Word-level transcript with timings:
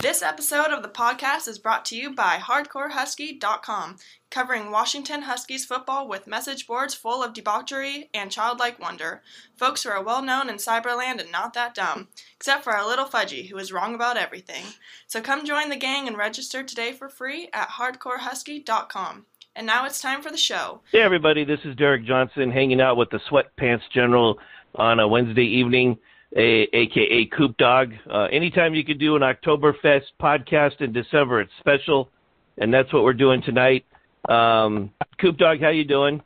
This 0.00 0.22
episode 0.22 0.70
of 0.70 0.84
the 0.84 0.88
podcast 0.88 1.48
is 1.48 1.58
brought 1.58 1.84
to 1.86 1.96
you 1.96 2.14
by 2.14 2.36
HardcoreHusky.com, 2.36 3.96
covering 4.30 4.70
Washington 4.70 5.22
Huskies 5.22 5.64
football 5.64 6.06
with 6.06 6.28
message 6.28 6.68
boards 6.68 6.94
full 6.94 7.20
of 7.20 7.32
debauchery 7.32 8.08
and 8.14 8.30
childlike 8.30 8.78
wonder. 8.78 9.22
Folks 9.56 9.82
who 9.82 9.90
are 9.90 10.00
well 10.00 10.22
known 10.22 10.48
in 10.48 10.58
cyberland 10.58 11.20
and 11.20 11.32
not 11.32 11.52
that 11.54 11.74
dumb, 11.74 12.06
except 12.36 12.62
for 12.62 12.72
our 12.72 12.86
little 12.86 13.06
Fudgy, 13.06 13.48
who 13.48 13.58
is 13.58 13.72
wrong 13.72 13.96
about 13.96 14.16
everything. 14.16 14.62
So 15.08 15.20
come 15.20 15.44
join 15.44 15.68
the 15.68 15.74
gang 15.74 16.06
and 16.06 16.16
register 16.16 16.62
today 16.62 16.92
for 16.92 17.08
free 17.08 17.48
at 17.52 17.70
HardcoreHusky.com. 17.70 19.26
And 19.56 19.66
now 19.66 19.84
it's 19.84 20.00
time 20.00 20.22
for 20.22 20.30
the 20.30 20.36
show. 20.36 20.80
Hey, 20.92 21.00
everybody, 21.00 21.44
this 21.44 21.58
is 21.64 21.74
Derek 21.74 22.04
Johnson 22.04 22.52
hanging 22.52 22.80
out 22.80 22.96
with 22.96 23.10
the 23.10 23.18
Sweatpants 23.28 23.90
General 23.92 24.38
on 24.76 25.00
a 25.00 25.08
Wednesday 25.08 25.42
evening 25.42 25.98
a, 26.36 26.68
aka 26.76 27.26
Coop 27.36 27.56
Dog. 27.56 27.92
Uh, 28.10 28.24
anytime 28.24 28.74
you 28.74 28.84
could 28.84 28.98
do 28.98 29.16
an 29.16 29.22
Oktoberfest 29.22 30.02
podcast 30.20 30.80
in 30.80 30.92
December, 30.92 31.40
it's 31.40 31.52
special, 31.58 32.10
and 32.58 32.72
that's 32.72 32.92
what 32.92 33.04
we're 33.04 33.14
doing 33.14 33.42
tonight. 33.42 33.84
Um, 34.28 34.90
Coop 35.20 35.38
Dog, 35.38 35.60
how 35.60 35.70
you 35.70 35.84
doing? 35.84 36.22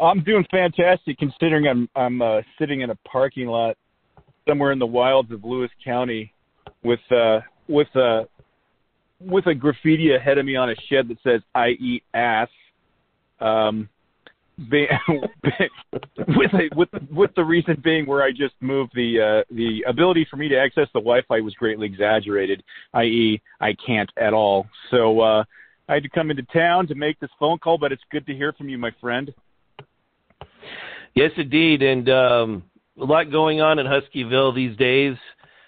I'm 0.00 0.22
doing 0.22 0.44
fantastic, 0.50 1.18
considering 1.18 1.66
I'm 1.66 1.88
I'm 1.96 2.22
uh, 2.22 2.42
sitting 2.58 2.82
in 2.82 2.90
a 2.90 2.96
parking 3.10 3.48
lot 3.48 3.76
somewhere 4.48 4.72
in 4.72 4.78
the 4.78 4.86
wilds 4.86 5.32
of 5.32 5.44
Lewis 5.44 5.70
County 5.84 6.32
with 6.82 7.00
uh, 7.10 7.40
with 7.68 7.88
a 7.96 8.00
uh, 8.00 8.24
with 9.20 9.46
a 9.46 9.54
graffiti 9.54 10.14
ahead 10.14 10.38
of 10.38 10.46
me 10.46 10.54
on 10.54 10.70
a 10.70 10.74
shed 10.88 11.08
that 11.08 11.18
says 11.24 11.40
"I 11.54 11.70
eat 11.70 12.04
ass." 12.14 12.48
Um, 13.40 13.88
with 14.70 16.52
a, 16.52 16.68
with 16.74 16.88
with 17.10 17.30
the 17.36 17.44
reason 17.44 17.80
being 17.82 18.06
where 18.06 18.22
I 18.22 18.30
just 18.30 18.54
moved 18.60 18.92
the 18.94 19.20
uh, 19.20 19.54
the 19.54 19.84
ability 19.86 20.26
for 20.28 20.36
me 20.36 20.48
to 20.48 20.58
access 20.58 20.88
the 20.92 21.00
Wi-Fi 21.00 21.40
was 21.40 21.54
greatly 21.54 21.86
exaggerated, 21.86 22.62
i.e., 22.94 23.40
I 23.60 23.74
can't 23.86 24.10
at 24.16 24.32
all. 24.32 24.66
So 24.90 25.20
uh, 25.20 25.44
I 25.88 25.94
had 25.94 26.02
to 26.02 26.08
come 26.08 26.30
into 26.30 26.42
town 26.52 26.88
to 26.88 26.94
make 26.96 27.20
this 27.20 27.30
phone 27.38 27.58
call, 27.58 27.78
but 27.78 27.92
it's 27.92 28.02
good 28.10 28.26
to 28.26 28.34
hear 28.34 28.52
from 28.52 28.68
you, 28.68 28.78
my 28.78 28.90
friend. 29.00 29.32
Yes, 31.14 31.30
indeed, 31.36 31.82
and 31.82 32.08
um, 32.08 32.62
a 33.00 33.04
lot 33.04 33.30
going 33.30 33.60
on 33.60 33.78
in 33.78 33.86
Huskyville 33.86 34.54
these 34.54 34.76
days. 34.76 35.16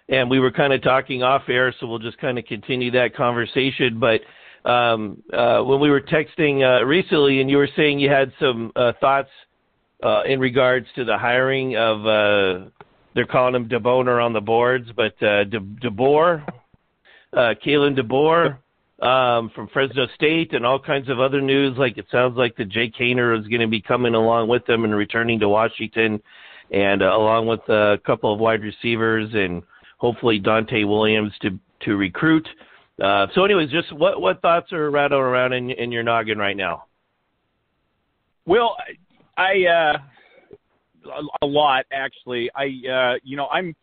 And 0.08 0.28
we 0.28 0.40
were 0.40 0.50
kind 0.50 0.72
of 0.72 0.82
talking 0.82 1.22
off 1.22 1.42
air, 1.48 1.72
so 1.78 1.86
we'll 1.86 2.00
just 2.00 2.18
kind 2.18 2.36
of 2.36 2.44
continue 2.44 2.90
that 2.90 3.14
conversation. 3.14 4.00
But 4.00 4.20
um, 4.64 5.22
uh, 5.32 5.62
when 5.62 5.80
we 5.80 5.90
were 5.90 6.00
texting 6.00 6.62
uh, 6.62 6.84
recently, 6.84 7.40
and 7.40 7.50
you 7.50 7.56
were 7.56 7.68
saying 7.76 7.98
you 7.98 8.10
had 8.10 8.32
some 8.38 8.72
uh, 8.76 8.92
thoughts 9.00 9.30
uh, 10.02 10.22
in 10.26 10.40
regards 10.40 10.86
to 10.96 11.04
the 11.04 11.16
hiring 11.16 11.76
of 11.76 12.06
uh, 12.06 12.68
they're 13.14 13.26
calling 13.26 13.54
him 13.54 13.68
DeBoner 13.68 14.24
on 14.24 14.32
the 14.32 14.40
boards, 14.40 14.90
but 14.94 15.20
uh, 15.22 15.44
De- 15.44 15.60
DeBoer, 15.60 16.46
uh, 17.32 17.54
Kalen 17.64 17.98
DeBoer 17.98 18.58
um, 19.04 19.50
from 19.54 19.68
Fresno 19.72 20.06
State, 20.14 20.52
and 20.52 20.64
all 20.64 20.78
kinds 20.78 21.08
of 21.08 21.20
other 21.20 21.40
news. 21.40 21.76
Like 21.78 21.98
it 21.98 22.06
sounds 22.12 22.36
like 22.36 22.56
the 22.56 22.64
Jake 22.64 22.94
Haener 22.96 23.38
is 23.38 23.46
going 23.46 23.60
to 23.62 23.66
be 23.66 23.80
coming 23.80 24.14
along 24.14 24.48
with 24.48 24.64
them 24.66 24.84
and 24.84 24.94
returning 24.94 25.40
to 25.40 25.48
Washington, 25.48 26.20
and 26.70 27.02
uh, 27.02 27.06
along 27.06 27.46
with 27.46 27.60
a 27.68 27.98
couple 28.04 28.32
of 28.32 28.38
wide 28.38 28.62
receivers 28.62 29.30
and 29.32 29.62
hopefully 29.98 30.40
Donte 30.40 30.86
Williams 30.86 31.32
to 31.42 31.58
to 31.84 31.96
recruit. 31.96 32.46
Uh, 32.46 32.69
so, 33.34 33.44
anyways, 33.44 33.70
just 33.70 33.92
what 33.92 34.20
what 34.20 34.42
thoughts 34.42 34.72
are 34.72 34.90
rattling 34.90 35.22
around 35.22 35.52
in 35.52 35.70
in 35.70 35.90
your 35.92 36.02
noggin 36.02 36.38
right 36.38 36.56
now? 36.56 36.84
Well, 38.46 38.76
I 39.36 39.64
uh, 39.66 39.98
a, 41.08 41.44
a 41.44 41.46
lot 41.46 41.86
actually. 41.92 42.50
I 42.54 42.64
uh, 42.90 43.14
you 43.22 43.36
know 43.36 43.48
I'm. 43.48 43.74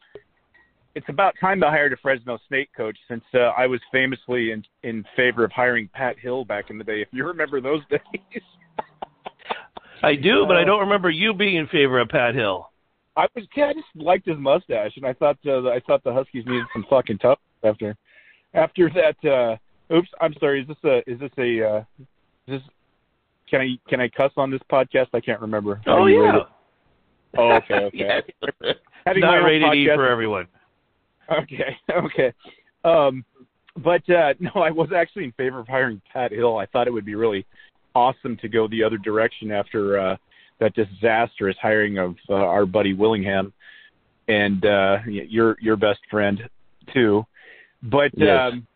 It's 0.96 1.10
about 1.10 1.36
time 1.40 1.62
to 1.62 1.68
hire 1.68 1.94
a 1.94 1.98
Fresno 1.98 2.40
State 2.48 2.70
coach 2.76 2.98
since 3.08 3.24
uh, 3.36 3.52
I 3.58 3.68
was 3.68 3.80
famously 3.92 4.52
in 4.52 4.64
in 4.84 5.04
favor 5.16 5.44
of 5.44 5.52
hiring 5.52 5.90
Pat 5.94 6.18
Hill 6.20 6.46
back 6.46 6.70
in 6.70 6.78
the 6.78 6.84
day. 6.84 7.02
If 7.02 7.08
you 7.12 7.26
remember 7.26 7.62
those 7.62 7.82
days. 7.90 8.42
I 10.04 10.16
do, 10.16 10.46
but 10.48 10.58
I 10.58 10.62
uh, 10.62 10.66
don't 10.66 10.82
remember 10.82 11.10
you 11.10 11.34
being 11.34 11.56
in 11.56 11.68
favor 11.68 12.00
of 12.00 12.10
Pat 12.10 12.36
Hill. 12.36 12.70
I 13.16 13.26
was, 13.36 13.46
yeah, 13.56 13.66
I 13.66 13.74
just 13.74 13.88
liked 13.96 14.28
his 14.28 14.38
mustache, 14.38 14.92
and 14.96 15.06
I 15.06 15.14
thought 15.14 15.38
uh, 15.46 15.70
I 15.70 15.80
thought 15.88 16.04
the 16.04 16.14
Huskies 16.14 16.46
needed 16.46 16.66
some 16.72 16.86
fucking 16.88 17.18
tough 17.18 17.40
after 17.64 17.96
after 18.58 18.90
that. 18.90 19.30
Uh, 19.30 19.94
oops, 19.94 20.10
I'm 20.20 20.34
sorry. 20.40 20.62
Is 20.62 20.68
this 20.68 20.78
a 20.84 20.98
is 21.10 21.20
this 21.20 21.32
a 21.38 21.64
uh, 21.64 21.84
is 22.00 22.06
this 22.48 22.62
can 23.50 23.62
I 23.62 23.90
can 23.90 24.02
I 24.02 24.10
cuss 24.10 24.32
on 24.38 24.52
this 24.52 24.62
podcast? 24.72 25.08
I 25.14 25.20
can't 25.20 25.42
remember. 25.42 25.82
Oh 25.88 26.06
yeah. 26.08 26.40
Oh 27.38 27.52
okay 27.58 27.74
okay. 27.86 27.92
yeah. 27.94 28.72
Having 29.06 29.22
Not 29.22 29.36
rated 29.38 29.74
E 29.74 29.88
for 29.94 30.08
everyone. 30.08 30.48
Okay 31.32 31.78
okay. 31.92 32.34
Um, 32.84 33.24
but 33.78 34.08
uh, 34.10 34.34
no, 34.40 34.62
I 34.62 34.72
was 34.72 34.90
actually 34.96 35.26
in 35.26 35.32
favor 35.34 35.60
of 35.60 35.68
hiring 35.68 36.02
Pat 36.12 36.32
Hill. 36.32 36.58
I 36.58 36.66
thought 36.66 36.88
it 36.88 36.92
would 36.92 37.06
be 37.06 37.16
really 37.16 37.46
awesome 37.96 38.38
to 38.38 38.48
go 38.48 38.68
the 38.68 38.84
other 38.84 38.98
direction 38.98 39.52
after 39.52 40.00
uh, 40.00 40.18
that 40.60 40.74
disastrous 40.74 41.56
hiring 41.62 41.98
of 41.98 42.16
uh, 42.30 42.34
our 42.34 42.66
buddy 42.66 42.94
Willingham 42.94 43.54
and 44.28 44.66
uh, 44.66 44.98
your 45.06 45.58
your 45.62 45.76
best 45.76 46.00
friend 46.10 46.42
too. 46.94 47.26
But 47.84 48.12
yes. 48.16 48.52
um, 48.54 48.68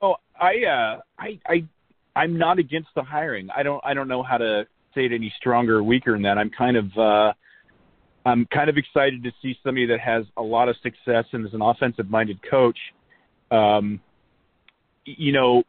oh, 0.00 0.16
I 0.40 0.64
uh, 0.64 1.00
I 1.18 1.38
I 1.46 1.64
I'm 2.14 2.38
not 2.38 2.58
against 2.58 2.88
the 2.94 3.02
hiring. 3.02 3.48
I 3.54 3.62
don't 3.62 3.80
I 3.84 3.94
don't 3.94 4.08
know 4.08 4.22
how 4.22 4.38
to 4.38 4.66
say 4.94 5.04
it 5.06 5.12
any 5.12 5.32
stronger 5.36 5.76
or 5.76 5.82
weaker 5.82 6.12
than 6.12 6.22
that. 6.22 6.38
I'm 6.38 6.50
kind 6.50 6.76
of 6.76 6.86
uh, 6.96 7.32
I'm 8.24 8.46
kind 8.46 8.68
of 8.68 8.76
excited 8.76 9.22
to 9.22 9.30
see 9.40 9.56
somebody 9.62 9.86
that 9.86 10.00
has 10.00 10.24
a 10.36 10.42
lot 10.42 10.68
of 10.68 10.76
success 10.82 11.24
and 11.32 11.46
is 11.46 11.54
an 11.54 11.62
offensive 11.62 12.10
minded 12.10 12.40
coach. 12.50 12.78
Um, 13.50 14.00
you 15.04 15.32
know, 15.32 15.62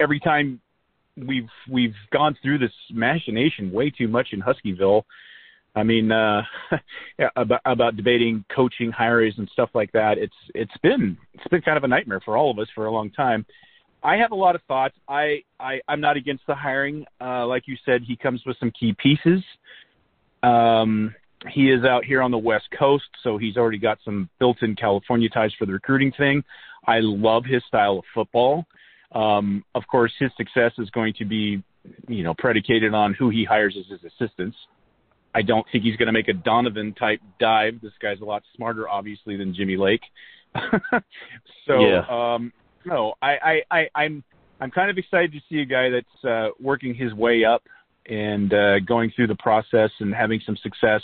every 0.00 0.20
time 0.20 0.60
we've 1.16 1.48
we've 1.70 1.94
gone 2.12 2.36
through 2.42 2.58
this 2.58 2.72
machination 2.90 3.72
way 3.72 3.90
too 3.90 4.08
much 4.08 4.28
in 4.32 4.42
Huskyville. 4.42 5.04
I 5.74 5.82
mean, 5.82 6.12
uh, 6.12 6.42
about, 7.36 7.60
about 7.64 7.96
debating 7.96 8.44
coaching 8.54 8.92
hires 8.92 9.34
and 9.38 9.48
stuff 9.52 9.70
like 9.74 9.90
that. 9.92 10.18
It's 10.18 10.34
it's 10.54 10.76
been 10.82 11.16
it's 11.32 11.46
been 11.48 11.62
kind 11.62 11.76
of 11.76 11.84
a 11.84 11.88
nightmare 11.88 12.20
for 12.24 12.36
all 12.36 12.50
of 12.50 12.58
us 12.58 12.68
for 12.74 12.86
a 12.86 12.90
long 12.90 13.10
time. 13.10 13.44
I 14.02 14.16
have 14.16 14.32
a 14.32 14.36
lot 14.36 14.54
of 14.54 14.62
thoughts. 14.68 14.94
I, 15.08 15.42
I 15.58 15.80
I'm 15.88 16.00
not 16.00 16.16
against 16.16 16.46
the 16.46 16.54
hiring. 16.54 17.06
Uh, 17.20 17.46
like 17.46 17.64
you 17.66 17.76
said, 17.84 18.02
he 18.06 18.16
comes 18.16 18.42
with 18.46 18.56
some 18.60 18.70
key 18.78 18.94
pieces. 19.02 19.42
Um, 20.42 21.14
he 21.48 21.70
is 21.70 21.84
out 21.84 22.04
here 22.04 22.22
on 22.22 22.30
the 22.30 22.38
West 22.38 22.68
Coast, 22.78 23.08
so 23.22 23.38
he's 23.38 23.56
already 23.56 23.78
got 23.78 23.98
some 24.04 24.28
built-in 24.38 24.76
California 24.76 25.28
ties 25.28 25.52
for 25.58 25.66
the 25.66 25.72
recruiting 25.72 26.12
thing. 26.12 26.42
I 26.86 27.00
love 27.00 27.44
his 27.44 27.62
style 27.66 27.98
of 27.98 28.04
football. 28.14 28.66
Um, 29.12 29.64
of 29.74 29.86
course, 29.86 30.12
his 30.18 30.30
success 30.36 30.72
is 30.78 30.90
going 30.90 31.14
to 31.18 31.24
be, 31.24 31.62
you 32.08 32.24
know, 32.24 32.34
predicated 32.36 32.94
on 32.94 33.14
who 33.14 33.30
he 33.30 33.44
hires 33.44 33.76
as 33.78 33.90
his 33.90 34.12
assistants. 34.12 34.56
I 35.34 35.42
don't 35.42 35.66
think 35.72 35.84
he's 35.84 35.96
going 35.96 36.06
to 36.06 36.12
make 36.12 36.28
a 36.28 36.32
Donovan 36.32 36.94
type 36.94 37.20
dive. 37.40 37.80
This 37.82 37.92
guy's 38.00 38.20
a 38.20 38.24
lot 38.24 38.42
smarter, 38.56 38.88
obviously, 38.88 39.36
than 39.36 39.54
Jimmy 39.54 39.76
Lake. 39.76 40.02
so, 41.66 41.80
yeah. 41.80 42.04
um, 42.08 42.52
no, 42.84 43.14
I, 43.20 43.36
I, 43.70 43.78
I, 43.78 43.88
I'm, 43.94 44.24
I'm 44.60 44.70
kind 44.70 44.90
of 44.90 44.98
excited 44.98 45.32
to 45.32 45.40
see 45.50 45.60
a 45.60 45.64
guy 45.64 45.90
that's 45.90 46.24
uh, 46.24 46.50
working 46.60 46.94
his 46.94 47.12
way 47.12 47.44
up 47.44 47.62
and 48.06 48.52
uh, 48.52 48.80
going 48.80 49.12
through 49.16 49.26
the 49.26 49.34
process 49.36 49.90
and 49.98 50.14
having 50.14 50.40
some 50.46 50.56
success. 50.62 51.02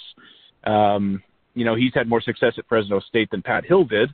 Um, 0.64 1.22
you 1.54 1.64
know, 1.64 1.74
he's 1.74 1.92
had 1.94 2.08
more 2.08 2.20
success 2.20 2.52
at 2.58 2.66
Fresno 2.68 3.00
State 3.00 3.30
than 3.30 3.42
Pat 3.42 3.64
Hill 3.64 3.84
did, 3.84 4.10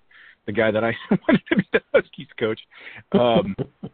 the 0.47 0.53
guy 0.53 0.71
that 0.71 0.85
I 0.85 0.93
wanted 1.11 1.43
to 1.51 1.57
be 1.57 1.69
the 1.73 1.81
Huskies 1.93 2.29
coach. 2.39 2.61
Um, 3.13 3.55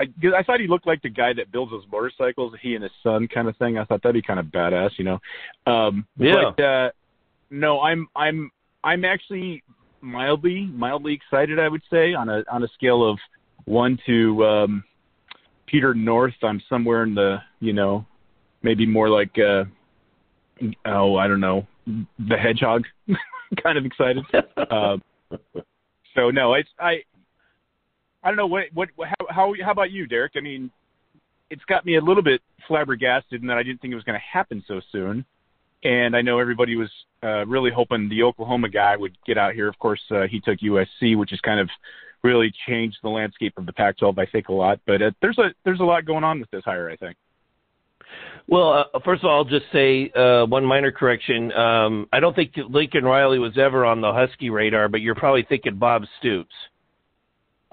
I, 0.00 0.04
I 0.36 0.42
thought 0.42 0.60
he 0.60 0.66
looked 0.66 0.86
like 0.86 1.02
the 1.02 1.10
guy 1.10 1.32
that 1.34 1.52
builds 1.52 1.72
those 1.72 1.84
motorcycles, 1.92 2.54
he 2.62 2.74
and 2.74 2.82
his 2.82 2.92
son 3.02 3.28
kind 3.28 3.48
of 3.48 3.56
thing. 3.58 3.76
I 3.76 3.84
thought 3.84 4.02
that'd 4.02 4.14
be 4.14 4.26
kind 4.26 4.40
of 4.40 4.46
badass, 4.46 4.90
you 4.96 5.04
know. 5.04 5.18
Um, 5.70 6.06
yeah. 6.16 6.52
But 6.56 6.62
uh, 6.62 6.90
no, 7.50 7.80
I'm 7.80 8.08
I'm 8.16 8.50
I'm 8.82 9.04
actually 9.04 9.62
mildly 10.00 10.70
mildly 10.72 11.12
excited. 11.12 11.58
I 11.58 11.68
would 11.68 11.82
say 11.90 12.14
on 12.14 12.28
a 12.28 12.42
on 12.50 12.64
a 12.64 12.68
scale 12.68 13.08
of 13.08 13.18
one 13.66 13.98
to 14.06 14.44
um, 14.44 14.84
Peter 15.66 15.92
North, 15.94 16.34
I'm 16.42 16.62
somewhere 16.68 17.02
in 17.02 17.14
the 17.14 17.38
you 17.60 17.72
know 17.72 18.06
maybe 18.62 18.86
more 18.86 19.10
like 19.10 19.36
uh, 19.38 19.64
oh 20.86 21.16
I 21.16 21.28
don't 21.28 21.40
know 21.40 21.66
the 21.86 22.36
hedgehog 22.36 22.84
kind 23.62 23.76
of 23.76 23.84
excited. 23.84 24.24
uh, 24.56 24.96
so 26.14 26.30
no, 26.30 26.54
it's 26.54 26.70
I 26.78 27.02
I 28.22 28.28
don't 28.28 28.36
know 28.36 28.46
what 28.46 28.64
what 28.72 28.88
how 29.30 29.54
how 29.64 29.72
about 29.72 29.90
you, 29.90 30.06
Derek? 30.06 30.32
I 30.36 30.40
mean, 30.40 30.70
it's 31.50 31.64
got 31.64 31.84
me 31.84 31.96
a 31.96 32.00
little 32.00 32.22
bit 32.22 32.40
flabbergasted 32.68 33.40
in 33.40 33.48
that 33.48 33.58
I 33.58 33.62
didn't 33.62 33.80
think 33.80 33.92
it 33.92 33.96
was 33.96 34.04
going 34.04 34.18
to 34.18 34.38
happen 34.38 34.64
so 34.66 34.80
soon. 34.92 35.24
And 35.82 36.14
I 36.14 36.20
know 36.20 36.38
everybody 36.38 36.76
was 36.76 36.90
uh, 37.22 37.46
really 37.46 37.70
hoping 37.70 38.08
the 38.08 38.22
Oklahoma 38.22 38.68
guy 38.68 38.96
would 38.96 39.16
get 39.26 39.38
out 39.38 39.54
here. 39.54 39.66
Of 39.66 39.78
course, 39.78 40.00
uh, 40.10 40.26
he 40.30 40.40
took 40.40 40.58
USC, 40.58 41.16
which 41.16 41.30
has 41.30 41.40
kind 41.40 41.58
of 41.58 41.70
really 42.22 42.52
changed 42.68 42.98
the 43.02 43.08
landscape 43.08 43.54
of 43.56 43.64
the 43.64 43.72
Pac-12, 43.72 44.18
I 44.18 44.26
think, 44.26 44.48
a 44.48 44.52
lot. 44.52 44.78
But 44.86 45.00
uh, 45.00 45.10
there's 45.22 45.38
a 45.38 45.54
there's 45.64 45.80
a 45.80 45.84
lot 45.84 46.04
going 46.04 46.24
on 46.24 46.40
with 46.40 46.50
this 46.50 46.64
hire, 46.64 46.90
I 46.90 46.96
think. 46.96 47.16
Well, 48.46 48.86
uh, 48.94 48.98
first 49.04 49.22
of 49.22 49.30
all, 49.30 49.38
I'll 49.38 49.44
just 49.44 49.66
say 49.72 50.10
uh, 50.10 50.44
one 50.46 50.64
minor 50.64 50.90
correction. 50.90 51.52
Um, 51.52 52.08
I 52.12 52.20
don't 52.20 52.34
think 52.34 52.52
Lincoln 52.68 53.04
Riley 53.04 53.38
was 53.38 53.56
ever 53.56 53.84
on 53.84 54.00
the 54.00 54.12
Husky 54.12 54.50
radar, 54.50 54.88
but 54.88 55.00
you're 55.00 55.14
probably 55.14 55.46
thinking 55.48 55.76
Bob 55.76 56.02
Stoops. 56.18 56.54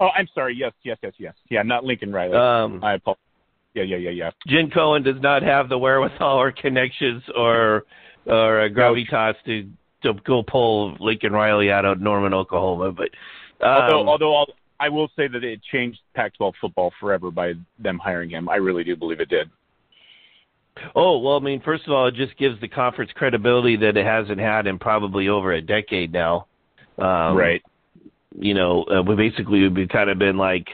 Oh, 0.00 0.08
I'm 0.16 0.28
sorry. 0.34 0.54
Yes, 0.56 0.72
yes, 0.82 0.98
yes, 1.02 1.12
yes. 1.18 1.34
Yeah, 1.50 1.62
not 1.62 1.84
Lincoln 1.84 2.12
Riley. 2.12 2.36
Um, 2.36 2.82
I 2.84 2.94
apologize. 2.94 3.22
Yeah, 3.74 3.82
yeah, 3.82 3.96
yeah, 3.96 4.10
yeah. 4.10 4.30
Jen 4.46 4.70
Cohen 4.70 5.02
does 5.02 5.20
not 5.20 5.42
have 5.42 5.68
the 5.68 5.78
wherewithal 5.78 6.40
or 6.40 6.52
connections 6.52 7.22
or 7.36 7.84
or 8.26 8.64
a 8.64 8.70
gravitas 8.70 9.34
to 9.46 9.68
to 10.02 10.14
go 10.24 10.42
pull 10.42 10.96
Lincoln 11.00 11.32
Riley 11.32 11.70
out 11.70 11.84
of 11.84 12.00
Norman, 12.00 12.34
Oklahoma. 12.34 12.92
But 12.92 13.10
um, 13.64 13.82
although, 13.82 14.08
although 14.08 14.36
I'll, 14.36 14.46
I 14.80 14.88
will 14.88 15.08
say 15.16 15.28
that 15.28 15.42
it 15.42 15.60
changed 15.72 15.98
Pac-12 16.14 16.52
football 16.60 16.92
forever 17.00 17.30
by 17.30 17.54
them 17.78 17.98
hiring 17.98 18.30
him. 18.30 18.48
I 18.48 18.56
really 18.56 18.84
do 18.84 18.96
believe 18.96 19.20
it 19.20 19.28
did. 19.28 19.50
Oh 20.94 21.18
well, 21.18 21.36
I 21.36 21.40
mean, 21.40 21.60
first 21.64 21.86
of 21.86 21.92
all, 21.92 22.06
it 22.06 22.14
just 22.14 22.36
gives 22.38 22.60
the 22.60 22.68
conference 22.68 23.10
credibility 23.14 23.76
that 23.76 23.96
it 23.96 24.06
hasn't 24.06 24.38
had 24.38 24.68
in 24.68 24.78
probably 24.78 25.28
over 25.28 25.52
a 25.52 25.60
decade 25.60 26.12
now. 26.12 26.46
Um, 26.98 27.36
right. 27.36 27.62
You 28.40 28.54
know, 28.54 28.84
uh, 28.84 29.02
we 29.02 29.16
basically 29.16 29.68
we've 29.68 29.88
kind 29.88 30.10
of 30.10 30.18
been 30.18 30.36
like 30.36 30.66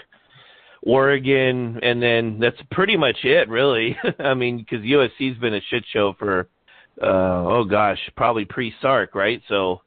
Oregon, 0.83 1.81
and 1.83 2.03
then 2.03 2.39
that's 2.41 2.61
pretty 2.71 2.97
much 2.97 3.17
it, 3.25 3.49
really. 3.49 3.97
I 4.19 4.35
mean, 4.35 4.59
because 4.59 4.85
USC's 4.85 5.39
been 5.39 5.55
a 5.55 5.61
shit 5.71 5.85
show 5.93 6.15
for, 6.19 6.49
uh, 7.03 7.07
oh 7.07 7.65
gosh, 7.65 7.99
probably 8.17 8.45
pre-Sark, 8.45 9.15
right? 9.15 9.41
So 9.49 9.81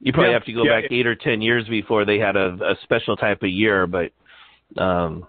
you 0.00 0.12
probably 0.12 0.30
Yeah, 0.30 0.34
have 0.34 0.44
to 0.44 0.52
go 0.52 0.64
yeah, 0.64 0.80
back 0.80 0.92
eight 0.92 1.06
or 1.06 1.14
ten 1.16 1.40
years 1.40 1.66
before 1.66 2.04
they 2.04 2.18
had 2.18 2.36
a, 2.36 2.58
a 2.62 2.74
special 2.82 3.16
type 3.16 3.42
of 3.42 3.50
year, 3.50 3.86
but. 3.86 4.12
Um. 4.76 5.26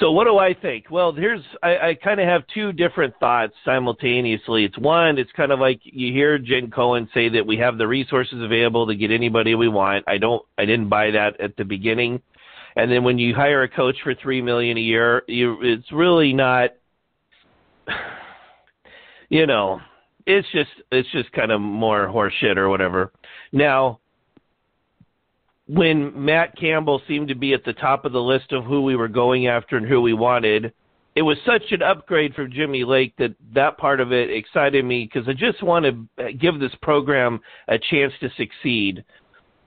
So 0.00 0.10
what 0.10 0.24
do 0.24 0.38
I 0.38 0.54
think? 0.54 0.86
Well, 0.90 1.12
here's 1.12 1.42
I, 1.62 1.76
I 1.90 1.94
kind 2.02 2.20
of 2.20 2.26
have 2.26 2.42
two 2.52 2.72
different 2.72 3.14
thoughts 3.20 3.52
simultaneously. 3.64 4.64
It's 4.64 4.78
one, 4.78 5.18
it's 5.18 5.30
kind 5.36 5.52
of 5.52 5.60
like 5.60 5.80
you 5.84 6.12
hear 6.12 6.38
Jen 6.38 6.70
Cohen 6.70 7.08
say 7.12 7.28
that 7.28 7.46
we 7.46 7.58
have 7.58 7.76
the 7.76 7.86
resources 7.86 8.42
available 8.42 8.86
to 8.86 8.94
get 8.94 9.10
anybody 9.10 9.54
we 9.54 9.68
want. 9.68 10.04
I 10.08 10.16
don't, 10.16 10.42
I 10.56 10.64
didn't 10.64 10.88
buy 10.88 11.10
that 11.10 11.38
at 11.38 11.56
the 11.56 11.64
beginning. 11.64 12.22
And 12.76 12.90
then 12.90 13.04
when 13.04 13.18
you 13.18 13.34
hire 13.34 13.62
a 13.62 13.68
coach 13.68 13.96
for 14.02 14.14
three 14.14 14.40
million 14.40 14.78
a 14.78 14.80
year, 14.80 15.22
you 15.28 15.58
it's 15.62 15.92
really 15.92 16.32
not. 16.32 16.70
You 19.32 19.46
know, 19.46 19.80
it's 20.26 20.48
just 20.50 20.70
it's 20.90 21.08
just 21.12 21.30
kind 21.30 21.52
of 21.52 21.60
more 21.60 22.08
horseshit 22.08 22.56
or 22.56 22.68
whatever. 22.68 23.12
Now, 23.52 24.00
when 25.72 26.24
Matt 26.24 26.56
Campbell 26.56 27.00
seemed 27.06 27.28
to 27.28 27.36
be 27.36 27.52
at 27.52 27.64
the 27.64 27.72
top 27.72 28.04
of 28.04 28.12
the 28.12 28.20
list 28.20 28.50
of 28.50 28.64
who 28.64 28.82
we 28.82 28.96
were 28.96 29.08
going 29.08 29.46
after 29.46 29.76
and 29.76 29.86
who 29.86 30.00
we 30.00 30.12
wanted, 30.12 30.72
it 31.14 31.22
was 31.22 31.36
such 31.46 31.62
an 31.70 31.80
upgrade 31.80 32.34
from 32.34 32.50
Jimmy 32.50 32.82
Lake 32.82 33.14
that 33.18 33.34
that 33.54 33.78
part 33.78 34.00
of 34.00 34.12
it 34.12 34.30
excited 34.30 34.84
me 34.84 35.08
because 35.12 35.28
I 35.28 35.32
just 35.32 35.62
want 35.62 35.84
to 35.84 36.32
give 36.32 36.58
this 36.58 36.74
program 36.82 37.40
a 37.68 37.78
chance 37.78 38.12
to 38.20 38.30
succeed. 38.36 39.04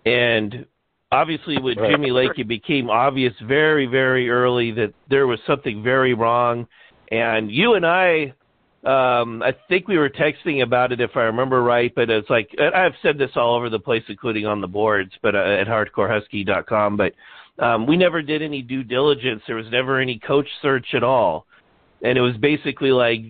And 0.05 0.65
obviously, 1.09 1.57
with 1.61 1.77
Right. 1.77 1.91
Jimmy 1.91 2.11
Lake, 2.11 2.38
it 2.38 2.50
became 2.50 2.89
obvious 2.89 3.33
very, 3.47 3.85
very 3.85 4.29
early 4.29 4.71
that 4.71 4.94
there 5.09 5.27
was 5.27 5.39
something 5.47 5.83
very 5.83 6.13
wrong. 6.13 6.67
And 7.11 7.50
you 7.50 7.75
and 7.75 7.85
I, 7.85 8.33
um, 8.85 9.41
I 9.41 9.56
think 9.69 9.88
we 9.88 9.97
were 9.97 10.09
texting 10.09 10.62
about 10.62 10.91
it 10.91 11.00
if 11.00 11.12
I 11.15 11.21
remember 11.21 11.63
right, 11.63 11.94
but 11.95 12.09
it's 12.09 12.30
like 12.30 12.50
I've 12.59 12.91
said 13.01 13.18
this 13.18 13.31
all 13.35 13.56
over 13.56 13.69
the 13.69 13.80
place, 13.80 14.03
including 14.09 14.45
on 14.45 14.59
the 14.59 14.68
boards, 14.68 15.12
but 15.21 15.35
uh, 15.35 15.39
at 15.39 15.68
hardcorehusky.com. 15.68 16.97
But 16.97 17.13
um, 17.63 17.88
we 17.88 17.95
never 17.95 18.21
did 18.21 18.41
any 18.41 18.62
due 18.62 18.83
diligence. 18.83 19.41
There 19.47 19.56
was 19.56 19.68
never 19.71 20.01
any 20.01 20.19
coach 20.19 20.47
search 20.62 20.88
at 20.95 21.03
all, 21.03 21.45
and 22.01 22.18
it 22.18 22.21
was 22.21 22.35
basically 22.38 22.91
like, 22.91 23.21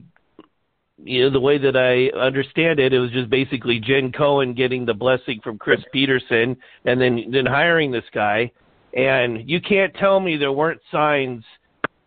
you 1.04 1.22
know, 1.22 1.30
the 1.30 1.40
way 1.40 1.60
that 1.60 1.78
I 1.78 2.18
understand 2.18 2.80
it, 2.80 2.92
it 2.92 3.00
was 3.00 3.12
just 3.12 3.30
basically 3.30 3.80
Jen 3.80 4.12
Cohen 4.12 4.56
getting 4.56 4.88
the 4.88 4.96
blessing 4.96 5.40
from 5.44 5.60
Chris 5.60 5.82
Peterson, 5.92 6.58
and 6.86 7.00
then 7.00 7.26
then 7.32 7.46
hiring 7.46 7.92
this 7.92 8.06
guy. 8.12 8.52
And 8.96 9.48
you 9.48 9.62
can't 9.62 9.94
tell 9.96 10.20
me 10.20 10.36
there 10.38 10.52
weren't 10.52 10.82
signs 10.92 11.44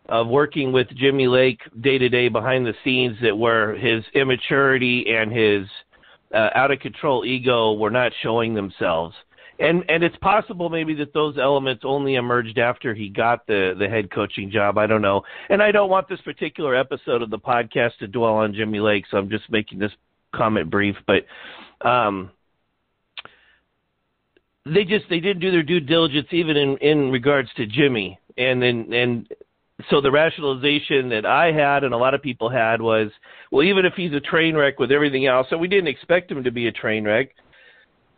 of 0.09 0.27
working 0.27 0.71
with 0.71 0.87
Jimmy 0.95 1.27
Lake 1.27 1.59
day 1.81 1.97
to 1.97 2.09
day 2.09 2.29
behind 2.29 2.65
the 2.65 2.73
scenes 2.83 3.17
that 3.21 3.37
where 3.37 3.75
his 3.75 4.03
immaturity 4.13 5.05
and 5.09 5.31
his 5.31 5.67
uh, 6.33 6.49
out 6.55 6.71
of 6.71 6.79
control 6.79 7.25
ego 7.25 7.73
were 7.73 7.91
not 7.91 8.11
showing 8.21 8.53
themselves. 8.53 9.15
And 9.59 9.83
and 9.89 10.03
it's 10.03 10.15
possible 10.17 10.69
maybe 10.69 10.93
that 10.95 11.13
those 11.13 11.37
elements 11.37 11.83
only 11.83 12.15
emerged 12.15 12.59
after 12.59 12.93
he 12.93 13.09
got 13.09 13.47
the 13.47 13.73
the 13.77 13.87
head 13.87 14.11
coaching 14.11 14.51
job. 14.51 14.77
I 14.77 14.85
don't 14.85 15.01
know. 15.01 15.23
And 15.49 15.63
I 15.63 15.71
don't 15.71 15.89
want 15.89 16.07
this 16.07 16.21
particular 16.21 16.75
episode 16.75 17.23
of 17.23 17.31
the 17.31 17.39
podcast 17.39 17.97
to 17.99 18.07
dwell 18.07 18.35
on 18.35 18.53
Jimmy 18.53 18.79
Lake, 18.79 19.05
so 19.09 19.17
I'm 19.17 19.29
just 19.29 19.49
making 19.49 19.79
this 19.79 19.91
comment 20.35 20.69
brief. 20.69 20.95
But 21.07 21.25
um, 21.87 22.29
they 24.65 24.83
just 24.83 25.05
they 25.09 25.19
didn't 25.19 25.39
do 25.39 25.51
their 25.51 25.63
due 25.63 25.79
diligence 25.79 26.27
even 26.31 26.55
in 26.55 26.77
in 26.77 27.11
regards 27.11 27.49
to 27.57 27.65
Jimmy. 27.65 28.19
And 28.37 28.61
then 28.61 28.93
and 28.93 29.27
so 29.89 30.01
the 30.01 30.11
rationalization 30.11 31.09
that 31.09 31.25
I 31.25 31.51
had 31.51 31.83
and 31.83 31.93
a 31.93 31.97
lot 31.97 32.13
of 32.13 32.21
people 32.21 32.49
had 32.49 32.81
was, 32.81 33.11
well, 33.51 33.63
even 33.63 33.85
if 33.85 33.93
he's 33.93 34.13
a 34.13 34.19
train 34.19 34.55
wreck 34.55 34.79
with 34.79 34.91
everything 34.91 35.27
else, 35.27 35.47
and 35.51 35.61
we 35.61 35.67
didn't 35.67 35.87
expect 35.87 36.31
him 36.31 36.43
to 36.43 36.51
be 36.51 36.67
a 36.67 36.71
train 36.71 37.03
wreck, 37.05 37.29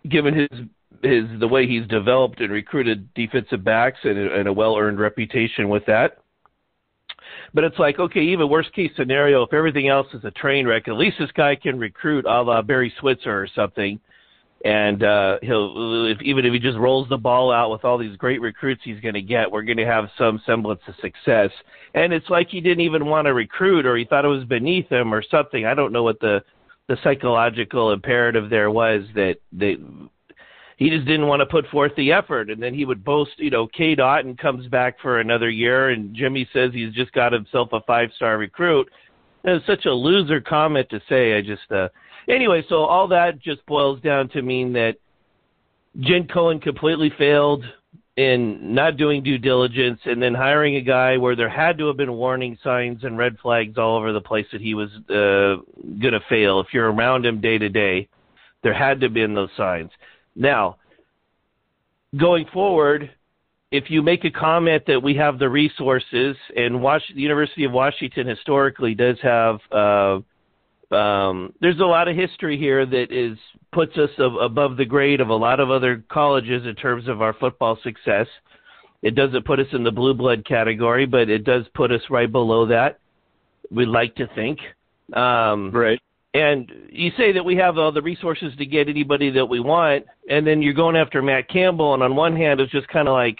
given 0.08 0.34
his 0.34 0.60
his 1.04 1.26
the 1.40 1.48
way 1.48 1.68
he's 1.68 1.88
developed 1.88 2.42
and 2.42 2.52
recruited 2.52 3.14
defensive 3.14 3.64
backs 3.64 4.00
and, 4.04 4.18
and 4.18 4.48
a 4.48 4.54
well 4.54 4.78
earned 4.78 5.00
reputation 5.00 5.70
with 5.70 5.86
that. 5.86 6.20
But 7.54 7.64
it's 7.64 7.80
like, 7.80 8.00
okay, 8.00 8.22
even 8.22 8.50
worst 8.50 8.74
case 8.74 8.92
scenario, 8.96 9.44
if 9.44 9.54
everything 9.54 9.88
else 9.88 10.08
is 10.14 10.24
a 10.24 10.32
train 10.32 10.68
wreck, 10.68 10.88
at 10.88 10.96
least 10.96 11.18
this 11.20 11.32
guy 11.32 11.56
can 11.56 11.80
recruit 11.80 12.26
a 12.26 12.42
la 12.42 12.62
Barry 12.62 12.94
Switzer 13.00 13.42
or 13.42 13.48
something. 13.54 14.00
And 14.66 15.04
uh, 15.04 15.38
he'll 15.42 16.08
if, 16.08 16.22
even 16.22 16.46
if 16.46 16.52
he 16.52 16.60
just 16.60 16.78
rolls 16.78 17.08
the 17.08 17.18
ball 17.18 17.52
out 17.52 17.72
with 17.72 17.86
all 17.86 17.98
these 17.98 18.18
great 18.18 18.42
recruits 18.42 18.82
he's 18.84 19.00
going 19.00 19.14
to 19.14 19.22
get, 19.22 19.50
we're 19.50 19.64
going 19.64 19.78
to 19.78 19.86
have 19.86 20.10
some 20.18 20.42
semblance 20.46 20.82
of 20.88 20.96
success. 21.02 21.50
And 21.94 22.12
it's 22.12 22.30
like 22.30 22.50
he 22.50 22.60
didn't 22.60 22.82
even 22.82 23.06
want 23.06 23.28
to 23.28 23.34
recruit, 23.34 23.86
or 23.86 23.96
he 23.96 24.04
thought 24.04 24.26
it 24.26 24.30
was 24.30 24.44
beneath 24.44 24.90
him, 24.90 25.14
or 25.14 25.24
something. 25.24 25.66
I 25.66 25.74
don't 25.74 25.94
know 25.94 26.04
what 26.04 26.20
the 26.20 26.44
the 26.88 26.98
psychological 27.04 27.94
imperative 27.94 28.50
there 28.50 28.72
was 28.72 29.04
that 29.16 29.38
that 29.54 29.78
he 30.80 30.90
just 30.90 31.06
didn't 31.06 31.28
want 31.28 31.42
to 31.42 31.46
put 31.46 31.68
forth 31.68 31.92
the 31.98 32.14
effort. 32.14 32.50
And 32.50 32.64
then 32.64 32.74
he 32.74 32.86
would 32.86 33.04
boast, 33.04 33.32
you 33.38 33.50
know, 33.50 33.68
K. 33.68 33.96
Dotton 33.96 34.38
comes 34.38 34.66
back 34.68 35.00
for 35.02 35.20
another 35.20 35.50
year, 35.50 35.90
and 35.90 36.16
Jimmy 36.16 36.48
says 36.54 36.72
he's 36.74 36.94
just 36.94 37.12
got 37.12 37.34
himself 37.34 37.70
a 37.74 37.82
five 37.82 38.12
star 38.16 38.38
recruit. 38.38 38.90
It's 39.44 39.66
such 39.66 39.86
a 39.86 39.92
loser 39.92 40.40
comment 40.40 40.90
to 40.90 41.02
say. 41.10 41.38
I 41.38 41.42
just, 41.42 41.70
uh, 41.70 41.90
anyway, 42.30 42.64
so 42.70 42.84
all 42.84 43.08
that 43.10 43.40
just 43.42 43.66
boils 43.66 44.00
down 44.02 44.30
to 44.30 44.42
mean 44.42 44.74
that 44.74 44.96
Jen 46.00 46.28
Cohen 46.28 46.60
completely 46.60 47.12
failed 47.18 47.64
in 48.16 48.74
not 48.76 48.98
doing 48.98 49.24
due 49.24 49.38
diligence 49.38 50.00
and 50.06 50.22
then 50.22 50.34
hiring 50.34 50.76
a 50.76 50.81
guy 50.81 51.18
where 51.18 51.36
there 51.38 51.50
had 51.50 51.77
to 51.77 51.88
have 51.88 51.98
been 51.98 52.12
warning 52.13 52.58
signs 52.63 53.03
and 53.03 53.18
red 53.18 53.38
flags 53.42 53.77
all 53.77 53.98
over 53.98 54.12
the 54.12 54.22
place 54.22 54.46
that 54.51 54.60
he 54.60 54.74
was 54.74 54.89
uh, 55.10 55.63
going 56.01 56.13
to 56.13 56.20
fail. 56.27 56.60
If 56.60 56.68
you're 56.74 56.92
around 56.92 57.25
him 57.25 57.39
day 57.39 57.58
to 57.58 57.70
day, 57.70 58.10
there 58.62 58.74
had 58.74 59.00
to 59.00 59.06
have 59.06 59.13
been 59.13 59.34
those 59.34 59.50
signs. 59.56 59.89
Now, 60.36 60.77
going 62.18 62.46
forward, 62.51 63.10
if 63.72 63.89
you 63.89 64.01
make 64.01 64.25
a 64.25 64.32
comment 64.32 64.84
that 64.88 65.01
we 65.01 65.15
have 65.15 65.39
the 65.39 65.48
resources, 65.48 66.36
and 66.56 66.84
the 66.84 67.00
University 67.13 67.63
of 67.63 67.72
Washington 67.72 68.27
historically 68.27 68.96
does 68.96 69.18
have, 69.22 69.60
uh, 69.72 70.20
um, 70.91 71.53
there's 71.62 71.79
a 71.79 71.86
lot 71.86 72.08
of 72.08 72.15
history 72.15 72.58
here 72.58 72.86
that 72.86 73.12
is 73.12 73.38
puts 73.72 73.96
us 73.98 74.10
ab- 74.17 74.38
above 74.41 74.77
the 74.77 74.86
grade 74.86 75.22
of 75.22 75.29
a 75.29 75.36
lot 75.36 75.60
of 75.60 75.69
other 75.69 76.03
colleges 76.10 76.65
in 76.65 76.75
terms 76.75 77.08
of 77.08 77.22
our 77.22 77.34
football 77.34 77.77
success. 77.84 78.27
It 79.01 79.15
doesn't 79.15 79.46
put 79.46 79.60
us 79.60 79.67
in 79.72 79.84
the 79.84 79.91
blue 79.91 80.13
blood 80.13 80.46
category, 80.46 81.05
but 81.05 81.29
it 81.29 81.43
does 81.43 81.65
put 81.74 81.91
us 81.91 82.01
right 82.10 82.31
below 82.31 82.65
that. 82.67 83.00
We'd 83.72 83.88
like 83.88 84.15
to 84.15 84.27
think. 84.36 84.60
Um, 85.13 85.72
Right. 85.72 86.00
and 86.34 86.72
you 86.91 87.12
say 87.17 87.31
that 87.31 87.43
we 87.46 87.55
have 87.55 87.77
all 87.77 87.91
the 87.91 88.01
resources 88.01 88.55
to 88.58 88.65
get 88.65 88.89
anybody 88.89 89.29
that 89.31 89.46
we 89.46 89.60
want, 89.60 90.05
and 90.29 90.46
then 90.46 90.62
you're 90.62 90.74
going 90.74 90.96
after 90.96 91.22
Matt 91.22 91.48
Campbell, 91.50 91.93
and 91.93 92.03
on 92.03 92.15
one 92.15 92.36
hand, 92.36 92.60
it's 92.60 92.72
just 92.72 92.88
kind 92.89 93.08
of 93.08 93.13
like 93.13 93.38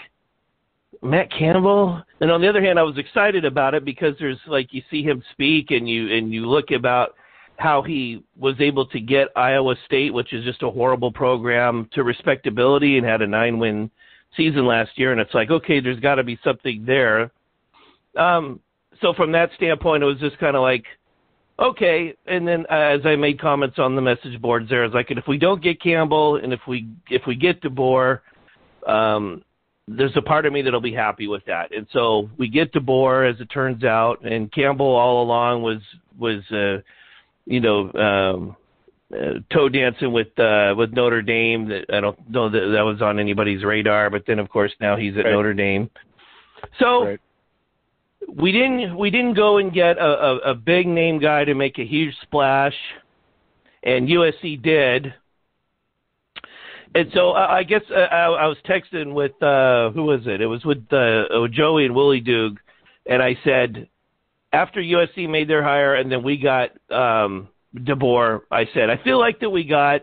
Matt 1.02 1.30
Campbell, 1.30 2.02
and 2.20 2.30
on 2.30 2.40
the 2.40 2.48
other 2.48 2.62
hand, 2.62 2.78
I 2.78 2.82
was 2.82 2.98
excited 2.98 3.44
about 3.44 3.74
it 3.74 3.84
because 3.84 4.14
there's 4.18 4.38
like 4.46 4.72
you 4.72 4.82
see 4.90 5.02
him 5.02 5.22
speak, 5.32 5.70
and 5.70 5.88
you 5.88 6.12
and 6.12 6.32
you 6.32 6.46
look 6.46 6.70
about 6.70 7.14
how 7.60 7.82
he 7.82 8.24
was 8.38 8.54
able 8.58 8.86
to 8.86 8.98
get 8.98 9.28
Iowa 9.36 9.74
State, 9.84 10.14
which 10.14 10.32
is 10.32 10.44
just 10.44 10.62
a 10.62 10.70
horrible 10.70 11.12
program, 11.12 11.90
to 11.92 12.02
respectability, 12.02 12.96
and 12.96 13.06
had 13.06 13.20
a 13.20 13.26
nine-win 13.26 13.90
season 14.34 14.66
last 14.66 14.92
year, 14.96 15.12
and 15.12 15.20
it's 15.20 15.34
like 15.34 15.50
okay, 15.50 15.80
there's 15.80 16.00
got 16.00 16.14
to 16.14 16.24
be 16.24 16.38
something 16.42 16.84
there. 16.86 17.30
Um, 18.16 18.60
so 19.02 19.12
from 19.12 19.32
that 19.32 19.50
standpoint, 19.56 20.02
it 20.02 20.06
was 20.06 20.18
just 20.18 20.38
kind 20.38 20.56
of 20.56 20.62
like 20.62 20.84
okay. 21.58 22.16
And 22.26 22.48
then 22.48 22.64
uh, 22.70 22.96
as 22.96 23.00
I 23.04 23.16
made 23.16 23.38
comments 23.38 23.78
on 23.78 23.94
the 23.94 24.00
message 24.02 24.40
boards 24.40 24.70
there, 24.70 24.82
I 24.82 24.86
was 24.86 24.94
like, 24.94 25.10
and 25.10 25.18
if 25.18 25.28
we 25.28 25.36
don't 25.36 25.62
get 25.62 25.82
Campbell, 25.82 26.36
and 26.36 26.54
if 26.54 26.60
we 26.66 26.88
if 27.10 27.22
we 27.26 27.34
get 27.34 27.60
DeBoer, 27.60 28.20
um, 28.86 29.44
there's 29.86 30.16
a 30.16 30.22
part 30.22 30.46
of 30.46 30.52
me 30.54 30.62
that'll 30.62 30.80
be 30.80 30.94
happy 30.94 31.26
with 31.26 31.44
that. 31.44 31.74
And 31.76 31.86
so 31.92 32.30
we 32.38 32.48
get 32.48 32.72
DeBoer, 32.72 33.30
as 33.30 33.38
it 33.38 33.50
turns 33.50 33.84
out, 33.84 34.24
and 34.24 34.50
Campbell 34.50 34.96
all 34.96 35.22
along 35.22 35.62
was 35.62 35.82
was 36.18 36.42
uh, 36.50 36.80
you 37.46 37.60
know 37.60 37.92
um, 37.92 38.56
uh, 39.12 39.40
toe 39.52 39.68
dancing 39.68 40.12
with 40.12 40.38
uh, 40.38 40.74
with 40.76 40.92
Notre 40.92 41.22
Dame. 41.22 41.68
That 41.68 41.86
I 41.92 42.00
don't 42.00 42.30
know 42.30 42.48
that 42.48 42.72
that 42.74 42.82
was 42.82 43.02
on 43.02 43.18
anybody's 43.18 43.64
radar. 43.64 44.10
But 44.10 44.24
then, 44.26 44.38
of 44.38 44.48
course, 44.48 44.72
now 44.80 44.96
he's 44.96 45.16
at 45.16 45.24
Right. 45.24 45.32
Notre 45.32 45.54
Dame. 45.54 45.90
So 46.78 47.04
Right. 47.04 47.20
we 48.28 48.52
didn't 48.52 48.96
we 48.96 49.10
didn't 49.10 49.34
go 49.34 49.58
and 49.58 49.72
get 49.72 49.98
a, 49.98 50.04
a, 50.04 50.36
a 50.50 50.54
big 50.54 50.86
name 50.86 51.18
guy 51.18 51.44
to 51.44 51.54
make 51.54 51.78
a 51.78 51.84
huge 51.84 52.14
splash, 52.22 52.74
and 53.82 54.08
USC 54.08 54.62
did. 54.62 55.12
And 56.94 57.10
so 57.14 57.30
I 57.30 57.58
I 57.58 57.62
guess 57.64 57.82
uh, 57.90 57.98
I, 57.98 58.26
I 58.26 58.46
was 58.46 58.58
texting 58.68 59.14
with 59.14 59.40
uh, 59.42 59.90
who 59.90 60.04
was 60.04 60.20
it? 60.26 60.40
It 60.40 60.46
was 60.46 60.64
with 60.64 60.84
uh, 60.92 61.26
oh, 61.30 61.48
Joey 61.48 61.86
and 61.86 61.94
Willie 61.94 62.22
Doog, 62.22 62.56
and 63.06 63.22
I 63.22 63.36
said 63.44 63.88
after 64.52 64.80
USC 64.80 65.28
made 65.28 65.48
their 65.48 65.62
hire 65.62 65.94
and 65.94 66.10
then 66.10 66.22
we 66.22 66.36
got 66.36 66.70
um, 66.90 67.48
DeBoer, 67.74 68.40
I 68.50 68.66
said 68.74 68.90
I 68.90 69.02
feel 69.02 69.18
like 69.18 69.40
that 69.40 69.50
we 69.50 69.64
got. 69.64 70.02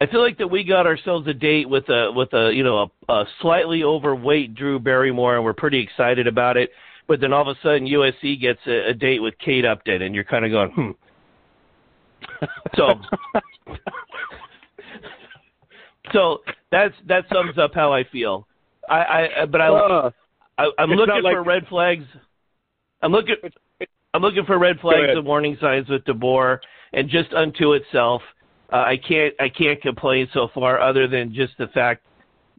I 0.00 0.06
feel 0.06 0.20
like 0.20 0.38
that 0.38 0.48
we 0.48 0.64
got 0.64 0.86
ourselves 0.86 1.26
a 1.28 1.32
date 1.32 1.68
with 1.68 1.88
a 1.88 2.10
with 2.12 2.32
a 2.34 2.50
you 2.52 2.64
know 2.64 2.90
a, 3.08 3.12
a 3.12 3.24
slightly 3.40 3.84
overweight 3.84 4.54
Drew 4.54 4.78
Barrymore, 4.80 5.36
and 5.36 5.44
we're 5.44 5.52
pretty 5.54 5.78
excited 5.80 6.26
about 6.26 6.56
it. 6.56 6.70
But 7.06 7.20
then 7.20 7.32
all 7.32 7.48
of 7.48 7.56
a 7.56 7.60
sudden 7.62 7.86
USC 7.86 8.40
gets 8.40 8.58
a, 8.66 8.90
a 8.90 8.94
date 8.94 9.20
with 9.20 9.34
Kate 9.38 9.64
Upton, 9.64 10.02
and 10.02 10.14
you're 10.14 10.24
kind 10.24 10.44
of 10.44 10.50
going, 10.50 10.70
hmm. 10.70 12.46
So, 12.76 12.94
so 16.12 16.38
that's 16.70 16.94
that 17.08 17.24
sums 17.32 17.56
up 17.58 17.72
how 17.74 17.92
I 17.92 18.04
feel. 18.04 18.46
I, 18.88 19.28
I 19.42 19.46
but 19.46 19.60
I, 19.60 19.68
Uh, 19.68 20.10
I 20.58 20.70
I'm 20.78 20.90
looking 20.90 21.22
like- 21.22 21.34
for 21.34 21.42
red 21.42 21.66
flags. 21.68 22.04
I'm 23.04 23.12
looking. 23.12 23.36
I'm 24.14 24.22
looking 24.22 24.44
for 24.46 24.58
red 24.58 24.80
flags 24.80 25.10
and 25.10 25.26
warning 25.26 25.58
signs 25.60 25.88
with 25.88 26.04
DeBoer, 26.04 26.58
and 26.94 27.10
just 27.10 27.32
unto 27.34 27.74
itself, 27.74 28.22
uh, 28.72 28.76
I 28.76 28.96
can't 28.96 29.34
I 29.38 29.50
can't 29.50 29.80
complain 29.82 30.26
so 30.32 30.48
far, 30.54 30.80
other 30.80 31.06
than 31.06 31.34
just 31.34 31.52
the 31.58 31.66
fact 31.68 32.06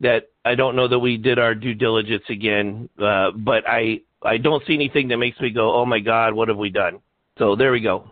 that 0.02 0.30
I 0.44 0.54
don't 0.54 0.76
know 0.76 0.88
that 0.88 1.00
we 1.00 1.18
did 1.18 1.40
our 1.40 1.56
due 1.56 1.74
diligence 1.74 2.24
again. 2.30 2.88
Uh, 3.02 3.32
but 3.32 3.68
I 3.68 4.02
I 4.22 4.38
don't 4.38 4.64
see 4.68 4.76
anything 4.76 5.08
that 5.08 5.18
makes 5.18 5.40
me 5.40 5.50
go, 5.50 5.74
oh 5.74 5.86
my 5.86 6.00
God, 6.00 6.34
what 6.34 6.48
have 6.48 6.58
we 6.58 6.70
done? 6.70 7.00
So 7.40 7.56
there 7.56 7.72
we 7.72 7.82
go. 7.82 8.12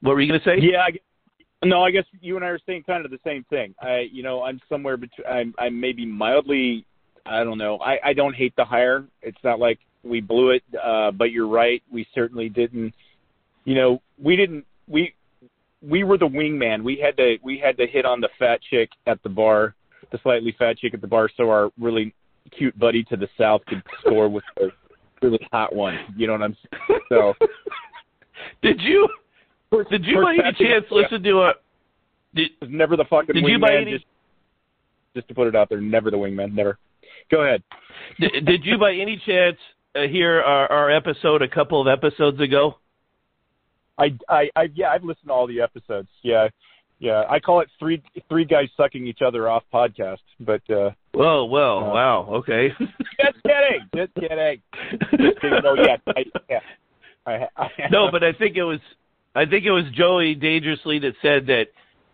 What 0.00 0.14
were 0.14 0.22
you 0.22 0.28
gonna 0.28 0.44
say? 0.44 0.58
Yeah, 0.58 0.84
I, 0.86 0.90
gue- 0.92 1.00
no, 1.64 1.82
I 1.82 1.90
guess 1.90 2.04
you 2.20 2.36
and 2.36 2.44
I 2.44 2.48
are 2.48 2.58
saying 2.64 2.84
kind 2.84 3.04
of 3.04 3.10
the 3.10 3.20
same 3.24 3.44
thing. 3.50 3.74
I, 3.80 4.06
you 4.10 4.22
know, 4.22 4.42
I'm 4.42 4.58
somewhere 4.70 4.96
between. 4.96 5.26
I'm, 5.26 5.54
I'm 5.58 5.78
maybe 5.78 6.06
mildly. 6.06 6.86
I 7.26 7.44
don't 7.44 7.58
know. 7.58 7.78
I, 7.78 7.98
I 8.04 8.12
don't 8.14 8.34
hate 8.34 8.54
the 8.56 8.64
hire. 8.64 9.04
It's 9.20 9.38
not 9.42 9.58
like 9.58 9.80
we 10.06 10.20
blew 10.20 10.50
it, 10.50 10.62
uh, 10.82 11.10
but 11.10 11.30
you're 11.32 11.48
right. 11.48 11.82
We 11.90 12.06
certainly 12.14 12.48
didn't. 12.48 12.94
You 13.64 13.74
know, 13.74 14.02
we 14.22 14.36
didn't. 14.36 14.64
We 14.88 15.14
we 15.82 16.04
were 16.04 16.18
the 16.18 16.28
wingman. 16.28 16.82
We 16.82 16.96
had 16.96 17.16
to 17.16 17.36
we 17.42 17.58
had 17.58 17.76
to 17.78 17.86
hit 17.86 18.04
on 18.04 18.20
the 18.20 18.28
fat 18.38 18.60
chick 18.70 18.90
at 19.06 19.22
the 19.22 19.28
bar, 19.28 19.74
the 20.12 20.18
slightly 20.22 20.54
fat 20.58 20.78
chick 20.78 20.94
at 20.94 21.00
the 21.00 21.06
bar, 21.06 21.28
so 21.36 21.50
our 21.50 21.70
really 21.78 22.14
cute 22.56 22.78
buddy 22.78 23.02
to 23.04 23.16
the 23.16 23.28
south 23.36 23.62
could 23.66 23.82
score 24.00 24.28
with 24.28 24.44
the 24.56 24.70
really 25.22 25.40
hot 25.52 25.74
one. 25.74 25.98
You 26.16 26.26
know 26.28 26.34
what 26.34 26.42
I'm 26.42 26.56
saying? 26.88 27.00
So. 27.08 27.34
Did 28.62 28.80
you 28.80 29.08
did 29.90 30.04
you 30.04 30.22
by 30.22 30.34
any 30.34 30.52
chance 30.52 30.84
listen 30.90 31.22
to 31.22 31.38
a 31.42 31.52
did, 32.34 32.50
was 32.60 32.70
never 32.70 32.96
the 32.96 33.04
fucking 33.04 33.34
Did 33.34 33.44
wingman. 33.44 33.50
you 33.50 33.58
by 33.58 33.74
any- 33.76 33.92
just, 33.92 34.04
just 35.14 35.28
to 35.28 35.34
put 35.34 35.48
it 35.48 35.56
out 35.56 35.68
there, 35.68 35.80
never 35.80 36.10
the 36.10 36.16
wingman. 36.16 36.52
Never. 36.52 36.78
Go 37.30 37.42
ahead. 37.42 37.62
did, 38.20 38.44
did 38.44 38.64
you 38.64 38.78
by 38.78 38.92
any 38.92 39.20
chance 39.26 39.56
uh, 39.56 39.75
hear 40.04 40.40
our, 40.40 40.70
our 40.70 40.90
episode 40.90 41.42
a 41.42 41.48
couple 41.48 41.80
of 41.80 41.88
episodes 41.88 42.40
ago? 42.40 42.76
I, 43.98 44.16
I, 44.28 44.50
I, 44.54 44.68
yeah, 44.74 44.90
I've 44.90 45.04
listened 45.04 45.28
to 45.28 45.32
all 45.32 45.46
the 45.46 45.60
episodes. 45.60 46.08
Yeah, 46.22 46.48
yeah. 46.98 47.24
I 47.28 47.40
call 47.40 47.60
it 47.60 47.68
three, 47.78 48.02
three 48.28 48.44
guys 48.44 48.68
sucking 48.76 49.06
each 49.06 49.22
other 49.22 49.48
off 49.48 49.62
podcast. 49.72 50.18
But 50.38 50.68
uh, 50.70 50.90
Whoa, 51.12 51.46
well, 51.46 51.78
Uh, 51.78 51.94
wow, 51.94 52.28
okay. 52.34 52.68
just 52.78 53.42
kidding, 53.42 53.88
just 53.94 54.14
kidding. 54.14 54.62
Just 55.12 55.40
kidding. 55.40 55.60
No, 55.64 55.74
yeah, 55.74 55.96
I, 56.08 56.24
yeah. 56.50 56.60
I, 57.26 57.48
I, 57.56 57.68
no, 57.90 58.10
but 58.10 58.22
I 58.22 58.32
think 58.32 58.56
it 58.56 58.62
was 58.64 58.80
I 59.34 59.46
think 59.46 59.64
it 59.64 59.72
was 59.72 59.84
Joey 59.94 60.34
dangerously 60.34 60.98
that 61.00 61.14
said 61.22 61.46
that 61.46 61.66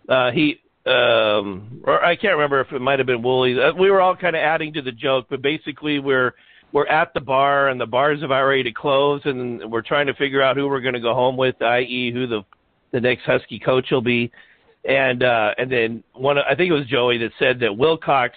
uh 0.08 0.30
he 0.30 0.60
um 0.86 1.82
or 1.84 2.02
I 2.04 2.16
can't 2.16 2.34
remember 2.34 2.60
if 2.60 2.72
it 2.72 2.80
might 2.80 2.98
have 2.98 3.06
been 3.06 3.22
Wooly. 3.22 3.60
Uh, 3.60 3.74
We 3.74 3.90
were 3.90 4.00
all 4.00 4.16
kind 4.16 4.34
of 4.34 4.40
adding 4.40 4.72
to 4.74 4.82
the 4.82 4.90
joke, 4.92 5.26
but 5.28 5.42
basically 5.42 5.98
we're 5.98 6.32
we're 6.72 6.86
at 6.86 7.12
the 7.14 7.20
bar 7.20 7.68
and 7.68 7.80
the 7.80 7.86
bar's 7.86 8.20
have 8.22 8.30
already 8.30 8.72
closed 8.72 9.26
and 9.26 9.70
we're 9.70 9.82
trying 9.82 10.06
to 10.06 10.14
figure 10.14 10.42
out 10.42 10.56
who 10.56 10.68
we're 10.68 10.80
going 10.80 10.94
to 10.94 11.00
go 11.00 11.14
home 11.14 11.36
with, 11.36 11.60
i.e. 11.62 12.10
who 12.12 12.26
the 12.26 12.42
the 12.92 13.00
next 13.00 13.22
Husky 13.24 13.58
coach 13.58 13.86
will 13.90 14.02
be. 14.02 14.30
And 14.84 15.22
uh 15.22 15.52
and 15.58 15.70
then 15.70 16.02
one 16.14 16.38
I 16.38 16.54
think 16.54 16.70
it 16.70 16.74
was 16.74 16.86
Joey 16.86 17.18
that 17.18 17.30
said 17.38 17.60
that 17.60 17.76
Wilcox 17.76 18.34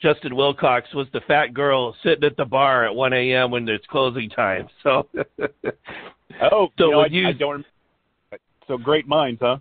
Justin 0.00 0.36
Wilcox 0.36 0.92
was 0.94 1.06
the 1.12 1.20
fat 1.26 1.54
girl 1.54 1.96
sitting 2.02 2.24
at 2.24 2.36
the 2.36 2.44
bar 2.44 2.84
at 2.84 2.94
1 2.94 3.12
a.m. 3.14 3.50
when 3.50 3.68
it's 3.68 3.86
closing 3.86 4.28
time. 4.28 4.68
So 4.82 5.08
oh, 6.52 6.68
So 6.78 6.84
you 6.84 6.90
know, 6.90 7.00
I, 7.00 7.06
you- 7.06 7.28
I 7.28 7.32
don't. 7.32 7.66
So 8.68 8.76
great 8.76 9.06
minds, 9.06 9.40
huh? 9.40 9.58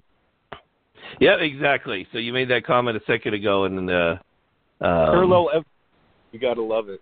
Yeah, 1.19 1.35
exactly. 1.35 2.07
So 2.11 2.17
you 2.17 2.33
made 2.33 2.49
that 2.49 2.65
comment 2.65 2.97
a 2.97 3.01
second 3.05 3.35
ago, 3.35 3.65
and 3.65 3.89
uh, 3.89 3.93
um, 3.93 4.17
Parallel. 4.81 5.63
You 6.31 6.39
gotta 6.39 6.63
love 6.63 6.89
it. 6.89 7.01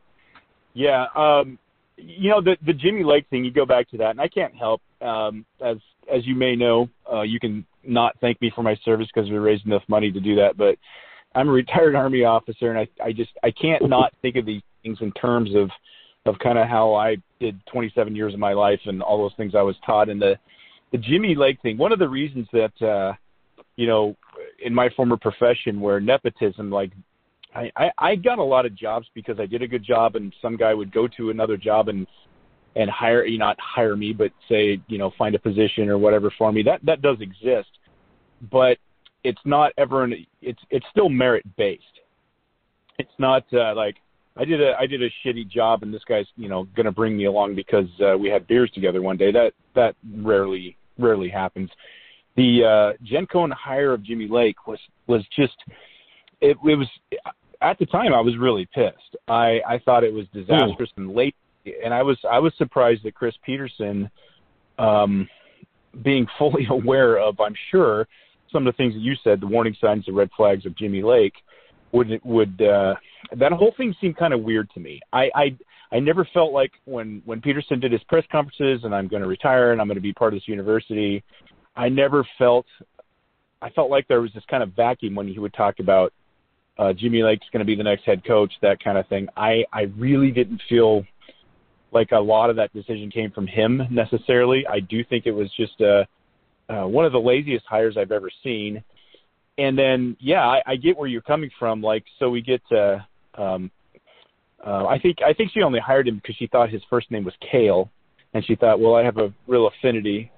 Yeah. 0.74 1.06
Um, 1.16 1.60
you 1.98 2.30
know 2.30 2.42
the 2.42 2.58
the 2.66 2.74
Jimmy 2.74 3.04
Lake 3.04 3.26
thing. 3.30 3.46
You 3.46 3.52
go 3.52 3.66
back 3.66 3.90
to 3.92 3.98
that, 3.98 4.12
and 4.12 4.22
I 4.22 4.28
can't 4.28 4.56
help. 4.56 4.82
Um, 5.02 5.46
as 5.64 5.78
as 6.14 6.26
you 6.26 6.36
may 6.36 6.56
know, 6.56 6.90
uh, 7.12 7.22
you 7.22 7.40
can 7.40 7.66
not 7.84 8.16
thank 8.20 8.42
me 8.42 8.52
for 8.54 8.64
my 8.64 8.76
service 8.84 9.08
because 9.14 9.30
we 9.30 9.38
raised 9.38 9.66
enough 9.66 9.84
money 9.88 10.12
to 10.12 10.20
do 10.20 10.36
that. 10.36 10.58
But 10.58 10.78
I'm 11.36 11.50
a 11.50 11.52
retired 11.64 11.96
Army 11.96 12.24
officer, 12.24 12.72
and 12.72 12.80
I 12.80 12.88
I 13.04 13.12
just 13.12 13.32
I 13.44 13.52
can't 13.52 13.88
not 13.88 14.14
think 14.22 14.36
of 14.36 14.46
these 14.46 14.62
things 14.82 14.98
in 15.02 15.12
terms 15.14 15.52
of 15.56 15.70
of 16.26 16.40
kind 16.40 16.58
of 16.58 16.68
how 16.68 16.94
I 16.94 17.18
did 17.42 17.60
27 17.68 18.16
years 18.16 18.34
of 18.34 18.40
my 18.40 18.54
life 18.54 18.80
and 18.86 19.04
all 19.04 19.18
those 19.18 19.36
things 19.36 19.54
I 19.56 19.62
was 19.62 19.76
taught. 19.86 20.10
And 20.10 20.22
the 20.22 20.38
the 20.92 20.98
Jimmy 20.98 21.36
Lake 21.36 21.62
thing. 21.62 21.78
One 21.78 21.92
of 21.92 22.00
the 22.00 22.10
reasons 22.10 22.48
that 22.54 22.82
uh, 22.82 23.14
you 23.76 23.88
know 23.88 24.16
in 24.64 24.74
my 24.74 24.90
former 24.96 25.18
profession 25.18 25.80
where 25.80 26.00
nepotism 26.00 26.70
like 26.70 26.92
I, 27.56 27.72
I 27.76 27.92
I 27.98 28.16
got 28.16 28.40
a 28.40 28.44
lot 28.44 28.66
of 28.66 28.76
jobs 28.76 29.08
because 29.14 29.40
I 29.40 29.46
did 29.46 29.62
a 29.62 29.68
good 29.68 29.84
job, 29.84 30.16
and 30.16 30.34
some 30.42 30.58
guy 30.58 30.74
would 30.74 30.92
go 30.92 31.08
to 31.18 31.30
another 31.30 31.58
job 31.58 31.90
and 31.90 32.08
and 32.76 32.90
hire 32.90 33.26
you 33.26 33.38
not 33.38 33.58
hire 33.60 33.96
me, 33.96 34.14
but 34.14 34.32
say 34.50 34.82
you 34.88 34.98
know 34.98 35.12
find 35.18 35.36
a 35.36 35.40
position 35.40 35.90
or 35.90 35.98
whatever 35.98 36.34
for 36.38 36.52
me. 36.52 36.64
That 36.64 36.84
that 36.86 37.02
does 37.02 37.18
exist, 37.22 37.70
but 38.52 38.78
it's 39.24 39.42
not 39.46 39.72
ever 39.78 40.04
an 40.04 40.26
it's 40.42 40.62
it's 40.70 40.86
still 40.92 41.10
merit 41.10 41.44
based. 41.56 41.84
It's 43.00 43.12
not 43.18 43.44
uh, 43.54 43.76
like 43.76 43.96
I 44.36 44.46
did 44.46 44.62
a 44.62 44.74
I 44.80 44.88
did 44.88 45.02
a 45.04 45.10
shitty 45.24 45.50
job 45.50 45.84
and 45.84 45.94
this 45.94 46.04
guy's 46.08 46.26
you 46.36 46.50
know 46.50 46.66
going 46.76 46.86
to 46.86 46.92
bring 46.92 47.16
me 47.16 47.26
along 47.26 47.56
because 47.56 47.88
uh, 48.02 48.18
we 48.18 48.30
had 48.30 48.48
beers 48.48 48.72
together 48.72 49.02
one 49.02 49.18
day. 49.18 49.32
That 49.32 49.54
that 49.76 49.96
rarely 50.18 50.78
rarely 50.98 51.30
happens. 51.30 51.70
The 52.36 52.64
uh, 52.64 53.04
Jen 53.04 53.28
Cohen 53.28 53.52
hire 53.52 53.94
of 53.94 54.04
Jimmy 54.04 54.28
Lake 54.28 54.68
was 54.68 54.80
was 55.08 55.24
just 55.36 55.56
it, 56.42 56.58
it 56.66 56.76
was 56.76 56.88
at 57.64 57.80
the 57.80 57.86
time 57.86 58.14
I 58.14 58.20
was 58.20 58.38
really 58.38 58.68
pissed. 58.74 59.16
I 59.28 59.62
I 59.68 59.80
thought 59.84 60.04
it 60.04 60.14
was 60.14 60.26
disastrous 60.34 60.90
and 60.98 61.14
late, 61.14 61.36
and 61.84 61.94
I 61.94 62.04
was 62.04 62.18
I 62.30 62.40
was 62.40 62.54
surprised 62.58 63.04
that 63.04 63.16
Chris 63.16 63.34
Peterson, 63.46 64.12
um, 64.78 65.28
being 66.04 66.28
fully 66.38 66.68
aware 66.70 67.18
of 67.18 67.40
I'm 67.40 67.56
sure 67.72 68.08
some 68.52 68.68
of 68.68 68.74
the 68.74 68.78
things 68.78 68.94
that 68.94 69.00
you 69.00 69.16
said, 69.24 69.42
the 69.42 69.48
warning 69.48 69.76
signs, 69.82 70.06
the 70.06 70.12
red 70.12 70.30
flags 70.38 70.66
of 70.66 70.78
Jimmy 70.78 71.02
Lake, 71.02 71.34
would 71.94 72.20
would 72.24 72.62
uh, 72.62 72.96
that 73.38 73.52
whole 73.54 73.74
thing 73.78 73.96
seemed 74.00 74.18
kind 74.18 74.34
of 74.34 74.42
weird 74.42 74.70
to 74.72 74.80
me. 74.80 75.00
I 75.12 75.30
I 75.34 75.58
I 75.92 76.00
never 76.00 76.28
felt 76.34 76.52
like 76.52 76.72
when 76.86 77.22
when 77.26 77.42
Peterson 77.42 77.80
did 77.80 77.92
his 77.92 78.04
press 78.04 78.26
conferences 78.32 78.84
and 78.84 78.94
I'm 78.94 79.08
going 79.08 79.22
to 79.24 79.28
retire 79.28 79.72
and 79.72 79.80
I'm 79.80 79.88
going 79.88 79.96
to 79.96 80.02
be 80.02 80.14
part 80.14 80.34
of 80.34 80.38
this 80.40 80.48
university, 80.48 81.24
I 81.76 81.88
never 81.90 82.28
felt 82.38 82.66
I 83.62 83.70
felt 83.70 83.90
like 83.90 84.08
there 84.10 84.22
was 84.22 84.34
this 84.34 84.44
kind 84.50 84.62
of 84.62 84.74
vacuum 84.74 85.16
when 85.16 85.28
he 85.28 85.40
would 85.40 85.54
talk 85.54 85.80
about 85.80 86.12
uh, 86.78 86.94
Jimmy 86.94 87.24
Lake's 87.24 87.46
going 87.52 87.60
to 87.60 87.66
be 87.66 87.76
the 87.76 87.84
next 87.84 88.04
head 88.04 88.24
coach, 88.26 88.52
that 88.62 88.84
kind 88.84 88.98
of 88.98 89.08
thing. 89.08 89.28
I 89.38 89.64
I 89.72 89.84
really 89.98 90.32
didn't 90.32 90.62
feel 90.68 91.06
like 91.92 92.12
a 92.12 92.20
lot 92.20 92.50
of 92.50 92.56
that 92.56 92.74
decision 92.74 93.12
came 93.12 93.32
from 93.32 93.48
him 93.48 93.84
necessarily. 93.92 94.66
I 94.68 94.80
do 94.80 95.04
think 95.04 95.26
it 95.26 95.32
was 95.32 95.52
just 95.56 95.80
uh, 95.82 96.04
uh, 96.70 96.88
one 96.88 97.06
of 97.06 97.12
the 97.12 97.20
laziest 97.20 97.66
hires 97.68 97.98
I've 97.98 98.12
ever 98.12 98.32
seen. 98.44 98.84
And 99.58 99.78
then, 99.78 100.18
yeah, 100.20 100.42
I, 100.42 100.62
I 100.66 100.76
get 100.76 100.98
where 100.98 101.08
you're 101.08 101.22
coming 101.22 101.52
from. 101.60 101.82
Like, 101.82 102.04
so 102.20 102.30
we 102.30 102.42
get. 102.42 102.62
Uh, 102.72 102.98
um, 103.40 103.72
uh, 104.66 104.86
I 104.86 104.98
think 104.98 105.18
I 105.22 105.34
think 105.34 105.52
she 105.54 105.62
only 105.62 105.80
hired 105.80 106.08
him 106.08 106.16
because 106.16 106.36
she 106.38 106.48
thought 106.48 106.70
his 106.70 106.82
first 106.90 107.12
name 107.12 107.26
was 107.26 107.34
Kale, 107.52 107.92
and 108.34 108.46
she 108.46 108.56
thought, 108.56 108.80
well, 108.80 108.96
I 108.96 109.04
have 109.04 109.18
a 109.18 109.34
real 109.46 109.68
affinity 109.68 110.32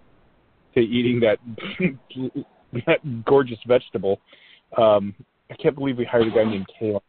to 0.73 0.79
eating 0.79 1.21
that 1.21 1.37
that 2.87 3.25
gorgeous 3.25 3.59
vegetable. 3.67 4.19
Um, 4.77 5.13
I 5.51 5.55
can't 5.55 5.75
believe 5.75 5.97
we 5.97 6.05
hired 6.05 6.27
a 6.27 6.31
guy 6.31 6.43
named 6.43 6.67
Kale. 6.79 7.03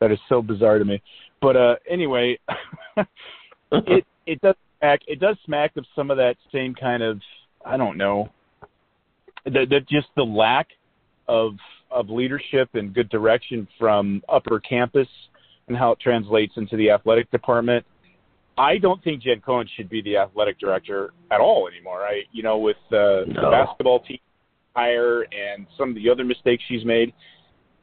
That 0.00 0.10
is 0.10 0.18
so 0.28 0.40
bizarre 0.40 0.78
to 0.78 0.84
me. 0.84 1.02
But 1.40 1.56
uh, 1.56 1.74
anyway, 1.88 2.38
it 3.72 4.04
it 4.26 4.40
does 4.40 4.54
smack 4.78 5.00
it 5.06 5.20
does 5.20 5.36
smack 5.44 5.76
of 5.76 5.84
some 5.94 6.10
of 6.10 6.16
that 6.16 6.36
same 6.52 6.74
kind 6.74 7.02
of 7.02 7.20
I 7.64 7.76
don't 7.76 7.96
know 7.96 8.30
the, 9.44 9.66
the 9.68 9.80
just 9.90 10.08
the 10.16 10.22
lack 10.22 10.68
of 11.28 11.52
of 11.90 12.08
leadership 12.08 12.70
and 12.74 12.94
good 12.94 13.08
direction 13.08 13.66
from 13.78 14.22
upper 14.28 14.60
campus 14.60 15.08
and 15.68 15.76
how 15.76 15.92
it 15.92 16.00
translates 16.00 16.52
into 16.56 16.76
the 16.76 16.90
athletic 16.90 17.30
department. 17.30 17.84
I 18.58 18.78
don't 18.78 19.02
think 19.02 19.22
Jen 19.22 19.40
Cohen 19.40 19.66
should 19.76 19.88
be 19.88 20.02
the 20.02 20.16
athletic 20.18 20.58
director 20.58 21.12
at 21.30 21.40
all 21.40 21.68
anymore. 21.68 22.02
I, 22.02 22.22
you 22.32 22.42
know, 22.42 22.58
with 22.58 22.76
uh, 22.92 23.24
no. 23.26 23.26
the 23.26 23.48
basketball 23.50 24.00
team 24.00 24.18
hire 24.74 25.22
and 25.22 25.66
some 25.78 25.88
of 25.88 25.94
the 25.94 26.08
other 26.10 26.24
mistakes 26.24 26.62
she's 26.68 26.84
made, 26.84 27.12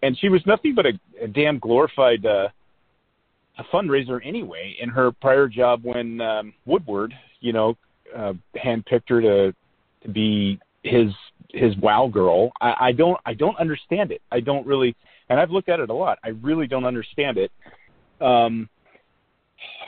and 0.01 0.17
she 0.19 0.29
was 0.29 0.41
nothing 0.45 0.75
but 0.75 0.85
a, 0.85 0.99
a 1.21 1.27
damn 1.27 1.59
glorified 1.59 2.25
uh, 2.25 2.47
a 3.57 3.63
fundraiser 3.73 4.19
anyway. 4.23 4.75
In 4.79 4.89
her 4.89 5.11
prior 5.11 5.47
job, 5.47 5.81
when 5.83 6.21
um, 6.21 6.53
Woodward, 6.65 7.13
you 7.39 7.53
know, 7.53 7.77
uh, 8.15 8.33
handpicked 8.55 9.09
her 9.09 9.21
to 9.21 9.53
to 10.03 10.09
be 10.09 10.59
his 10.83 11.11
his 11.49 11.75
wow 11.77 12.07
girl. 12.07 12.51
I, 12.61 12.75
I 12.79 12.91
don't 12.91 13.19
I 13.25 13.33
don't 13.33 13.57
understand 13.57 14.11
it. 14.11 14.21
I 14.31 14.39
don't 14.39 14.65
really, 14.65 14.95
and 15.29 15.39
I've 15.39 15.51
looked 15.51 15.69
at 15.69 15.79
it 15.79 15.89
a 15.89 15.93
lot. 15.93 16.19
I 16.23 16.29
really 16.29 16.67
don't 16.67 16.85
understand 16.85 17.37
it. 17.37 17.51
Um, 18.21 18.69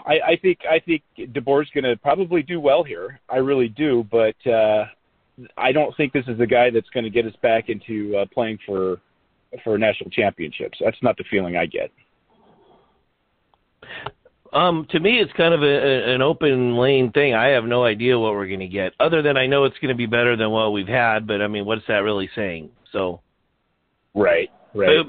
I, 0.05 0.19
I 0.31 0.35
think 0.41 0.59
I 0.69 0.79
think 0.79 1.03
DeBoer's 1.17 1.69
going 1.73 1.83
to 1.83 1.95
probably 1.97 2.41
do 2.41 2.59
well 2.59 2.83
here. 2.83 3.19
I 3.29 3.37
really 3.37 3.67
do, 3.67 4.05
but 4.11 4.35
uh, 4.49 4.85
I 5.57 5.71
don't 5.71 5.95
think 5.95 6.13
this 6.13 6.25
is 6.27 6.37
the 6.37 6.47
guy 6.47 6.69
that's 6.69 6.89
going 6.89 7.03
to 7.03 7.09
get 7.09 7.25
us 7.25 7.35
back 7.41 7.69
into 7.69 8.17
uh, 8.17 8.25
playing 8.33 8.59
for 8.65 8.99
for 9.63 9.77
national 9.77 10.09
championships. 10.09 10.77
That's 10.83 10.97
not 11.01 11.17
the 11.17 11.23
feeling 11.29 11.57
I 11.57 11.65
get. 11.65 11.91
Um, 14.51 14.87
to 14.89 14.99
me, 14.99 15.19
it's 15.19 15.31
kind 15.33 15.53
of 15.53 15.61
a, 15.61 16.13
an 16.13 16.21
open 16.21 16.75
lane 16.75 17.11
thing. 17.11 17.35
I 17.35 17.49
have 17.49 17.65
no 17.65 17.83
idea 17.83 18.17
what 18.17 18.33
we're 18.33 18.47
going 18.47 18.59
to 18.61 18.67
get, 18.67 18.93
other 18.99 19.21
than 19.21 19.37
I 19.37 19.45
know 19.45 19.65
it's 19.65 19.77
going 19.77 19.89
to 19.89 19.97
be 19.97 20.07
better 20.07 20.35
than 20.35 20.49
what 20.49 20.71
we've 20.71 20.87
had. 20.87 21.27
But 21.27 21.41
I 21.41 21.47
mean, 21.47 21.65
what's 21.65 21.85
that 21.87 21.99
really 21.99 22.29
saying? 22.35 22.71
So, 22.91 23.21
right, 24.15 24.49
right. 24.73 25.05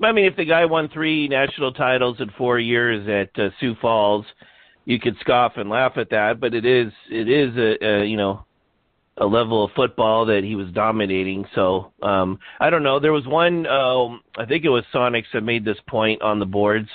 But, 0.00 0.06
I 0.06 0.12
mean, 0.12 0.24
if 0.24 0.34
the 0.36 0.44
guy 0.44 0.64
won 0.64 0.88
three 0.88 1.28
national 1.28 1.72
titles 1.72 2.16
in 2.20 2.30
four 2.36 2.58
years 2.58 3.06
at 3.08 3.40
uh, 3.40 3.50
Sioux 3.60 3.76
Falls, 3.80 4.24
you 4.86 4.98
could 4.98 5.16
scoff 5.20 5.52
and 5.56 5.70
laugh 5.70 5.92
at 5.96 6.10
that. 6.10 6.40
But 6.40 6.54
it 6.54 6.64
is, 6.64 6.92
it 7.10 7.28
is 7.28 7.56
a, 7.56 7.86
a 7.86 8.04
you 8.04 8.16
know, 8.16 8.44
a 9.16 9.26
level 9.26 9.64
of 9.64 9.70
football 9.76 10.24
that 10.26 10.44
he 10.44 10.54
was 10.54 10.68
dominating. 10.72 11.44
So 11.54 11.92
um, 12.02 12.38
I 12.58 12.70
don't 12.70 12.82
know. 12.82 12.98
There 12.98 13.12
was 13.12 13.26
one, 13.26 13.66
um, 13.66 14.22
I 14.38 14.46
think 14.46 14.64
it 14.64 14.70
was 14.70 14.84
Sonics 14.94 15.26
that 15.34 15.42
made 15.42 15.64
this 15.64 15.78
point 15.86 16.22
on 16.22 16.38
the 16.38 16.46
boards 16.46 16.88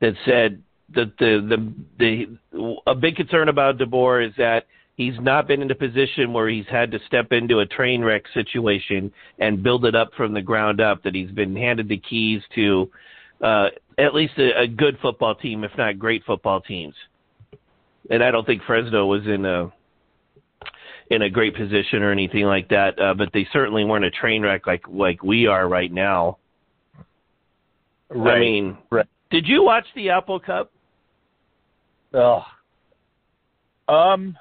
that 0.00 0.14
said 0.24 0.62
the 0.94 1.10
the 1.18 1.72
the 1.98 2.38
the 2.52 2.80
a 2.86 2.94
big 2.94 3.16
concern 3.16 3.48
about 3.48 3.78
DeBoer 3.78 4.28
is 4.28 4.34
that 4.36 4.66
he's 4.96 5.14
not 5.20 5.48
been 5.48 5.62
in 5.62 5.70
a 5.70 5.74
position 5.74 6.32
where 6.32 6.48
he's 6.48 6.66
had 6.66 6.90
to 6.90 6.98
step 7.06 7.32
into 7.32 7.60
a 7.60 7.66
train 7.66 8.02
wreck 8.02 8.24
situation 8.34 9.10
and 9.38 9.62
build 9.62 9.84
it 9.86 9.94
up 9.94 10.10
from 10.16 10.34
the 10.34 10.42
ground 10.42 10.80
up. 10.80 11.02
That 11.02 11.14
he's 11.14 11.30
been 11.30 11.56
handed 11.56 11.88
the 11.88 11.98
keys 11.98 12.42
to 12.56 12.90
uh, 13.40 13.68
at 13.98 14.14
least 14.14 14.34
a, 14.38 14.62
a 14.62 14.66
good 14.66 14.98
football 15.00 15.34
team, 15.34 15.64
if 15.64 15.70
not 15.78 15.98
great 15.98 16.24
football 16.24 16.60
teams. 16.60 16.94
And 18.10 18.22
I 18.22 18.30
don't 18.30 18.46
think 18.46 18.62
Fresno 18.64 19.06
was 19.06 19.26
in 19.26 19.46
a 19.46 19.72
in 21.12 21.22
a 21.22 21.30
great 21.30 21.54
position 21.54 22.02
or 22.02 22.10
anything 22.10 22.44
like 22.44 22.68
that, 22.68 22.98
uh, 22.98 23.14
but 23.14 23.28
they 23.32 23.46
certainly 23.52 23.84
weren't 23.84 24.04
a 24.04 24.10
train 24.10 24.42
wreck 24.42 24.66
like 24.66 24.86
like 24.88 25.22
we 25.22 25.46
are 25.46 25.68
right 25.68 25.92
now. 25.92 26.38
Right. 28.08 28.36
I 28.36 28.40
mean, 28.40 28.78
right. 28.90 29.06
did 29.30 29.46
you 29.46 29.62
watch 29.62 29.86
the 29.94 30.10
Apple 30.10 30.40
Cup? 30.40 30.70
Oh. 32.14 32.42
Um, 33.88 34.36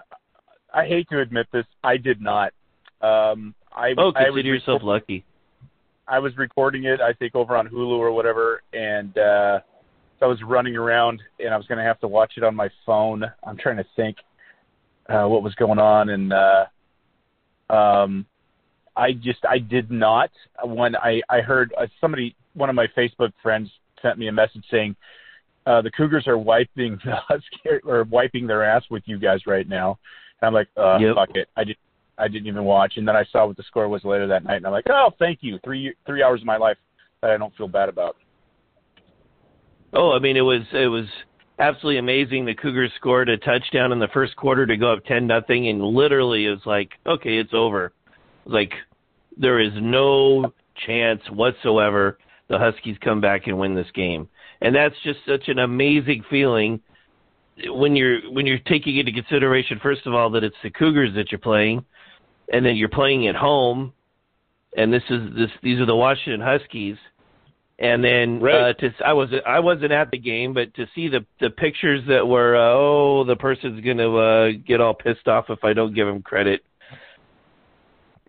I 0.73 0.85
hate 0.85 1.09
to 1.09 1.19
admit 1.19 1.47
this, 1.51 1.65
I 1.83 1.97
did 1.97 2.21
not. 2.21 2.53
Um, 3.01 3.55
I 3.75 3.93
oh, 3.97 4.11
consider 4.11 4.27
I 4.27 4.29
was 4.29 4.45
yourself 4.45 4.81
lucky. 4.83 5.25
I 6.07 6.19
was 6.19 6.35
recording 6.37 6.83
it, 6.83 6.99
I 6.99 7.13
think, 7.13 7.35
over 7.35 7.55
on 7.55 7.67
Hulu 7.67 7.97
or 7.97 8.11
whatever, 8.11 8.61
and 8.73 9.17
uh, 9.17 9.59
so 10.19 10.25
I 10.25 10.27
was 10.27 10.41
running 10.43 10.75
around, 10.75 11.21
and 11.39 11.53
I 11.53 11.57
was 11.57 11.65
going 11.67 11.77
to 11.77 11.83
have 11.83 11.99
to 12.01 12.07
watch 12.07 12.33
it 12.37 12.43
on 12.43 12.55
my 12.55 12.69
phone. 12.85 13.23
I'm 13.45 13.57
trying 13.57 13.77
to 13.77 13.85
think 13.95 14.17
uh, 15.09 15.27
what 15.27 15.43
was 15.43 15.55
going 15.55 15.79
on, 15.79 16.09
and 16.09 16.33
uh, 16.33 16.65
um, 17.73 18.25
I 18.95 19.13
just 19.13 19.39
I 19.49 19.57
did 19.57 19.91
not. 19.91 20.31
When 20.63 20.95
I 20.95 21.21
I 21.29 21.41
heard 21.41 21.73
uh, 21.77 21.87
somebody, 21.99 22.35
one 22.53 22.69
of 22.69 22.75
my 22.75 22.87
Facebook 22.97 23.31
friends, 23.41 23.69
sent 24.01 24.17
me 24.17 24.27
a 24.27 24.31
message 24.31 24.63
saying 24.69 24.95
uh, 25.65 25.81
the 25.81 25.91
Cougars 25.91 26.27
are 26.27 26.37
wiping 26.37 26.99
the 27.05 27.79
or 27.85 28.03
wiping 28.03 28.47
their 28.47 28.63
ass 28.63 28.83
with 28.89 29.03
you 29.05 29.19
guys 29.19 29.41
right 29.45 29.67
now. 29.67 29.97
And 30.41 30.47
I'm 30.47 30.53
like, 30.53 30.67
uh, 30.77 30.97
yep. 30.97 31.15
fuck 31.15 31.35
it. 31.35 31.47
I 31.55 31.63
did 31.63 31.77
I 32.17 32.27
didn't 32.27 32.47
even 32.47 32.63
watch, 32.63 32.93
and 32.97 33.07
then 33.07 33.15
I 33.15 33.25
saw 33.31 33.47
what 33.47 33.57
the 33.57 33.63
score 33.63 33.87
was 33.87 34.03
later 34.03 34.27
that 34.27 34.43
night, 34.43 34.57
and 34.57 34.65
I'm 34.65 34.71
like, 34.71 34.85
oh, 34.89 35.11
thank 35.17 35.39
you. 35.41 35.59
Three 35.63 35.93
three 36.05 36.21
hours 36.21 36.41
of 36.41 36.45
my 36.45 36.57
life 36.57 36.77
that 37.21 37.31
I 37.31 37.37
don't 37.37 37.55
feel 37.55 37.67
bad 37.67 37.89
about. 37.89 38.15
Oh, 39.93 40.11
I 40.11 40.19
mean, 40.19 40.37
it 40.37 40.41
was 40.41 40.61
it 40.71 40.87
was 40.87 41.05
absolutely 41.61 41.99
amazing. 41.99 42.45
The 42.45 42.55
Cougars 42.55 42.91
scored 42.97 43.29
a 43.29 43.37
touchdown 43.37 43.91
in 43.91 43.99
the 43.99 44.09
first 44.13 44.35
quarter 44.35 44.65
to 44.65 44.77
go 44.77 44.93
up 44.93 45.05
ten 45.05 45.27
nothing, 45.27 45.67
and 45.69 45.81
literally 45.81 46.45
it 46.45 46.51
was 46.51 46.65
like, 46.65 46.91
okay, 47.05 47.37
it's 47.37 47.53
over. 47.53 47.93
Like 48.45 48.73
there 49.37 49.59
is 49.59 49.71
no 49.75 50.53
chance 50.85 51.21
whatsoever 51.29 52.17
the 52.49 52.57
Huskies 52.57 52.97
come 53.03 53.21
back 53.21 53.47
and 53.47 53.57
win 53.57 53.75
this 53.75 53.91
game 53.93 54.27
and 54.61 54.75
that's 54.75 54.95
just 55.03 55.19
such 55.27 55.47
an 55.47 55.59
amazing 55.59 56.23
feeling 56.29 56.79
when 57.65 57.95
you're 57.95 58.21
when 58.31 58.45
you're 58.45 58.59
taking 58.59 58.97
into 58.97 59.11
consideration 59.11 59.79
first 59.81 60.05
of 60.05 60.13
all 60.13 60.29
that 60.29 60.43
it's 60.43 60.55
the 60.63 60.69
Cougars 60.69 61.13
that 61.15 61.31
you're 61.31 61.39
playing, 61.39 61.83
and 62.53 62.65
then 62.65 62.75
you're 62.75 62.89
playing 62.89 63.27
at 63.27 63.35
home, 63.35 63.93
and 64.77 64.93
this 64.93 65.03
is 65.09 65.35
this 65.35 65.49
these 65.61 65.79
are 65.79 65.85
the 65.85 65.95
Washington 65.95 66.41
Huskies, 66.41 66.97
and 67.81 68.03
then 68.03 68.39
right. 68.39 68.69
uh, 68.69 68.73
to 68.73 68.91
I 69.03 69.13
was 69.13 69.29
I 69.45 69.59
wasn't 69.59 69.91
at 69.91 70.11
the 70.11 70.19
game, 70.19 70.53
but 70.53 70.73
to 70.75 70.85
see 70.93 71.09
the 71.09 71.25
the 71.39 71.49
pictures 71.49 72.01
that 72.07 72.25
were 72.25 72.55
uh, 72.55 72.73
oh 72.73 73.23
the 73.25 73.35
person's 73.35 73.83
gonna 73.83 74.15
uh, 74.15 74.51
get 74.65 74.79
all 74.79 74.93
pissed 74.93 75.27
off 75.27 75.45
if 75.49 75.63
I 75.63 75.73
don't 75.73 75.95
give 75.95 76.07
him 76.07 76.21
credit. 76.21 76.61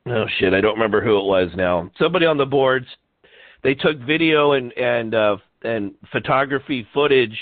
Oh 0.07 0.25
shit, 0.39 0.55
I 0.55 0.63
don't 0.63 0.75
remember 0.75 1.03
who 1.03 1.19
it 1.19 1.25
was 1.25 1.51
now. 1.55 1.91
Somebody 1.99 2.25
on 2.25 2.39
the 2.39 2.47
boards. 2.47 2.87
They 3.63 3.75
took 3.75 3.99
video 3.99 4.53
and 4.53 4.73
and 4.73 5.15
uh, 5.15 5.37
and 5.63 5.93
photography 6.11 6.89
footage 6.95 7.39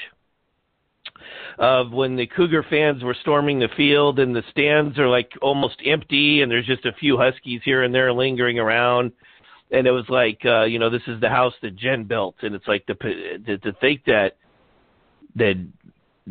of 1.58 1.92
when 1.92 2.16
the 2.16 2.26
Cougar 2.26 2.64
fans 2.68 3.04
were 3.04 3.16
storming 3.20 3.60
the 3.60 3.68
field 3.76 4.18
and 4.18 4.34
the 4.34 4.42
stands 4.50 4.98
are 4.98 5.08
like 5.08 5.30
almost 5.40 5.76
empty 5.86 6.42
and 6.42 6.50
there's 6.50 6.66
just 6.66 6.86
a 6.86 6.92
few 6.98 7.16
Huskies 7.16 7.60
here 7.64 7.84
and 7.84 7.94
there 7.94 8.12
lingering 8.12 8.58
around. 8.58 9.12
And 9.72 9.86
it 9.86 9.92
was 9.92 10.08
like, 10.08 10.40
uh, 10.44 10.64
you 10.64 10.78
know, 10.78 10.90
this 10.90 11.02
is 11.06 11.20
the 11.20 11.28
house 11.28 11.54
that 11.62 11.76
Jen 11.76 12.04
built, 12.04 12.36
and 12.42 12.54
it's 12.54 12.66
like 12.66 12.84
the 12.86 12.94
to, 12.94 13.58
to 13.58 13.72
think 13.80 14.04
that 14.06 14.36
that 15.36 15.64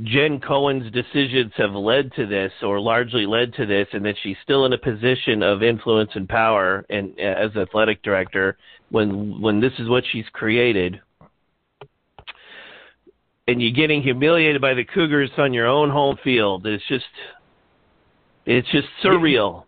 Jen 0.04 0.39
Cohen's 0.39 0.91
decisions 0.91 1.54
have 1.58 1.71
led 1.71 2.12
to 2.13 2.25
this, 2.25 2.52
or 2.62 2.80
largely 2.80 3.25
led 3.25 3.54
to 3.56 3.65
this, 3.65 3.88
and 3.93 4.06
that 4.06 4.15
she's 4.21 4.36
still 4.43 4.65
in 4.65 4.73
a 4.73 4.78
position 4.78 5.41
of 5.41 5.63
influence 5.63 6.12
and 6.15 6.28
power, 6.28 6.86
and 6.89 7.17
as 7.19 7.56
athletic 7.56 8.04
director, 8.04 8.58
when 8.89 9.39
when 9.41 9.62
this 9.62 9.73
is 9.80 9.88
what 9.88 10.04
she's 10.12 10.25
created, 10.34 10.99
and 13.47 13.62
you're 13.62 13.71
getting 13.71 14.02
humiliated 14.04 14.62
by 14.62 14.73
the 14.73 14.86
Cougars 14.86 15.32
on 15.38 15.54
your 15.54 15.65
own 15.65 15.89
home 15.89 16.17
field. 16.23 16.67
It's 16.67 16.88
just, 16.88 17.06
it's 18.45 18.69
just 18.71 18.88
surreal. 19.04 19.63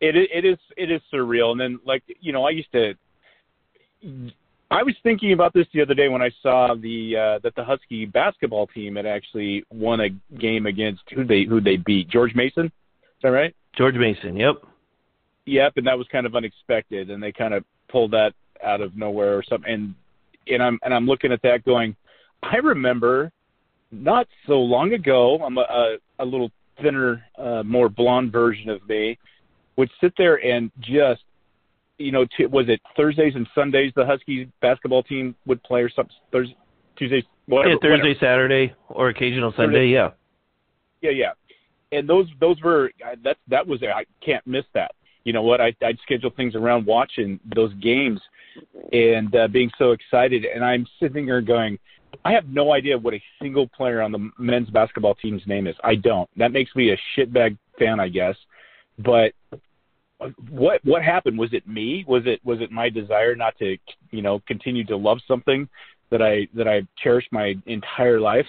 It 0.00 0.16
it 0.16 0.44
is 0.44 0.58
it 0.76 0.90
is 0.90 1.00
surreal. 1.12 1.52
And 1.52 1.60
then 1.60 1.80
like 1.84 2.02
you 2.20 2.32
know, 2.32 2.44
I 2.44 2.50
used 2.50 2.72
to. 2.72 2.94
I 4.70 4.82
was 4.82 4.94
thinking 5.02 5.32
about 5.32 5.54
this 5.54 5.66
the 5.72 5.80
other 5.80 5.94
day 5.94 6.08
when 6.08 6.22
I 6.22 6.30
saw 6.42 6.74
the 6.74 7.16
uh, 7.16 7.38
that 7.42 7.54
the 7.56 7.64
Husky 7.64 8.04
basketball 8.04 8.66
team 8.68 8.96
had 8.96 9.06
actually 9.06 9.64
won 9.70 10.00
a 10.00 10.10
game 10.38 10.66
against 10.66 11.02
who 11.14 11.24
they 11.24 11.44
who 11.44 11.60
they 11.60 11.76
beat 11.76 12.08
George 12.08 12.34
Mason. 12.34 12.66
Is 12.66 13.22
that 13.22 13.30
right? 13.30 13.54
George 13.76 13.96
Mason. 13.96 14.36
Yep. 14.36 14.56
Yep, 15.46 15.72
and 15.76 15.86
that 15.86 15.96
was 15.96 16.06
kind 16.12 16.26
of 16.26 16.36
unexpected, 16.36 17.10
and 17.10 17.22
they 17.22 17.32
kind 17.32 17.54
of 17.54 17.64
pulled 17.88 18.10
that 18.10 18.34
out 18.62 18.82
of 18.82 18.96
nowhere 18.96 19.36
or 19.36 19.42
something. 19.42 19.72
And 19.72 19.94
and 20.46 20.62
I'm 20.62 20.78
and 20.82 20.92
I'm 20.92 21.06
looking 21.06 21.32
at 21.32 21.42
that 21.42 21.64
going, 21.64 21.96
I 22.42 22.56
remember 22.56 23.32
not 23.90 24.26
so 24.46 24.60
long 24.60 24.92
ago, 24.92 25.40
I'm 25.42 25.56
a, 25.56 25.62
a, 25.62 25.96
a 26.18 26.24
little 26.24 26.50
thinner, 26.80 27.24
uh, 27.38 27.62
more 27.64 27.88
blonde 27.88 28.32
version 28.32 28.68
of 28.68 28.86
me, 28.88 29.18
would 29.78 29.90
sit 30.00 30.12
there 30.18 30.44
and 30.44 30.70
just, 30.80 31.22
you 31.96 32.12
know, 32.12 32.26
t- 32.36 32.46
was 32.46 32.66
it 32.68 32.80
Thursdays 32.96 33.34
and 33.34 33.46
Sundays 33.54 33.92
the 33.96 34.04
Huskies 34.04 34.48
basketball 34.60 35.02
team 35.02 35.34
would 35.46 35.62
play 35.62 35.80
or 35.80 35.88
something? 35.88 36.14
Thursday, 36.30 36.56
Tuesdays, 36.96 37.24
whatever. 37.46 37.70
Yeah, 37.70 37.76
Thursday, 37.80 38.08
whatever. 38.08 38.20
Saturday, 38.20 38.74
or 38.88 39.08
occasional 39.08 39.52
Sunday. 39.52 39.64
Thursday. 39.64 39.88
Yeah. 39.88 40.10
Yeah, 41.00 41.10
yeah. 41.10 41.32
And 41.96 42.08
those 42.08 42.26
those 42.40 42.60
were 42.60 42.90
that 43.24 43.36
that 43.46 43.66
was 43.66 43.82
I 43.82 44.04
can't 44.22 44.46
miss 44.46 44.64
that. 44.74 44.92
You 45.24 45.32
know 45.32 45.42
what? 45.42 45.60
I 45.60 45.74
I'd 45.82 45.98
schedule 46.02 46.30
things 46.36 46.54
around 46.54 46.84
watching 46.84 47.38
those 47.54 47.72
games 47.74 48.20
and 48.92 49.34
uh, 49.34 49.48
being 49.48 49.70
so 49.78 49.92
excited. 49.92 50.44
And 50.44 50.64
I'm 50.64 50.86
sitting 51.00 51.26
there 51.26 51.40
going, 51.40 51.78
I 52.24 52.32
have 52.32 52.48
no 52.48 52.72
idea 52.72 52.98
what 52.98 53.14
a 53.14 53.22
single 53.40 53.68
player 53.68 54.02
on 54.02 54.12
the 54.12 54.30
men's 54.38 54.70
basketball 54.70 55.14
team's 55.14 55.42
name 55.46 55.66
is. 55.66 55.76
I 55.84 55.94
don't. 55.94 56.28
That 56.36 56.52
makes 56.52 56.74
me 56.74 56.90
a 56.90 56.98
shitbag 57.16 57.56
fan, 57.78 58.00
I 58.00 58.08
guess. 58.08 58.34
But 58.98 59.32
what 60.50 60.84
what 60.84 61.02
happened? 61.02 61.38
Was 61.38 61.52
it 61.52 61.66
me? 61.66 62.04
Was 62.08 62.22
it 62.26 62.40
was 62.44 62.60
it 62.60 62.70
my 62.70 62.88
desire 62.88 63.34
not 63.36 63.56
to 63.58 63.76
you 64.10 64.22
know 64.22 64.40
continue 64.46 64.84
to 64.86 64.96
love 64.96 65.18
something 65.28 65.68
that 66.10 66.22
I 66.22 66.48
that 66.54 66.66
I 66.66 66.82
cherished 67.02 67.28
my 67.32 67.54
entire 67.66 68.20
life? 68.20 68.46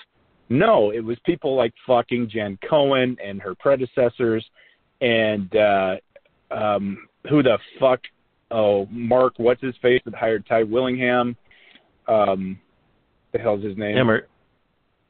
No, 0.49 0.91
it 0.91 1.01
was 1.01 1.17
people 1.25 1.55
like 1.55 1.73
fucking 1.85 2.29
Jen 2.29 2.57
Cohen 2.67 3.17
and 3.23 3.39
her 3.41 3.53
predecessors, 3.53 4.43
and 4.99 5.55
uh, 5.55 5.95
um, 6.49 7.07
who 7.29 7.43
the 7.43 7.59
fuck? 7.79 7.99
Oh, 8.49 8.87
Mark, 8.89 9.33
what's 9.37 9.61
his 9.61 9.75
face 9.79 10.01
that 10.05 10.15
hired 10.15 10.47
Ty 10.47 10.63
Willingham? 10.63 11.37
Um, 12.07 12.59
the 13.31 13.37
hell's 13.37 13.63
his 13.63 13.77
name? 13.77 13.95
Emmert. 13.95 14.27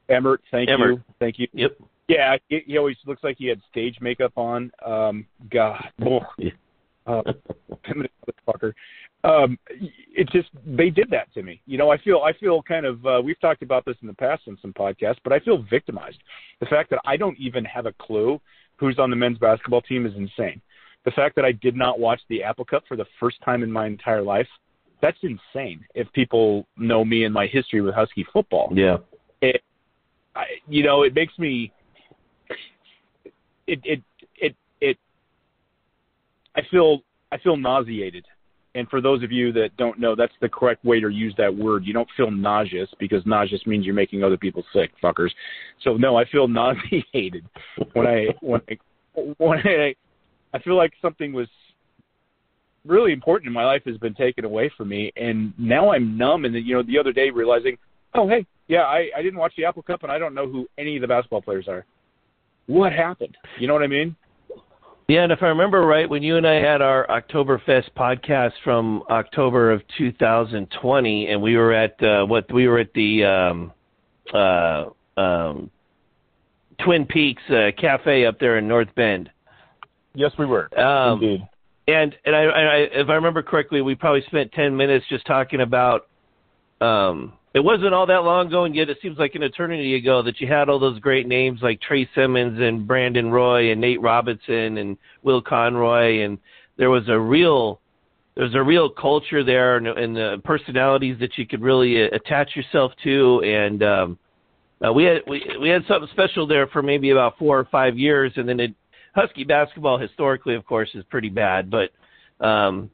Emmert. 0.09 0.41
Thank 0.51 0.69
Emmert. 0.69 0.95
you. 0.95 1.03
Thank 1.19 1.39
you. 1.39 1.47
Yep. 1.53 1.77
Yeah, 2.09 2.35
he, 2.47 2.61
he 2.65 2.77
always 2.77 2.97
looks 3.05 3.23
like 3.23 3.37
he 3.37 3.45
had 3.47 3.61
stage 3.71 3.97
makeup 4.01 4.33
on. 4.35 4.71
Um, 4.83 5.25
God, 5.51 5.91
oh, 6.05 6.21
uh, 7.07 7.21
motherfucker. 7.87 8.73
Um, 9.23 9.59
it 9.69 10.27
just 10.31 10.49
they 10.65 10.89
did 10.89 11.09
that 11.11 11.31
to 11.35 11.43
me. 11.43 11.61
You 11.67 11.77
know, 11.77 11.91
I 11.91 11.97
feel 11.99 12.21
I 12.25 12.33
feel 12.33 12.63
kind 12.63 12.85
of. 12.85 13.05
Uh, 13.05 13.21
we've 13.23 13.39
talked 13.39 13.61
about 13.61 13.85
this 13.85 13.95
in 14.01 14.07
the 14.07 14.13
past 14.13 14.43
on 14.47 14.57
some 14.61 14.73
podcasts, 14.73 15.17
but 15.23 15.31
I 15.31 15.39
feel 15.39 15.63
victimized. 15.69 16.17
The 16.59 16.65
fact 16.65 16.89
that 16.89 16.99
I 17.05 17.15
don't 17.15 17.37
even 17.37 17.63
have 17.65 17.85
a 17.85 17.93
clue 17.93 18.41
who's 18.77 18.97
on 18.97 19.09
the 19.09 19.15
men's 19.15 19.37
basketball 19.37 19.81
team 19.81 20.05
is 20.05 20.13
insane. 20.15 20.61
The 21.05 21.11
fact 21.11 21.35
that 21.35 21.45
I 21.45 21.51
did 21.51 21.75
not 21.75 21.99
watch 21.99 22.21
the 22.29 22.43
Apple 22.43 22.65
Cup 22.65 22.83
for 22.87 22.97
the 22.97 23.05
first 23.19 23.37
time 23.43 23.61
in 23.61 23.71
my 23.71 23.85
entire 23.85 24.21
life, 24.21 24.47
that's 25.01 25.17
insane. 25.21 25.85
If 25.95 26.11
people 26.13 26.65
know 26.77 27.05
me 27.05 27.25
and 27.25 27.33
my 27.33 27.45
history 27.45 27.81
with 27.81 27.93
Husky 27.93 28.25
football, 28.33 28.71
Yeah. 28.73 28.97
it, 29.41 29.61
I, 30.35 30.45
you 30.67 30.83
know, 30.83 31.03
it 31.03 31.13
makes 31.13 31.37
me 31.37 31.71
it 33.69 33.79
it 33.83 34.03
it 34.37 34.55
it 34.81 34.97
I 36.55 36.61
feel 36.69 37.01
I 37.31 37.37
feel 37.37 37.57
nauseated. 37.57 38.25
And 38.75 38.87
for 38.87 39.01
those 39.01 39.23
of 39.23 39.31
you 39.31 39.51
that 39.53 39.75
don't 39.77 39.99
know, 39.99 40.15
that's 40.15 40.33
the 40.41 40.49
correct 40.49 40.85
way 40.85 40.99
to 40.99 41.09
use 41.09 41.33
that 41.37 41.53
word. 41.53 41.85
You 41.85 41.93
don't 41.93 42.07
feel 42.15 42.29
nauseous 42.29 42.87
because 42.99 43.25
nauseous 43.25 43.65
means 43.65 43.83
you're 43.83 43.95
making 43.95 44.23
other 44.23 44.37
people 44.37 44.63
sick, 44.71 44.91
fuckers. 45.03 45.31
So 45.83 45.97
no, 45.97 46.15
I 46.15 46.25
feel 46.25 46.47
nauseated 46.59 47.45
when 47.93 48.07
I 48.07 48.27
when 48.41 48.61
I 48.69 48.77
when 49.37 49.59
I 49.59 49.95
I 50.53 50.59
feel 50.59 50.75
like 50.75 50.93
something 51.01 51.33
was 51.33 51.47
really 52.85 53.11
important 53.11 53.47
in 53.47 53.53
my 53.53 53.65
life 53.65 53.83
has 53.85 53.97
been 53.97 54.13
taken 54.13 54.45
away 54.45 54.71
from 54.77 54.87
me 54.87 55.11
and 55.17 55.53
now 55.57 55.91
I'm 55.91 56.17
numb 56.17 56.45
and 56.45 56.55
then 56.55 56.63
you 56.65 56.75
know 56.75 56.83
the 56.83 56.97
other 56.97 57.11
day 57.11 57.29
realizing, 57.29 57.77
oh 58.13 58.27
hey, 58.27 58.45
yeah, 58.67 58.83
I, 58.83 59.09
I 59.17 59.21
didn't 59.21 59.39
watch 59.39 59.53
the 59.57 59.65
Apple 59.65 59.83
Cup 59.83 60.03
and 60.03 60.11
I 60.11 60.17
don't 60.17 60.33
know 60.33 60.47
who 60.47 60.67
any 60.77 60.95
of 60.95 61.01
the 61.01 61.07
basketball 61.07 61.41
players 61.41 61.67
are. 61.67 61.85
What 62.69 62.93
happened? 62.93 63.35
You 63.59 63.65
know 63.67 63.73
what 63.73 63.81
I 63.81 63.87
mean? 63.87 64.15
Yeah, 65.07 65.23
and 65.23 65.31
if 65.31 65.41
I 65.41 65.47
remember 65.47 65.81
right, 65.81 66.07
when 66.07 66.21
you 66.21 66.37
and 66.37 66.45
I 66.45 66.61
had 66.61 66.83
our 66.83 67.07
Oktoberfest 67.07 67.89
podcast 67.97 68.51
from 68.63 69.01
October 69.09 69.71
of 69.71 69.81
2020, 69.97 71.27
and 71.29 71.41
we 71.41 71.57
were 71.57 71.73
at 71.73 72.01
uh, 72.03 72.27
what 72.27 72.45
we 72.53 72.67
were 72.67 72.77
at 72.77 72.93
the 72.93 73.25
um, 73.25 73.73
uh, 74.31 74.85
um, 75.19 75.71
Twin 76.85 77.07
Peaks 77.07 77.41
uh, 77.49 77.71
Cafe 77.75 78.27
up 78.27 78.39
there 78.39 78.59
in 78.59 78.67
North 78.67 78.93
Bend. 78.95 79.31
Yes, 80.13 80.31
we 80.37 80.45
were. 80.45 80.69
Um, 80.79 81.23
Indeed. 81.23 81.47
and 81.87 82.15
and 82.23 82.35
I, 82.35 82.43
I, 82.43 82.75
if 82.91 83.09
I 83.09 83.15
remember 83.15 83.41
correctly, 83.41 83.81
we 83.81 83.95
probably 83.95 84.23
spent 84.27 84.51
ten 84.51 84.77
minutes 84.77 85.05
just 85.09 85.25
talking 85.25 85.61
about. 85.61 86.05
Um, 86.81 87.33
it 87.53 87.61
wasn't 87.61 87.93
all 87.93 88.05
that 88.05 88.23
long 88.23 88.47
ago, 88.47 88.65
and 88.65 88.75
yet 88.75 88.89
it 88.89 88.97
seems 89.01 89.17
like 89.17 89.35
an 89.35 89.43
eternity 89.43 89.95
ago 89.95 90.21
that 90.21 90.39
you 90.39 90.47
had 90.47 90.69
all 90.69 90.79
those 90.79 90.99
great 90.99 91.27
names 91.27 91.61
like 91.61 91.81
Tre 91.81 92.07
Simmons 92.13 92.59
and 92.61 92.87
Brandon 92.87 93.31
Roy 93.31 93.71
and 93.71 93.81
Nate 93.81 94.01
Robinson 94.01 94.77
and 94.77 94.97
Will 95.23 95.41
Conroy, 95.41 96.21
and 96.21 96.37
there 96.77 96.89
was 96.89 97.07
a 97.07 97.19
real 97.19 97.79
there's 98.35 98.55
a 98.55 98.63
real 98.63 98.89
culture 98.89 99.43
there 99.43 99.77
and, 99.77 99.87
and 99.87 100.15
the 100.15 100.41
personalities 100.45 101.17
that 101.19 101.37
you 101.37 101.45
could 101.45 101.61
really 101.61 102.03
uh, 102.03 102.07
attach 102.13 102.55
yourself 102.55 102.91
to, 103.03 103.41
and 103.43 103.83
um, 103.83 104.19
uh, 104.85 104.93
we 104.93 105.03
had 105.03 105.21
we 105.27 105.43
we 105.59 105.69
had 105.69 105.83
something 105.87 106.09
special 106.11 106.45
there 106.45 106.67
for 106.67 106.83
maybe 106.83 107.09
about 107.09 107.37
four 107.37 107.59
or 107.59 107.65
five 107.65 107.97
years, 107.97 108.31
and 108.35 108.47
then 108.47 108.59
it 108.59 108.73
Husky 109.15 109.43
basketball 109.43 109.97
historically, 109.97 110.55
of 110.55 110.65
course, 110.65 110.89
is 110.93 111.03
pretty 111.09 111.29
bad, 111.29 111.71
but 111.71 111.89
um, 112.45 112.89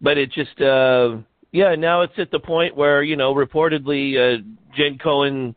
but 0.00 0.18
it 0.18 0.30
just 0.30 0.60
uh, 0.60 1.16
yeah, 1.52 1.74
now 1.74 2.02
it's 2.02 2.18
at 2.18 2.30
the 2.30 2.40
point 2.40 2.76
where 2.76 3.02
you 3.02 3.16
know 3.16 3.34
reportedly 3.34 4.16
uh, 4.16 4.42
Jen 4.76 4.98
Cohen 4.98 5.54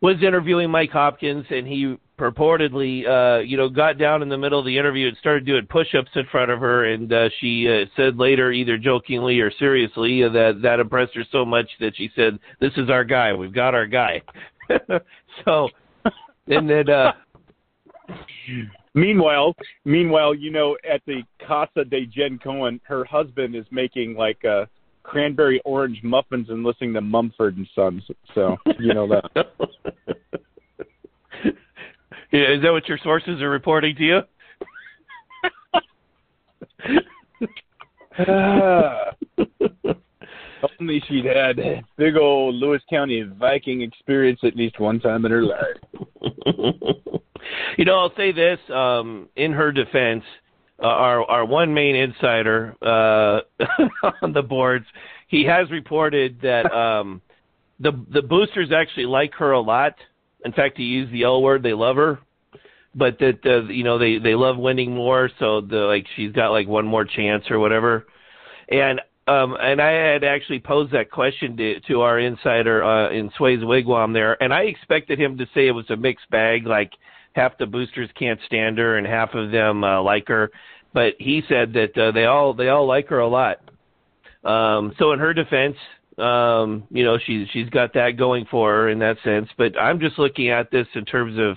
was 0.00 0.16
interviewing 0.22 0.70
Mike 0.70 0.90
Hopkins, 0.90 1.44
and 1.50 1.66
he 1.66 1.96
purportedly 2.18 3.06
uh, 3.06 3.40
you 3.40 3.56
know 3.56 3.68
got 3.68 3.98
down 3.98 4.22
in 4.22 4.28
the 4.28 4.38
middle 4.38 4.58
of 4.58 4.66
the 4.66 4.78
interview 4.78 5.08
and 5.08 5.16
started 5.18 5.44
doing 5.44 5.66
push-ups 5.66 6.10
in 6.14 6.24
front 6.30 6.50
of 6.50 6.60
her, 6.60 6.84
and 6.84 7.12
uh, 7.12 7.28
she 7.40 7.68
uh, 7.68 7.86
said 7.96 8.16
later, 8.18 8.52
either 8.52 8.78
jokingly 8.78 9.40
or 9.40 9.50
seriously, 9.58 10.22
uh, 10.22 10.28
that 10.28 10.60
that 10.62 10.80
impressed 10.80 11.14
her 11.14 11.24
so 11.32 11.44
much 11.44 11.68
that 11.80 11.96
she 11.96 12.10
said, 12.14 12.38
"This 12.60 12.72
is 12.76 12.88
our 12.88 13.04
guy. 13.04 13.32
We've 13.32 13.54
got 13.54 13.74
our 13.74 13.86
guy." 13.86 14.22
so, 15.44 15.68
and 16.46 16.68
then. 16.68 16.88
uh 16.88 17.12
Meanwhile, 18.92 19.54
meanwhile, 19.84 20.34
you 20.34 20.50
know, 20.50 20.76
at 20.88 21.00
the 21.06 21.22
Casa 21.46 21.84
de 21.84 22.06
Jen 22.06 22.40
Cohen, 22.42 22.80
her 22.82 23.04
husband 23.04 23.54
is 23.54 23.64
making 23.70 24.16
like 24.16 24.44
uh 24.44 24.66
cranberry 25.02 25.60
orange 25.64 26.00
muffins 26.02 26.50
and 26.50 26.62
listening 26.62 26.92
to 26.94 27.00
Mumford 27.00 27.56
and 27.56 27.68
Sons. 27.74 28.02
So 28.34 28.56
you 28.78 28.94
know 28.94 29.08
that. 29.08 29.24
yeah, 32.32 32.52
is 32.52 32.62
that 32.62 32.72
what 32.72 32.88
your 32.88 32.98
sources 33.02 33.40
are 33.40 33.50
reporting 33.50 33.96
to 33.96 34.02
you? 34.02 34.20
Ah. 38.18 39.12
Only 40.78 41.02
she'd 41.08 41.24
had 41.24 41.56
big 41.96 42.16
old 42.16 42.54
Lewis 42.54 42.82
County 42.90 43.22
Viking 43.22 43.82
experience 43.82 44.40
at 44.42 44.56
least 44.56 44.78
one 44.78 45.00
time 45.00 45.24
in 45.24 45.30
her 45.30 45.42
life. 45.42 45.76
you 47.78 47.84
know, 47.84 47.98
I'll 47.98 48.14
say 48.16 48.32
this 48.32 48.58
um, 48.72 49.28
in 49.36 49.52
her 49.52 49.72
defense. 49.72 50.24
Uh, 50.82 50.86
our 50.86 51.24
our 51.30 51.44
one 51.44 51.74
main 51.74 51.94
insider 51.94 52.74
uh, 52.80 53.40
on 54.22 54.32
the 54.32 54.42
boards, 54.42 54.86
he 55.28 55.44
has 55.44 55.70
reported 55.70 56.40
that 56.42 56.72
um, 56.72 57.20
the 57.78 57.92
the 58.12 58.22
boosters 58.22 58.72
actually 58.72 59.06
like 59.06 59.34
her 59.34 59.52
a 59.52 59.60
lot. 59.60 59.94
In 60.44 60.52
fact, 60.52 60.78
he 60.78 60.84
used 60.84 61.12
the 61.12 61.24
L 61.24 61.42
word. 61.42 61.62
They 61.62 61.74
love 61.74 61.96
her, 61.96 62.18
but 62.94 63.18
that 63.18 63.40
uh, 63.44 63.70
you 63.70 63.84
know 63.84 63.98
they 63.98 64.18
they 64.18 64.34
love 64.34 64.56
winning 64.56 64.94
more. 64.94 65.30
So 65.38 65.60
the 65.60 65.76
like 65.76 66.06
she's 66.16 66.32
got 66.32 66.50
like 66.50 66.66
one 66.66 66.86
more 66.86 67.04
chance 67.04 67.44
or 67.50 67.58
whatever. 67.58 68.06
And 68.68 69.00
um, 69.30 69.56
and 69.60 69.80
I 69.80 69.92
had 69.92 70.24
actually 70.24 70.58
posed 70.58 70.92
that 70.92 71.10
question 71.10 71.56
to, 71.56 71.80
to 71.82 72.00
our 72.00 72.18
insider 72.18 72.82
uh, 72.82 73.10
in 73.10 73.30
Sway's 73.36 73.60
wigwam 73.60 74.12
there, 74.12 74.42
and 74.42 74.52
I 74.52 74.62
expected 74.62 75.20
him 75.20 75.38
to 75.38 75.46
say 75.54 75.68
it 75.68 75.72
was 75.72 75.88
a 75.90 75.96
mixed 75.96 76.28
bag, 76.30 76.66
like 76.66 76.90
half 77.34 77.56
the 77.56 77.66
boosters 77.66 78.10
can't 78.18 78.40
stand 78.46 78.78
her 78.78 78.98
and 78.98 79.06
half 79.06 79.34
of 79.34 79.52
them 79.52 79.84
uh, 79.84 80.02
like 80.02 80.26
her. 80.26 80.50
But 80.92 81.14
he 81.20 81.42
said 81.48 81.72
that 81.74 81.96
uh, 81.96 82.10
they 82.10 82.24
all 82.24 82.54
they 82.54 82.70
all 82.70 82.86
like 82.86 83.06
her 83.08 83.20
a 83.20 83.28
lot. 83.28 83.58
Um, 84.42 84.94
so 84.98 85.12
in 85.12 85.20
her 85.20 85.32
defense, 85.32 85.76
um, 86.18 86.82
you 86.90 87.04
know 87.04 87.16
she's 87.24 87.46
she's 87.52 87.68
got 87.70 87.94
that 87.94 88.16
going 88.16 88.46
for 88.50 88.72
her 88.72 88.88
in 88.88 88.98
that 88.98 89.18
sense. 89.22 89.48
But 89.56 89.78
I'm 89.78 90.00
just 90.00 90.18
looking 90.18 90.48
at 90.48 90.72
this 90.72 90.88
in 90.96 91.04
terms 91.04 91.38
of 91.38 91.56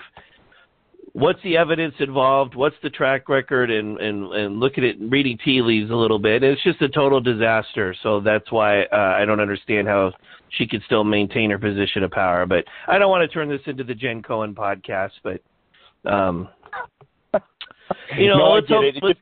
what's 1.14 1.40
the 1.42 1.56
evidence 1.56 1.94
involved, 2.00 2.54
what's 2.54 2.76
the 2.82 2.90
track 2.90 3.28
record, 3.28 3.70
and 3.70 3.98
and 3.98 4.32
and 4.32 4.60
look 4.60 4.76
at 4.76 4.84
it, 4.84 4.96
reading 5.00 5.38
tea 5.42 5.62
leaves 5.62 5.90
a 5.90 5.94
little 5.94 6.18
bit. 6.18 6.42
It's 6.42 6.62
just 6.62 6.82
a 6.82 6.88
total 6.88 7.20
disaster. 7.20 7.94
So 8.02 8.20
that's 8.20 8.52
why 8.52 8.82
uh, 8.82 9.16
I 9.16 9.24
don't 9.24 9.40
understand 9.40 9.88
how 9.88 10.12
she 10.50 10.66
could 10.66 10.82
still 10.84 11.04
maintain 11.04 11.50
her 11.50 11.58
position 11.58 12.02
of 12.02 12.10
power. 12.10 12.44
But 12.46 12.64
I 12.86 12.98
don't 12.98 13.10
want 13.10 13.28
to 13.28 13.32
turn 13.32 13.48
this 13.48 13.62
into 13.66 13.84
the 13.84 13.94
Jen 13.94 14.22
Cohen 14.22 14.54
podcast. 14.54 15.12
But 15.22 15.40
um, 16.04 16.48
you 18.18 18.28
know, 18.28 18.38
No, 18.38 18.52
let's 18.52 18.68
hope. 18.68 18.84
Let's, 19.02 19.20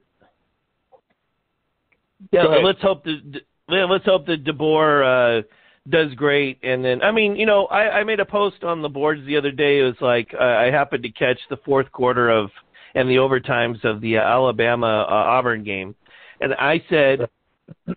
yeah, 2.33 2.43
let's 2.45 2.81
hope 2.81 3.05
that 3.05 3.43
yeah, 3.69 3.85
let's 3.85 4.05
hope 4.05 4.27
that 4.27 4.45
DeBoer 4.45 5.41
uh, 5.41 5.43
does 5.89 6.13
great. 6.15 6.59
And 6.63 6.85
then, 6.85 7.03
I 7.03 7.11
mean, 7.11 7.37
you 7.37 7.47
know, 7.47 7.67
I, 7.67 8.01
I 8.01 8.05
made 8.05 8.21
a 8.21 8.25
post 8.25 8.63
on 8.63 8.83
the 8.83 8.89
boards 8.89 9.25
the 9.27 9.37
other 9.37 9.51
day. 9.51 9.81
It 9.81 9.85
was 9.85 10.01
like 10.01 10.33
uh, 10.39 10.43
I 10.43 10.71
happened 10.71 11.03
to 11.03 11.11
catch 11.11 11.39
the 11.51 11.57
fourth 11.65 11.91
quarter 11.93 12.31
of 12.31 12.51
and 12.95 13.09
the 13.09 13.17
overtimes 13.17 13.83
of 13.85 14.01
the 14.01 14.19
uh, 14.19 14.21
Alabama 14.21 15.07
uh, 15.09 15.13
Auburn 15.15 15.65
game, 15.65 15.95
and 16.41 16.53
I 16.55 16.83
said 16.91 17.29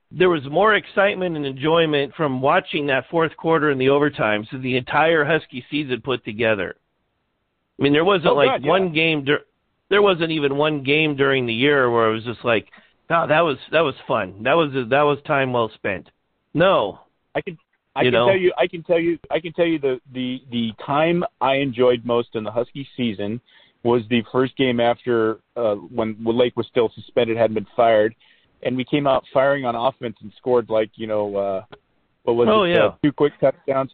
there 0.10 0.30
was 0.30 0.44
more 0.50 0.76
excitement 0.76 1.36
and 1.36 1.46
enjoyment 1.46 2.14
from 2.16 2.42
watching 2.42 2.88
that 2.88 3.06
fourth 3.12 3.36
quarter 3.36 3.72
and 3.72 3.82
the 3.82 3.88
overtimes 3.88 4.50
than 4.52 4.62
the 4.62 4.78
entire 4.78 5.26
Husky 5.26 5.66
season 5.70 6.02
put 6.02 6.24
together. 6.24 6.76
I 7.78 7.84
mean, 7.84 7.92
there 7.92 8.06
wasn't 8.06 8.28
Oh, 8.28 8.36
like 8.36 8.48
God, 8.48 8.64
yeah. 8.64 8.70
one 8.70 8.94
game. 8.94 9.26
Dur- 9.26 9.46
there 9.90 10.02
wasn't 10.02 10.32
even 10.32 10.56
one 10.56 10.82
game 10.84 11.16
during 11.16 11.46
the 11.46 11.54
year 11.54 11.92
where 11.92 12.10
it 12.10 12.14
was 12.14 12.24
just 12.24 12.44
like, 12.46 12.68
"No, 13.10 13.28
that 13.28 13.42
was 13.42 13.58
that 13.72 13.82
was 13.82 13.96
fun. 14.08 14.44
That 14.44 14.54
was 14.54 14.72
that 14.74 15.02
was 15.02 15.20
time 15.28 15.52
well 15.52 15.70
spent." 15.76 16.10
No, 16.54 17.02
I 17.36 17.42
can 17.42 17.58
I 17.96 18.02
You 18.04 18.12
can 18.12 18.14
know? 18.14 18.28
tell 18.28 18.38
you 18.38 18.54
I 18.58 18.68
can 18.68 18.84
tell 18.84 19.00
you 19.00 19.18
I 19.32 19.40
can 19.40 19.54
tell 19.54 19.66
you 19.66 19.80
the 19.80 20.00
the 20.14 20.42
the 20.52 20.72
time 20.86 21.24
I 21.42 21.56
enjoyed 21.56 22.06
most 22.06 22.30
in 22.36 22.44
the 22.44 22.52
Husky 22.52 22.88
season 22.98 23.40
was 23.84 24.02
the 24.10 24.24
first 24.32 24.58
game 24.58 24.80
after 24.80 25.40
uh, 25.56 25.76
when 25.76 26.18
Lake 26.24 26.58
was 26.58 26.68
still 26.68 26.92
suspended, 26.96 27.38
hadn't 27.38 27.54
been 27.54 27.68
fired, 27.76 28.16
and 28.64 28.76
we 28.76 28.84
came 28.84 29.06
out 29.06 29.24
firing 29.32 29.64
on 29.64 29.76
offense 29.76 30.18
and 30.22 30.34
scored 30.38 30.70
like 30.70 30.90
you 30.96 31.08
know 31.08 31.36
uh, 31.36 31.64
what 32.24 32.36
was 32.36 32.48
oh, 32.52 32.64
it? 32.64 32.72
Yeah. 32.72 32.86
Uh, 32.86 32.96
two 33.04 33.12
quick 33.12 33.34
touchdowns, 33.40 33.92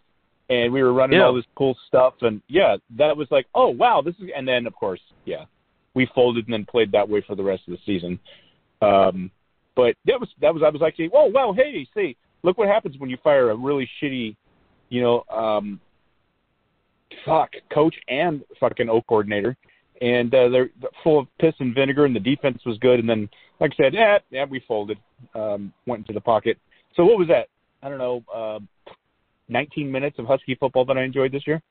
and 0.49 0.71
we 0.71 0.81
were 0.81 0.93
running 0.93 1.19
yeah. 1.19 1.25
all 1.25 1.35
this 1.35 1.45
cool 1.55 1.77
stuff, 1.87 2.15
and 2.21 2.41
yeah, 2.47 2.77
that 2.97 3.15
was 3.15 3.27
like, 3.29 3.45
oh 3.53 3.67
wow, 3.67 4.01
this 4.01 4.15
is, 4.15 4.29
and 4.35 4.47
then 4.47 4.65
of 4.65 4.73
course, 4.75 5.01
yeah, 5.25 5.45
we 5.93 6.09
folded 6.15 6.45
and 6.45 6.53
then 6.53 6.65
played 6.65 6.91
that 6.93 7.07
way 7.07 7.23
for 7.27 7.35
the 7.35 7.43
rest 7.43 7.63
of 7.67 7.73
the 7.73 7.79
season. 7.85 8.19
Um, 8.81 9.29
but 9.75 9.95
that 10.05 10.19
was 10.19 10.29
that 10.41 10.53
was 10.53 10.63
I 10.63 10.69
was 10.69 10.81
actually, 10.81 11.09
oh 11.13 11.25
wow, 11.25 11.53
hey, 11.55 11.87
see, 11.93 12.15
look 12.43 12.57
what 12.57 12.67
happens 12.67 12.97
when 12.97 13.09
you 13.09 13.17
fire 13.23 13.51
a 13.51 13.55
really 13.55 13.89
shitty, 14.01 14.35
you 14.89 15.01
know, 15.01 15.23
um, 15.29 15.79
fuck 17.25 17.51
coach 17.73 17.95
and 18.07 18.43
fucking 18.59 18.89
O 18.89 19.01
coordinator 19.01 19.55
and 20.01 20.33
uh, 20.33 20.49
they're 20.49 20.69
full 21.03 21.19
of 21.19 21.27
piss 21.39 21.53
and 21.59 21.75
vinegar, 21.75 22.05
and 22.05 22.15
the 22.15 22.19
defense 22.19 22.59
was 22.65 22.77
good. 22.79 22.99
And 22.99 23.07
then, 23.07 23.29
like 23.59 23.71
I 23.73 23.83
said, 23.83 23.93
yeah, 23.93 24.17
yeah, 24.31 24.45
we 24.45 24.61
folded, 24.67 24.97
um, 25.35 25.71
went 25.85 26.01
into 26.01 26.13
the 26.13 26.21
pocket. 26.21 26.57
So 26.95 27.05
what 27.05 27.19
was 27.19 27.27
that? 27.27 27.47
I 27.83 27.89
don't 27.89 27.99
know, 27.99 28.23
uh, 28.33 28.59
19 29.47 29.91
minutes 29.91 30.17
of 30.17 30.25
Husky 30.25 30.55
football 30.55 30.85
that 30.85 30.97
I 30.97 31.03
enjoyed 31.03 31.31
this 31.31 31.45
year. 31.45 31.61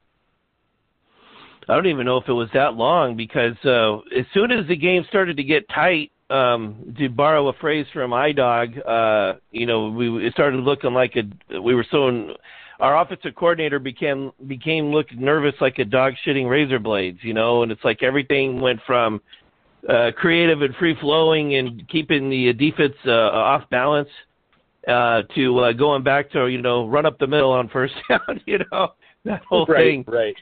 I 1.68 1.74
don't 1.74 1.86
even 1.86 2.06
know 2.06 2.16
if 2.18 2.28
it 2.28 2.32
was 2.32 2.48
that 2.54 2.74
long 2.74 3.16
because 3.16 3.56
uh, 3.64 3.96
as 4.16 4.26
soon 4.32 4.50
as 4.50 4.66
the 4.66 4.76
game 4.76 5.04
started 5.08 5.36
to 5.36 5.44
get 5.44 5.68
tight, 5.68 6.10
um, 6.30 6.94
to 6.96 7.08
borrow 7.08 7.48
a 7.48 7.52
phrase 7.54 7.86
from 7.92 8.12
iDog, 8.12 8.78
uh, 8.86 9.38
you 9.50 9.66
know, 9.66 9.88
we 9.88 10.26
it 10.26 10.32
started 10.32 10.60
looking 10.60 10.94
like 10.94 11.16
a 11.16 11.60
we 11.60 11.74
were 11.74 11.86
so 11.90 12.34
our 12.78 13.00
offensive 13.00 13.34
coordinator 13.34 13.78
became 13.78 14.32
became 14.46 14.86
look 14.86 15.12
nervous 15.12 15.54
like 15.60 15.78
a 15.78 15.84
dog 15.84 16.14
shitting 16.26 16.48
razor 16.48 16.78
blades, 16.78 17.18
you 17.22 17.34
know, 17.34 17.62
and 17.62 17.72
it's 17.72 17.84
like 17.84 18.02
everything 18.02 18.60
went 18.60 18.80
from 18.86 19.20
uh, 19.88 20.10
creative 20.16 20.62
and 20.62 20.74
free 20.76 20.96
flowing 21.00 21.56
and 21.56 21.86
keeping 21.88 22.30
the 22.30 22.52
defense 22.52 22.94
uh, 23.06 23.10
off 23.10 23.68
balance 23.70 24.08
uh, 24.88 25.22
to 25.34 25.58
uh, 25.58 25.72
going 25.72 26.02
back 26.02 26.30
to 26.30 26.46
you 26.46 26.60
know 26.62 26.86
run 26.88 27.06
up 27.06 27.18
the 27.18 27.26
middle 27.26 27.52
on 27.52 27.68
first 27.68 27.94
down, 28.08 28.40
you 28.46 28.58
know 28.70 28.88
that 29.24 29.42
whole 29.44 29.66
right, 29.66 29.84
thing. 29.84 30.04
Right. 30.06 30.36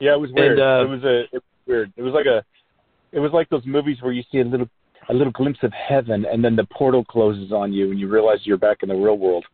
Yeah, 0.00 0.14
it 0.14 0.20
was 0.20 0.30
weird. 0.32 0.58
And, 0.58 0.60
uh, 0.60 0.84
it 0.84 0.88
was 0.88 1.04
a 1.04 1.20
it 1.20 1.32
was 1.32 1.42
weird. 1.66 1.92
It 1.96 2.02
was 2.02 2.14
like 2.14 2.26
a 2.26 2.44
it 3.12 3.20
was 3.20 3.32
like 3.32 3.48
those 3.48 3.66
movies 3.66 3.98
where 4.00 4.12
you 4.12 4.22
see 4.32 4.38
a 4.38 4.44
little 4.44 4.68
a 5.08 5.14
little 5.14 5.32
glimpse 5.32 5.60
of 5.62 5.72
heaven 5.72 6.24
and 6.30 6.44
then 6.44 6.56
the 6.56 6.66
portal 6.72 7.04
closes 7.04 7.52
on 7.52 7.72
you 7.72 7.90
and 7.90 7.98
you 7.98 8.08
realize 8.08 8.38
you're 8.44 8.56
back 8.56 8.82
in 8.82 8.88
the 8.88 8.94
real 8.94 9.18
world. 9.18 9.44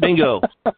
Bingo. 0.00 0.40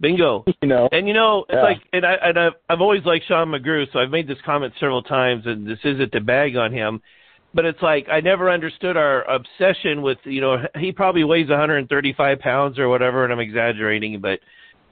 Bingo. 0.00 0.44
You 0.60 0.68
know. 0.68 0.88
And 0.92 1.06
you 1.06 1.14
know, 1.14 1.44
it's 1.48 1.54
Yeah. 1.56 1.62
like, 1.62 1.80
and 1.92 2.04
I 2.04 2.14
and 2.14 2.38
I've, 2.38 2.52
I've 2.68 2.80
always 2.80 3.04
liked 3.04 3.26
Sean 3.26 3.48
McGrew, 3.48 3.86
so 3.92 4.00
I've 4.00 4.10
made 4.10 4.26
this 4.26 4.38
comment 4.44 4.74
several 4.80 5.02
times, 5.02 5.44
and 5.46 5.66
this 5.66 5.78
isn't 5.84 6.12
to 6.12 6.20
bag 6.20 6.56
on 6.56 6.72
him, 6.72 7.00
but 7.54 7.64
it's 7.64 7.80
like 7.82 8.08
I 8.10 8.20
never 8.20 8.50
understood 8.50 8.96
our 8.96 9.22
obsession 9.30 10.02
with, 10.02 10.18
you 10.24 10.40
know, 10.40 10.56
he 10.78 10.90
probably 10.92 11.22
weighs 11.24 11.48
135 11.48 12.38
pounds 12.40 12.78
or 12.78 12.88
whatever, 12.88 13.24
and 13.24 13.32
I'm 13.32 13.38
exaggerating, 13.40 14.20
but, 14.20 14.40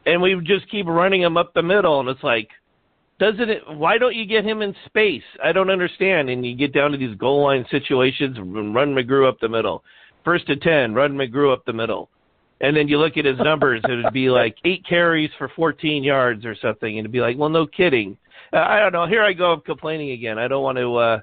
and 0.06 0.22
we 0.22 0.40
just 0.44 0.70
keep 0.70 0.86
running 0.86 1.22
him 1.22 1.36
up 1.36 1.54
the 1.54 1.62
middle, 1.62 1.98
and 2.00 2.08
it's 2.08 2.22
like, 2.22 2.48
doesn't 3.20 3.50
it? 3.50 3.62
Why 3.68 3.98
don't 3.98 4.16
you 4.16 4.24
get 4.24 4.44
him 4.44 4.62
in 4.62 4.74
space? 4.86 5.22
I 5.44 5.52
don't 5.52 5.70
understand. 5.70 6.30
And 6.30 6.44
you 6.44 6.56
get 6.56 6.72
down 6.72 6.90
to 6.90 6.98
these 6.98 7.14
goal 7.16 7.44
line 7.44 7.66
situations, 7.70 8.38
and 8.38 8.74
run 8.74 8.94
McGrew 8.94 9.28
up 9.28 9.38
the 9.40 9.48
middle, 9.48 9.84
first 10.24 10.46
to 10.46 10.56
ten, 10.56 10.94
run 10.94 11.12
McGrew 11.12 11.52
up 11.52 11.64
the 11.66 11.72
middle. 11.72 12.08
And 12.62 12.74
then 12.74 12.88
you 12.88 12.98
look 12.98 13.16
at 13.16 13.24
his 13.24 13.38
numbers, 13.38 13.82
it 13.84 14.04
would 14.04 14.12
be 14.12 14.28
like 14.28 14.56
eight 14.64 14.84
carries 14.86 15.30
for 15.38 15.50
14 15.56 16.02
yards 16.04 16.44
or 16.44 16.54
something, 16.60 16.90
and 16.90 17.00
it'd 17.00 17.12
be 17.12 17.20
like, 17.20 17.38
well, 17.38 17.48
no 17.48 17.66
kidding. 17.66 18.18
Uh, 18.52 18.58
I 18.58 18.80
don't 18.80 18.92
know. 18.92 19.06
Here 19.06 19.22
I 19.22 19.32
go, 19.32 19.52
I'm 19.52 19.60
complaining 19.62 20.10
again. 20.10 20.38
I 20.38 20.48
don't 20.48 20.62
want 20.62 20.78
to. 20.78 20.96
uh 20.96 21.20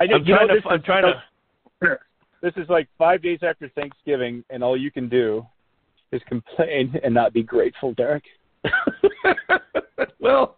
I 0.00 0.06
know, 0.06 0.16
I'm 0.16 0.24
trying 0.24 0.48
know, 0.48 0.60
to. 0.60 0.68
I'm 0.68 0.82
trying 0.82 1.12
to. 1.82 1.96
This 2.42 2.52
is 2.58 2.68
like 2.68 2.88
five 2.98 3.22
days 3.22 3.38
after 3.40 3.70
Thanksgiving, 3.70 4.44
and 4.50 4.62
all 4.62 4.76
you 4.76 4.90
can 4.90 5.08
do 5.08 5.46
is 6.12 6.20
complain 6.28 6.94
and 7.02 7.14
not 7.14 7.32
be 7.32 7.42
grateful, 7.42 7.94
Derek. 7.94 8.24
well, 10.20 10.56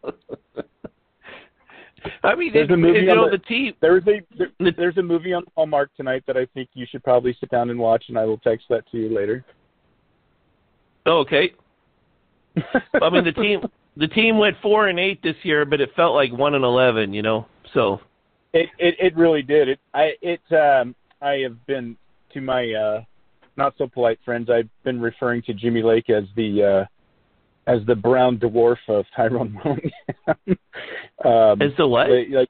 I 2.23 2.35
mean, 2.35 2.53
There's 2.53 2.69
it, 2.69 2.73
a 2.73 2.77
movie 2.77 3.01
you 3.01 3.11
on 3.11 3.17
know, 3.17 3.25
the- 3.31 3.39
the 3.39 3.45
team. 3.45 3.75
There's 3.81 4.05
a 4.07 4.21
there, 4.39 4.73
there's 4.77 4.97
a 4.99 5.03
movie 5.03 5.33
on 5.33 5.45
Hallmark 5.57 5.91
tonight 5.97 6.23
that 6.27 6.37
I 6.37 6.47
think 6.55 6.69
you 6.75 6.87
should 6.91 7.03
probably 7.05 7.37
sit 7.41 7.51
down 7.51 7.71
and 7.71 7.79
watch, 7.79 8.05
and 8.09 8.19
I 8.19 8.25
will 8.25 8.39
text 8.39 8.67
that 8.71 8.89
to 8.93 8.99
you 8.99 9.15
later. 9.15 9.45
Oh, 11.07 11.19
okay. 11.19 11.53
I 13.03 13.11
mean, 13.11 13.25
the 13.25 13.33
team. 13.33 13.61
The 13.99 14.09
team 14.09 14.37
went 14.37 14.59
four 14.61 14.89
and 14.89 15.01
eight 15.01 15.23
this 15.23 15.37
year, 15.43 15.65
but 15.65 15.81
it 15.81 15.89
felt 15.97 16.15
like 16.15 16.31
one 16.31 16.55
and 16.55 16.65
eleven. 16.65 17.15
You 17.15 17.23
know, 17.23 17.47
so 17.73 18.01
It 18.53 18.69
it 18.79 18.95
it 19.01 19.17
really 19.17 19.43
did. 19.43 19.69
It 19.71 19.81
I 19.95 20.13
it 20.21 20.41
um 20.53 20.95
I 21.23 21.37
have 21.43 21.65
been 21.67 21.97
to 22.35 22.41
my 22.43 22.73
uh 22.73 23.03
not 23.57 23.73
so 23.79 23.89
polite 23.89 24.19
friends. 24.23 24.51
I've 24.51 24.69
been 24.85 25.01
referring 25.01 25.41
to 25.43 25.55
Jimmy 25.55 25.83
Lake 25.83 26.11
as 26.11 26.25
the 26.37 26.63
uh 26.63 26.85
as 27.67 27.81
the 27.87 27.95
brown 27.95 28.39
dwarf 28.39 28.77
of 28.89 29.05
Tyrone 29.15 29.59
Willingham. 29.65 30.59
um, 31.25 31.63
as 31.63 31.77
the 31.77 31.87
what? 31.87 32.09
like, 32.11 32.49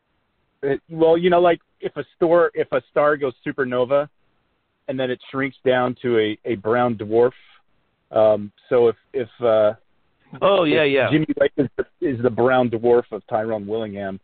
it, 0.63 0.81
well, 0.91 1.17
you 1.17 1.31
know, 1.31 1.41
like 1.41 1.61
if 1.81 1.97
a 1.97 2.05
store 2.17 2.51
if 2.55 2.71
a 2.73 2.83
star 2.91 3.17
goes 3.17 3.35
supernova, 3.47 4.09
and 4.89 4.99
then 4.99 5.11
it 5.11 5.21
shrinks 5.31 5.57
down 5.65 5.97
to 6.03 6.19
a 6.19 6.39
a 6.45 6.55
brown 6.57 6.97
dwarf. 6.97 7.33
Um, 8.11 8.53
so 8.69 8.89
if 8.89 8.97
if 9.13 9.29
uh, 9.41 9.73
Oh 10.43 10.65
yeah, 10.65 10.85
yeah. 10.85 11.09
Jimmy 11.11 11.27
Lake 11.41 11.53
is 11.57 11.69
the, 11.77 11.85
is 12.01 12.23
the 12.23 12.31
brown 12.31 12.71
dwarf 12.71 13.05
of 13.13 13.23
Tyrone 13.29 13.67
Willingham. 13.67 14.21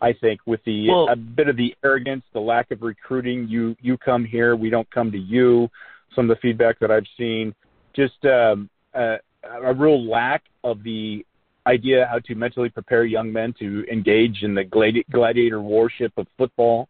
I 0.00 0.12
think 0.12 0.40
with 0.46 0.60
the 0.64 0.88
Well- 0.88 1.08
a 1.10 1.16
bit 1.16 1.48
of 1.48 1.56
the 1.56 1.74
arrogance, 1.84 2.24
the 2.32 2.40
lack 2.40 2.70
of 2.70 2.82
recruiting. 2.82 3.48
You 3.48 3.76
you 3.80 3.96
come 3.98 4.24
here, 4.24 4.54
we 4.56 4.70
don't 4.70 4.90
come 4.90 5.10
to 5.12 5.18
you. 5.18 5.68
Some 6.14 6.30
of 6.30 6.36
the 6.36 6.40
feedback 6.40 6.78
that 6.78 6.90
I've 6.90 7.06
seen, 7.18 7.54
just 7.94 8.24
um, 8.24 8.70
a, 8.94 9.16
a 9.62 9.74
real 9.74 10.08
lack 10.08 10.42
of 10.64 10.82
the 10.82 11.24
idea 11.66 12.06
how 12.10 12.18
to 12.20 12.34
mentally 12.34 12.68
prepare 12.68 13.04
young 13.04 13.32
men 13.32 13.52
to 13.58 13.84
engage 13.90 14.42
in 14.42 14.54
the 14.54 14.64
gladi- 14.64 15.04
gladiator 15.10 15.60
warship 15.60 16.12
of 16.16 16.26
football. 16.38 16.88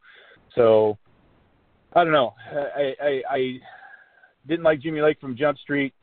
So 0.54 0.98
I 1.94 2.04
don't 2.04 2.12
know. 2.12 2.34
I, 2.52 2.94
I, 3.02 3.22
I 3.30 3.60
didn't 4.46 4.64
like 4.64 4.80
Jimmy 4.80 5.00
Lake 5.00 5.18
from 5.20 5.36
Jump 5.36 5.58
Street. 5.58 5.94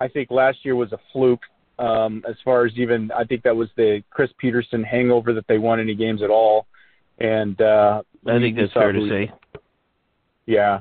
I 0.00 0.08
think 0.08 0.30
last 0.30 0.58
year 0.64 0.76
was 0.76 0.92
a 0.92 0.98
fluke. 1.12 1.42
Um, 1.78 2.24
as 2.28 2.36
far 2.42 2.64
as 2.64 2.72
even, 2.76 3.10
I 3.12 3.24
think 3.24 3.42
that 3.42 3.54
was 3.54 3.68
the 3.76 4.02
Chris 4.10 4.30
Peterson 4.38 4.82
hangover 4.82 5.34
that 5.34 5.46
they 5.46 5.58
won 5.58 5.78
any 5.78 5.94
games 5.94 6.22
at 6.22 6.30
all. 6.30 6.66
And 7.18 7.60
uh, 7.60 8.02
I 8.26 8.38
think 8.38 8.56
that's 8.56 8.72
fair 8.72 8.92
to 8.92 9.08
say. 9.08 9.32
Yeah, 10.46 10.80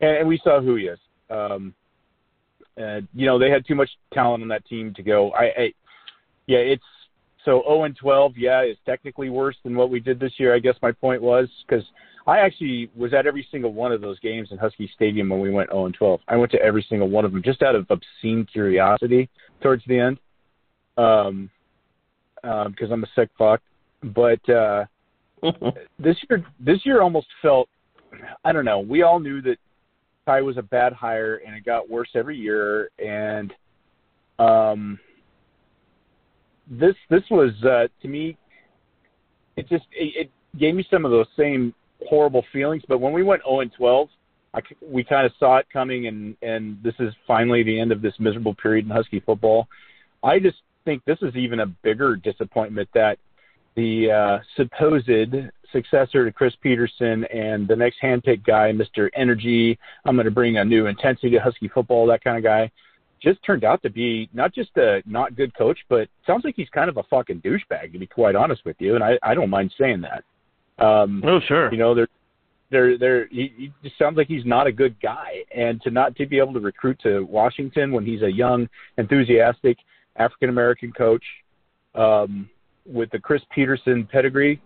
and, 0.00 0.18
and 0.18 0.28
we 0.28 0.40
saw 0.42 0.60
who 0.60 0.76
he 0.76 0.84
is. 0.84 0.98
Um, 1.30 1.74
and 2.76 3.08
you 3.14 3.26
know 3.26 3.38
they 3.38 3.50
had 3.50 3.66
too 3.66 3.74
much 3.74 3.90
talent 4.12 4.42
on 4.42 4.48
that 4.48 4.66
team 4.66 4.92
to 4.94 5.02
go. 5.02 5.32
I, 5.32 5.44
I 5.44 5.72
yeah, 6.46 6.58
it's 6.58 6.84
so 7.44 7.62
0 7.66 7.84
and 7.84 7.96
12. 7.96 8.32
Yeah, 8.36 8.62
is 8.64 8.76
technically 8.84 9.30
worse 9.30 9.56
than 9.64 9.76
what 9.76 9.90
we 9.90 10.00
did 10.00 10.20
this 10.20 10.32
year. 10.38 10.54
I 10.54 10.58
guess 10.58 10.74
my 10.82 10.92
point 10.92 11.22
was 11.22 11.48
because 11.66 11.84
I 12.26 12.38
actually 12.38 12.90
was 12.96 13.14
at 13.14 13.26
every 13.26 13.46
single 13.50 13.72
one 13.72 13.92
of 13.92 14.00
those 14.00 14.18
games 14.20 14.48
in 14.50 14.58
Husky 14.58 14.90
Stadium 14.94 15.28
when 15.28 15.40
we 15.40 15.50
went 15.50 15.70
0 15.70 15.86
and 15.86 15.94
12. 15.94 16.20
I 16.28 16.36
went 16.36 16.50
to 16.52 16.60
every 16.60 16.84
single 16.88 17.08
one 17.08 17.24
of 17.24 17.32
them 17.32 17.42
just 17.42 17.62
out 17.62 17.74
of 17.74 17.86
obscene 17.88 18.46
curiosity 18.52 19.28
towards 19.62 19.84
the 19.86 19.98
end, 19.98 20.18
um, 20.96 21.50
because 22.42 22.90
I'm 22.90 23.04
a 23.04 23.08
sick 23.14 23.30
fuck. 23.38 23.60
But 24.02 24.48
uh, 24.48 24.84
this 25.98 26.16
year, 26.28 26.44
this 26.60 26.84
year 26.84 27.00
almost 27.00 27.28
felt. 27.40 27.68
I 28.44 28.52
don't 28.52 28.64
know. 28.64 28.80
We 28.80 29.02
all 29.02 29.20
knew 29.20 29.42
that 29.42 29.58
Ty 30.26 30.42
was 30.42 30.56
a 30.56 30.62
bad 30.62 30.92
hire, 30.92 31.40
and 31.46 31.54
it 31.54 31.64
got 31.64 31.88
worse 31.88 32.08
every 32.14 32.36
year. 32.36 32.90
And 32.98 33.54
um, 34.38 34.98
this 36.68 36.94
this 37.08 37.22
was 37.30 37.52
uh, 37.64 37.86
to 38.02 38.08
me, 38.08 38.36
it 39.56 39.68
just 39.68 39.84
it, 39.92 40.26
it 40.26 40.30
gave 40.58 40.74
me 40.74 40.86
some 40.90 41.04
of 41.04 41.10
those 41.10 41.28
same 41.36 41.72
horrible 42.08 42.44
feelings. 42.52 42.82
But 42.88 43.00
when 43.00 43.12
we 43.12 43.22
went 43.22 43.42
0 43.44 43.60
and 43.60 43.72
12, 43.72 44.08
I, 44.54 44.60
we 44.82 45.04
kind 45.04 45.26
of 45.26 45.32
saw 45.38 45.58
it 45.58 45.66
coming, 45.72 46.08
and 46.08 46.36
and 46.42 46.78
this 46.82 46.94
is 46.98 47.14
finally 47.26 47.62
the 47.62 47.78
end 47.78 47.92
of 47.92 48.02
this 48.02 48.14
miserable 48.18 48.54
period 48.54 48.84
in 48.84 48.90
Husky 48.90 49.20
football. 49.20 49.68
I 50.22 50.40
just 50.40 50.58
think 50.84 51.04
this 51.04 51.18
is 51.22 51.36
even 51.36 51.60
a 51.60 51.66
bigger 51.66 52.16
disappointment 52.16 52.88
that 52.94 53.18
the 53.76 54.10
uh, 54.10 54.38
supposed 54.56 55.08
successor 55.72 56.24
to 56.24 56.32
Chris 56.32 56.54
Peterson 56.62 57.24
and 57.24 57.66
the 57.66 57.76
next 57.76 57.96
handpicked 58.02 58.44
guy, 58.44 58.72
Mr. 58.72 59.08
Energy, 59.14 59.78
I'm 60.04 60.16
going 60.16 60.26
to 60.26 60.30
bring 60.30 60.58
a 60.58 60.64
new 60.64 60.86
intensity 60.86 61.30
to 61.30 61.40
Husky 61.40 61.68
football, 61.68 62.06
that 62.06 62.22
kind 62.22 62.36
of 62.36 62.44
guy, 62.44 62.70
just 63.22 63.42
turned 63.44 63.64
out 63.64 63.82
to 63.82 63.90
be 63.90 64.28
not 64.32 64.54
just 64.54 64.76
a 64.76 65.02
not 65.06 65.36
good 65.36 65.56
coach, 65.56 65.78
but 65.88 66.08
sounds 66.26 66.44
like 66.44 66.54
he's 66.56 66.68
kind 66.68 66.88
of 66.88 66.96
a 66.96 67.02
fucking 67.04 67.40
douchebag, 67.40 67.92
to 67.92 67.98
be 67.98 68.06
quite 68.06 68.36
honest 68.36 68.64
with 68.64 68.76
you. 68.78 68.94
And 68.94 69.02
I, 69.02 69.18
I 69.22 69.34
don't 69.34 69.50
mind 69.50 69.74
saying 69.78 70.02
that. 70.02 70.24
Um, 70.84 71.22
oh 71.26 71.40
sure. 71.40 71.72
you 71.72 71.78
know, 71.78 71.94
they're 71.94 72.08
they're 72.70 72.98
they're 72.98 73.26
he, 73.28 73.52
he 73.56 73.72
just 73.82 73.98
sounds 73.98 74.16
like 74.16 74.26
he's 74.26 74.44
not 74.44 74.66
a 74.66 74.72
good 74.72 75.00
guy 75.00 75.44
and 75.54 75.80
to 75.82 75.90
not 75.90 76.16
to 76.16 76.26
be 76.26 76.38
able 76.38 76.52
to 76.52 76.60
recruit 76.60 76.98
to 77.02 77.22
Washington 77.22 77.92
when 77.92 78.04
he's 78.04 78.22
a 78.22 78.30
young 78.30 78.68
enthusiastic 78.98 79.78
African 80.16 80.48
American 80.48 80.92
coach 80.92 81.24
um 81.94 82.48
with 82.84 83.10
the 83.10 83.18
Chris 83.18 83.42
Peterson 83.54 84.08
pedigree 84.10 84.60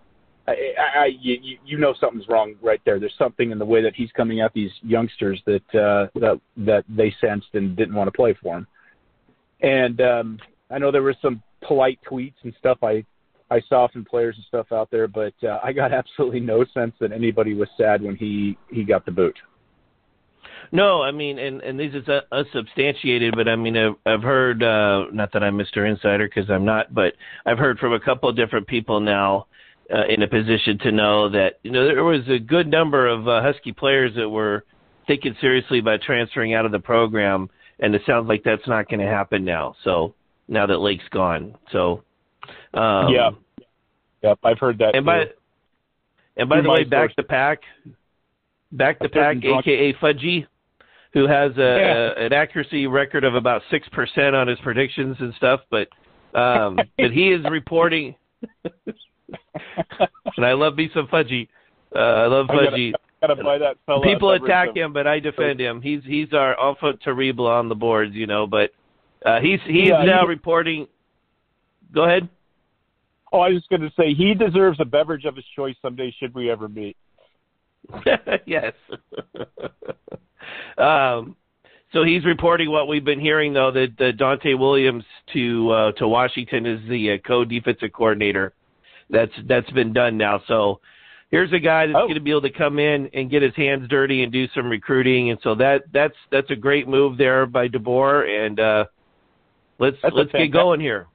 I, 0.51 0.99
I, 0.99 1.07
you, 1.21 1.59
you 1.65 1.79
know 1.79 1.95
something's 2.01 2.29
wrong 2.29 2.55
right 2.63 2.81
there. 2.85 2.99
There's 2.99 3.15
something 3.19 3.51
in 3.51 3.59
the 3.59 3.65
way 3.65 3.83
that 3.83 3.95
he's 3.95 4.11
coming 4.13 4.41
at 4.41 4.53
these 4.53 4.71
youngsters 4.83 5.41
that 5.47 5.75
uh, 5.75 6.19
that 6.19 6.41
that 6.59 6.85
they 6.89 7.15
sensed 7.21 7.49
and 7.55 7.77
didn't 7.77 7.95
want 7.95 8.09
to 8.09 8.13
play 8.13 8.37
for 8.43 8.59
him. 8.59 8.67
And 9.63 10.01
um, 10.01 10.39
I 10.71 10.79
know 10.79 10.91
there 10.91 11.03
were 11.03 11.17
some 11.21 11.43
polite 11.67 11.99
tweets 12.11 12.35
and 12.43 12.55
stuff 12.59 12.79
I 12.83 13.05
I 13.51 13.61
saw 13.69 13.89
from 13.89 14.05
players 14.05 14.37
and 14.37 14.45
stuff 14.47 14.73
out 14.73 14.91
there, 14.91 15.09
but 15.09 15.35
uh, 15.43 15.59
I 15.63 15.73
got 15.73 15.93
absolutely 16.01 16.41
no 16.41 16.65
sense 16.73 16.95
that 17.01 17.13
anybody 17.13 17.55
was 17.55 17.69
sad 17.77 18.03
when 18.03 18.17
he 18.17 18.57
he 18.71 18.85
got 18.85 19.05
the 19.05 19.13
boot. 19.13 19.37
No, 20.73 21.03
I 21.03 21.11
mean, 21.11 21.39
and 21.39 21.61
and 21.63 21.79
this 21.79 21.93
is 21.95 22.09
unsubstantiated, 22.31 23.35
but 23.37 23.49
I 23.49 23.57
mean, 23.57 23.77
I've, 23.77 23.97
I've 24.07 24.23
heard, 24.23 24.63
uh, 24.63 25.07
not 25.13 25.33
that 25.33 25.43
I'm 25.43 25.59
Mr. 25.59 25.89
Insider 25.89 26.29
because 26.29 26.49
I'm 26.49 26.65
not, 26.65 26.95
but 26.95 27.15
I've 27.45 27.59
heard 27.59 27.79
from 27.79 27.93
a 27.93 28.01
couple 28.01 28.29
of 28.29 28.37
different 28.37 28.69
people 28.69 29.01
now 29.01 29.47
uh, 29.93 30.07
in 30.09 30.23
a 30.23 30.29
position 30.29 30.79
to 30.79 30.93
know 30.93 31.29
that 31.31 31.59
you 31.63 31.71
know 31.71 31.85
there 31.85 32.05
was 32.05 32.29
a 32.29 32.39
good 32.39 32.69
number 32.69 33.07
of 33.07 33.29
uh, 33.29 33.43
Husky 33.43 33.73
players 33.73 34.13
that 34.17 34.29
were 34.29 34.65
thinking 35.07 35.35
seriously 35.41 35.79
about 35.79 36.01
transferring 36.03 36.55
out 36.55 36.67
of 36.67 36.73
the 36.73 36.79
program, 36.79 37.49
and 37.79 37.95
it 37.95 38.03
sounds 38.07 38.29
like 38.29 38.43
that's 38.45 38.67
not 38.67 38.89
going 38.89 39.01
to 39.01 39.07
happen 39.07 39.45
now. 39.45 39.75
So 39.85 40.15
now 40.49 40.67
that 40.67 40.79
Lake's 40.79 41.09
gone, 41.11 41.57
so 41.73 42.03
um, 42.75 43.09
yeah, 43.13 43.31
yep, 44.23 44.39
I've 44.45 44.59
heard 44.59 44.79
that. 44.79 44.95
And 44.95 45.05
too. 45.05 45.07
by 45.07 45.25
and 46.37 46.49
by 46.49 46.57
Through 46.57 46.63
the 46.63 46.71
way, 46.71 46.85
back 46.85 47.15
to 47.17 47.23
pack, 47.23 47.61
back 48.73 48.99
to 49.01 49.09
pack, 49.09 49.37
aka 49.37 49.93
Fudgy 49.95 50.47
who 51.13 51.27
has 51.27 51.53
a, 51.57 51.61
yeah. 51.61 52.23
a 52.23 52.27
an 52.27 52.33
accuracy 52.33 52.87
record 52.87 53.25
of 53.25 53.35
about 53.35 53.63
six 53.71 53.89
percent 53.89 54.35
on 54.35 54.49
his 54.49 54.59
predictions 54.61 55.17
and 55.21 55.35
stuff, 55.35 55.61
but 55.71 55.89
um, 56.39 56.77
but 56.99 57.11
he 57.13 57.31
is 57.31 57.45
reporting. 57.51 58.15
And 60.37 60.47
I 60.47 60.53
love 60.53 60.77
me 60.77 60.91
some 60.95 61.07
fudgy. 61.07 61.49
Uh, 61.95 61.99
I 61.99 62.27
love 62.27 62.47
fudgy. 62.47 62.93
Gotta, 63.21 63.35
gotta 63.35 63.45
buy 63.45 63.59
that 63.59 63.77
fella 63.87 64.03
People 64.03 64.31
attack 64.33 64.77
him, 64.77 64.93
but 64.93 65.07
I 65.07 65.21
defend 65.21 65.61
him. 65.61 65.83
He's 65.83 66.01
he's 66.05 66.33
our 66.33 66.57
enfant 66.61 67.01
terrible 67.03 67.47
on 67.47 67.69
the 67.69 67.75
boards, 67.75 68.15
you 68.15 68.27
know. 68.27 68.47
But 68.47 68.71
uh, 69.25 69.41
he's 69.41 69.61
he's 69.67 69.89
yeah, 69.89 70.05
now 70.05 70.23
he, 70.23 70.29
reporting. 70.29 70.87
Go 71.93 72.05
ahead. 72.05 72.29
Oh, 73.33 73.41
I 73.41 73.51
was 73.51 73.59
just 73.59 73.71
going 73.71 73.83
to 73.83 73.93
say 73.97 74.13
he 74.13 74.35
deserves 74.35 74.81
a 74.81 74.85
beverage 74.85 75.25
of 75.25 75.37
his 75.37 75.45
choice 75.55 75.77
someday. 75.83 76.15
Should 76.19 76.35
we 76.35 76.51
ever 76.51 76.69
meet? 76.69 76.97
yes. 78.47 78.73
um, 80.79 81.37
so 81.93 82.05
he's 82.05 82.25
reporting 82.25 82.71
what 82.71 82.89
we've 82.89 83.05
been 83.05 83.21
hearing, 83.21 83.53
though, 83.53 83.71
that 83.73 83.95
uh, 84.01 84.13
Donte 84.13 84.59
Williams 84.59 85.05
to 85.33 85.71
uh, 85.71 85.93
to 85.93 86.09
Washington 86.09 86.67
is 86.67 86.81
the 86.89 87.13
uh, 87.13 87.19
co-defensive 87.27 87.93
coordinator. 87.93 88.53
That's 89.11 89.33
that's 89.49 89.71
been 89.71 89.93
done 89.93 90.17
now. 90.17 90.43
So 90.47 90.81
here's 91.31 91.53
a 91.53 91.59
guy 91.59 91.87
that's 91.87 91.97
oh. 91.97 92.07
going 92.07 92.15
to 92.15 92.21
be 92.21 92.31
able 92.31 92.43
to 92.43 92.53
come 92.53 92.79
in 92.79 93.11
and 93.15 93.31
get 93.31 93.43
his 93.43 93.55
hands 93.57 93.89
dirty 93.89 94.23
and 94.23 94.33
do 94.33 94.47
some 94.55 94.69
recruiting, 94.69 95.31
and 95.31 95.39
so 95.43 95.55
that 95.57 95.85
that's 95.93 96.17
that's 96.31 96.51
a 96.51 96.57
great 96.57 96.89
move 96.89 97.19
there 97.19 97.47
by 97.47 97.69
DeBoer. 97.69 98.47
And 98.47 98.61
uh, 98.61 98.85
let's 99.79 99.97
that's 100.03 100.15
let's 100.15 100.33
get 100.33 100.53
going 100.53 100.81
here. 100.81 101.07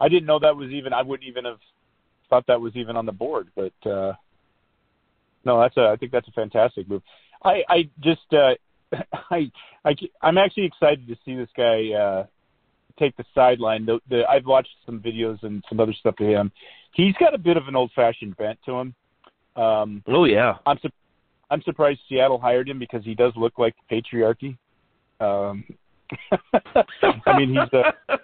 I 0.00 0.08
didn't 0.08 0.26
know 0.26 0.38
that 0.38 0.56
was 0.56 0.70
even. 0.70 0.92
I 0.92 1.02
wouldn't 1.02 1.28
even 1.28 1.44
have 1.44 1.58
thought 2.30 2.46
that 2.46 2.60
was 2.60 2.76
even 2.76 2.96
on 2.96 3.06
the 3.06 3.12
board, 3.12 3.48
but 3.56 3.90
uh, 3.90 4.12
no, 5.44 5.60
that's 5.60 5.76
a. 5.76 5.88
I 5.88 5.96
think 5.96 6.12
that's 6.12 6.28
a 6.28 6.32
fantastic 6.32 6.88
move. 6.88 7.02
I 7.44 7.62
I 7.68 7.90
just 8.00 8.32
uh, 8.32 8.54
I 9.30 9.50
I 9.84 9.94
I'm 10.22 10.38
actually 10.38 10.64
excited 10.64 11.06
to 11.08 11.16
see 11.24 11.36
this 11.36 11.48
guy 11.56 11.92
uh, 11.92 12.26
take 12.98 13.16
the 13.16 13.24
sideline. 13.34 13.86
The, 13.86 14.00
the 14.08 14.24
I've 14.28 14.46
watched 14.46 14.74
some 14.86 15.00
videos 15.00 15.42
and 15.42 15.64
some 15.68 15.80
other 15.80 15.94
stuff 15.94 16.16
to 16.16 16.24
him. 16.24 16.52
He's 16.92 17.14
got 17.20 17.34
a 17.34 17.38
bit 17.38 17.56
of 17.56 17.68
an 17.68 17.76
old-fashioned 17.76 18.36
bent 18.36 18.58
to 18.66 18.72
him. 18.72 18.94
Um, 19.56 20.02
oh 20.06 20.24
yeah. 20.24 20.54
I'm 20.66 20.78
su- 20.80 20.90
I'm 21.50 21.62
surprised 21.62 22.00
Seattle 22.08 22.38
hired 22.38 22.68
him 22.68 22.78
because 22.78 23.04
he 23.04 23.14
does 23.14 23.32
look 23.36 23.58
like 23.58 23.74
patriarchy. 23.90 24.56
Um, 25.20 25.64
I 27.26 27.38
mean, 27.38 27.50
he's 27.50 27.72
a, 27.72 28.18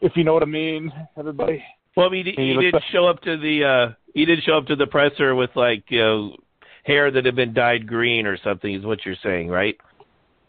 if 0.00 0.12
you 0.16 0.24
know 0.24 0.34
what 0.34 0.42
I 0.42 0.46
mean, 0.46 0.92
everybody. 1.16 1.62
Well, 1.96 2.06
I 2.06 2.10
mean, 2.10 2.26
he, 2.26 2.32
he, 2.32 2.54
he 2.54 2.60
did 2.60 2.74
like, 2.74 2.82
show 2.92 3.06
up 3.06 3.22
to 3.22 3.38
the 3.38 3.64
uh 3.64 3.94
he 4.14 4.24
did 4.24 4.42
show 4.44 4.58
up 4.58 4.66
to 4.66 4.76
the 4.76 4.86
presser 4.86 5.34
with 5.34 5.50
like 5.54 5.84
you 5.88 6.00
know 6.00 6.36
hair 6.84 7.10
that 7.10 7.24
had 7.24 7.36
been 7.36 7.54
dyed 7.54 7.86
green 7.86 8.26
or 8.26 8.38
something. 8.42 8.74
Is 8.74 8.84
what 8.84 9.04
you're 9.04 9.16
saying, 9.22 9.48
right? 9.48 9.76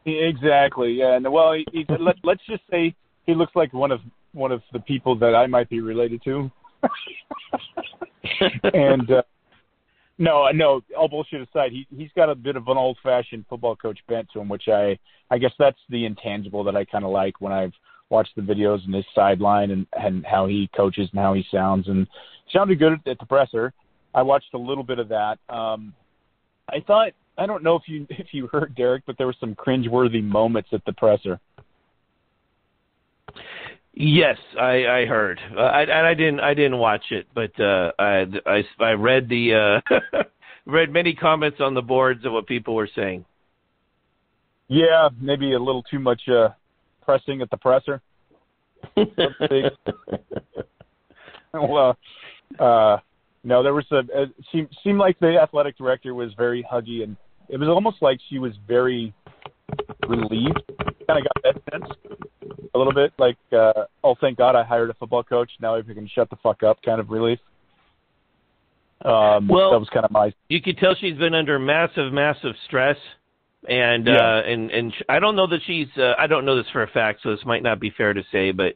Exactly. 0.06 0.94
Yeah. 0.94 1.16
And 1.16 1.32
well, 1.32 1.54
he, 1.54 1.66
he, 1.72 1.86
let, 2.00 2.16
let's 2.24 2.46
just 2.50 2.64
say 2.72 2.96
he 3.26 3.36
looks 3.36 3.56
like 3.56 3.74
one 3.74 3.92
of 3.92 4.00
one 4.34 4.52
of 4.52 4.62
the 4.72 4.80
people 4.80 5.18
that 5.20 5.36
I 5.36 5.48
might 5.48 5.70
be 5.70 5.82
related 5.82 6.24
to. 6.24 6.52
And 8.74 9.12
uh, 9.12 9.22
no, 10.18 10.50
no, 10.52 10.82
all 10.98 11.08
bullshit 11.08 11.48
aside, 11.48 11.72
he 11.72 11.88
he's 11.96 12.10
got 12.16 12.30
a 12.30 12.36
bit 12.36 12.56
of 12.56 12.68
an 12.68 12.78
old-fashioned 12.78 13.46
football 13.50 13.76
coach 13.76 14.00
bent 14.08 14.28
to 14.34 14.40
him, 14.40 14.50
which 14.50 14.68
I 14.68 14.98
I 15.30 15.38
guess 15.38 15.54
that's 15.60 15.80
the 15.90 16.06
intangible 16.06 16.64
that 16.64 16.76
I 16.76 16.86
kind 16.86 17.06
of 17.06 17.12
like 17.12 17.40
when 17.40 17.54
I've 17.54 17.74
watched 18.10 18.36
the 18.36 18.42
videos 18.42 18.84
and 18.86 18.96
his 18.96 19.06
sideline 19.14 19.72
and 19.72 19.86
and 19.94 20.26
how 20.26 20.48
he 20.48 20.70
coaches 20.76 21.10
and 21.12 21.22
how 21.22 21.34
he 21.34 21.46
sounds 21.52 21.88
and 21.88 22.08
sounded 22.52 22.80
good 22.80 23.00
at 23.06 23.20
the 23.20 23.26
presser. 23.26 23.74
I 24.14 24.24
watched 24.24 24.54
a 24.54 24.58
little 24.58 24.84
bit 24.84 25.00
of 25.00 25.10
that. 25.10 25.38
Um, 25.50 25.94
I 26.70 26.80
thought 26.86 27.12
I 27.38 27.46
don't 27.46 27.64
know 27.64 27.76
if 27.76 27.84
you 27.88 28.08
if 28.10 28.28
you 28.32 28.48
heard 28.48 28.76
Derek, 28.76 29.04
but 29.06 29.18
there 29.18 29.28
were 29.28 29.36
some 29.40 29.56
cringeworthy 29.56 30.24
moments 30.24 30.70
at 30.74 30.84
the 30.86 30.94
presser. 30.94 31.40
Yes, 34.00 34.38
I, 34.60 34.86
I 34.86 35.06
heard. 35.08 35.40
Uh, 35.58 35.62
I, 35.62 35.82
and 35.82 36.06
I 36.06 36.14
didn't 36.14 36.40
I 36.40 36.54
didn't 36.54 36.78
watch 36.78 37.06
it, 37.10 37.26
but 37.34 37.60
uh, 37.60 37.92
I, 37.98 38.26
I 38.46 38.64
I 38.80 38.92
read 38.92 39.28
the 39.28 39.82
uh, 39.90 40.20
read 40.68 40.94
many 40.94 41.16
comments 41.16 41.58
on 41.60 41.74
the 41.74 41.82
boards 41.82 42.24
of 42.24 42.32
what 42.32 42.46
people 42.46 42.76
were 42.76 42.90
saying. 42.96 43.26
Yeah, 44.68 45.10
maybe 45.20 45.54
a 45.54 45.60
little 45.60 45.82
too 45.82 45.98
much 45.98 46.22
uh, 46.30 46.50
pressing 47.02 47.42
at 47.42 47.50
the 47.50 47.58
presser. 47.58 48.04
well, 51.54 51.98
uh, 52.60 52.98
no, 53.44 53.64
there 53.64 53.74
was 53.74 53.86
a 53.92 54.02
it 54.14 54.32
seemed 54.52 54.70
seemed 54.84 55.00
like 55.00 55.20
the 55.20 55.40
athletic 55.42 55.76
director 55.76 56.14
was 56.14 56.32
very 56.38 56.64
huggy, 56.72 57.02
and 57.02 57.18
it 57.50 57.58
was 57.58 57.68
almost 57.68 57.98
like 58.04 58.20
she 58.30 58.38
was 58.38 58.54
very 58.68 59.12
relieved. 60.08 60.62
Kind 61.08 61.18
of 61.18 61.24
got 61.24 61.42
that 61.44 61.56
sense 61.72 61.92
a 62.78 62.80
little 62.80 62.94
bit, 62.94 63.12
like, 63.18 63.38
uh, 63.52 63.86
oh, 64.04 64.16
thank 64.22 64.38
God 64.38 64.56
I 64.56 64.64
hired 64.64 64.90
a 64.90 64.94
football 64.94 65.24
coach. 65.24 65.52
Now 65.60 65.76
I 65.76 65.82
can 65.82 66.10
shut 66.14 66.30
the 66.30 66.38
fuck 66.38 66.64
up, 66.64 66.82
kind 66.84 67.00
of 67.00 67.10
relief. 67.10 67.40
Um, 69.04 69.48
well, 69.48 69.72
that 69.72 69.80
was 69.80 69.90
kind 69.94 70.06
of 70.06 70.12
my. 70.12 70.34
You 70.50 70.62
could 70.62 70.78
tell 70.78 70.96
she's 71.00 71.18
been 71.18 71.36
under 71.36 71.60
massive, 71.60 72.12
massive 72.12 72.54
stress, 72.66 72.98
and 73.68 74.08
yeah. 74.08 74.16
uh, 74.16 74.42
and 74.42 74.72
and 74.72 74.94
I 75.08 75.20
don't 75.20 75.36
know 75.36 75.48
that 75.48 75.60
she's. 75.68 75.88
Uh, 75.98 76.14
I 76.18 76.28
don't 76.28 76.46
know 76.46 76.56
this 76.56 76.66
for 76.72 76.82
a 76.84 76.88
fact, 76.88 77.20
so 77.22 77.36
this 77.36 77.46
might 77.46 77.62
not 77.62 77.80
be 77.80 77.92
fair 77.96 78.14
to 78.14 78.24
say, 78.32 78.52
but 78.52 78.74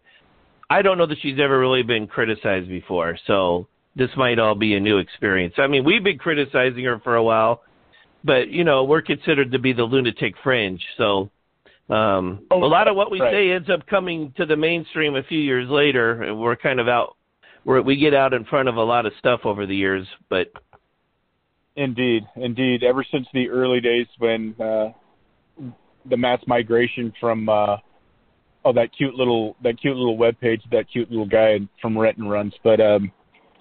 I 0.70 0.84
don't 0.84 0.98
know 0.98 1.08
that 1.08 1.18
she's 1.22 1.40
ever 1.40 1.60
really 1.60 1.84
been 1.84 2.06
criticized 2.08 2.70
before. 2.70 3.18
So 3.26 3.68
this 3.96 4.10
might 4.16 4.38
all 4.38 4.56
be 4.56 4.76
a 4.76 4.80
new 4.80 5.00
experience. 5.00 5.56
I 5.58 5.68
mean, 5.68 5.84
we've 5.84 6.04
been 6.04 6.20
criticizing 6.20 6.84
her 6.86 7.00
for 7.00 7.16
a 7.16 7.24
while, 7.24 7.62
but 8.24 8.50
you 8.50 8.64
know, 8.64 8.84
we're 8.84 9.02
considered 9.02 9.52
to 9.52 9.60
be 9.60 9.74
the 9.74 9.84
lunatic 9.84 10.36
fringe. 10.44 10.82
So 10.98 11.32
um, 11.92 12.46
oh, 12.52 12.64
a 12.64 12.66
lot 12.66 12.88
of 12.88 12.96
what 12.96 13.12
we 13.12 13.20
right. 13.20 13.34
say 13.34 13.52
ends 13.52 13.70
up 13.70 13.86
coming 13.88 14.34
to 14.38 14.46
the 14.46 14.56
mainstream 14.56 15.16
a 15.16 15.24
few 15.24 15.40
years 15.40 15.70
later, 15.70 16.24
and 16.24 16.40
we're 16.40 16.56
kind 16.56 16.80
of 16.80 16.88
out. 16.88 17.18
We're, 17.66 17.82
we 17.82 17.98
get 17.98 18.14
out 18.14 18.34
in 18.34 18.46
front 18.46 18.70
of 18.70 18.78
a 18.78 18.82
lot 18.82 19.06
of 19.06 19.12
stuff 19.20 19.42
over 19.44 19.66
the 19.66 19.76
years, 19.76 20.08
but 20.30 20.48
indeed, 21.76 22.24
indeed, 22.38 22.84
ever 22.84 23.06
since 23.12 23.28
the 23.34 23.50
early 23.50 23.82
days 23.82 24.08
when 24.18 24.56
uh, 24.60 24.90
the 26.10 26.18
mass 26.18 26.40
migration 26.48 27.14
from 27.20 27.50
uh, 27.50 27.78
oh 28.66 28.74
that 28.74 28.90
cute 28.98 29.14
little 29.14 29.58
that 29.62 29.80
cute 29.80 29.96
little 29.96 30.18
web 30.18 30.40
page 30.40 30.62
that 30.72 30.86
cute 30.92 31.12
little 31.12 31.28
guy 31.28 31.60
from 31.82 31.98
Renton 31.98 32.28
runs, 32.28 32.54
but 32.64 32.80
um, 32.80 33.12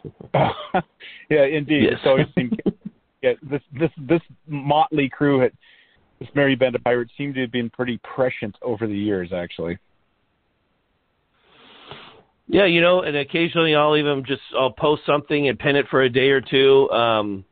yeah, 0.35 1.45
indeed. 1.45 1.85
Yes. 1.85 1.95
It's 1.95 2.07
always 2.07 2.27
seemed, 2.35 2.61
yeah, 3.23 3.33
this 3.43 3.63
this 3.79 3.91
this 3.99 4.23
motley 4.47 5.09
crew 5.09 5.45
at 5.45 5.53
this 6.21 6.29
Merry 6.35 6.55
Band 6.55 6.77
of 6.77 6.85
Pirates 6.85 7.11
to 7.17 7.33
have 7.33 7.51
been 7.51 7.71
pretty 7.71 7.99
prescient 7.99 8.55
over 8.63 8.87
the 8.87 8.97
years, 8.97 9.33
actually. 9.33 9.79
Yeah, 12.47 12.67
you 12.67 12.81
know, 12.81 13.03
and 13.03 13.17
occasionally 13.17 13.75
I'll 13.75 13.97
even 13.97 14.25
just 14.25 14.43
I'll 14.59 14.73
post 14.73 15.03
something 15.07 15.49
and 15.49 15.59
pin 15.59 15.77
it 15.77 15.87
for 15.89 16.03
a 16.03 16.09
day 16.09 16.31
or 16.31 16.41
two, 16.41 16.91
um, 16.91 17.45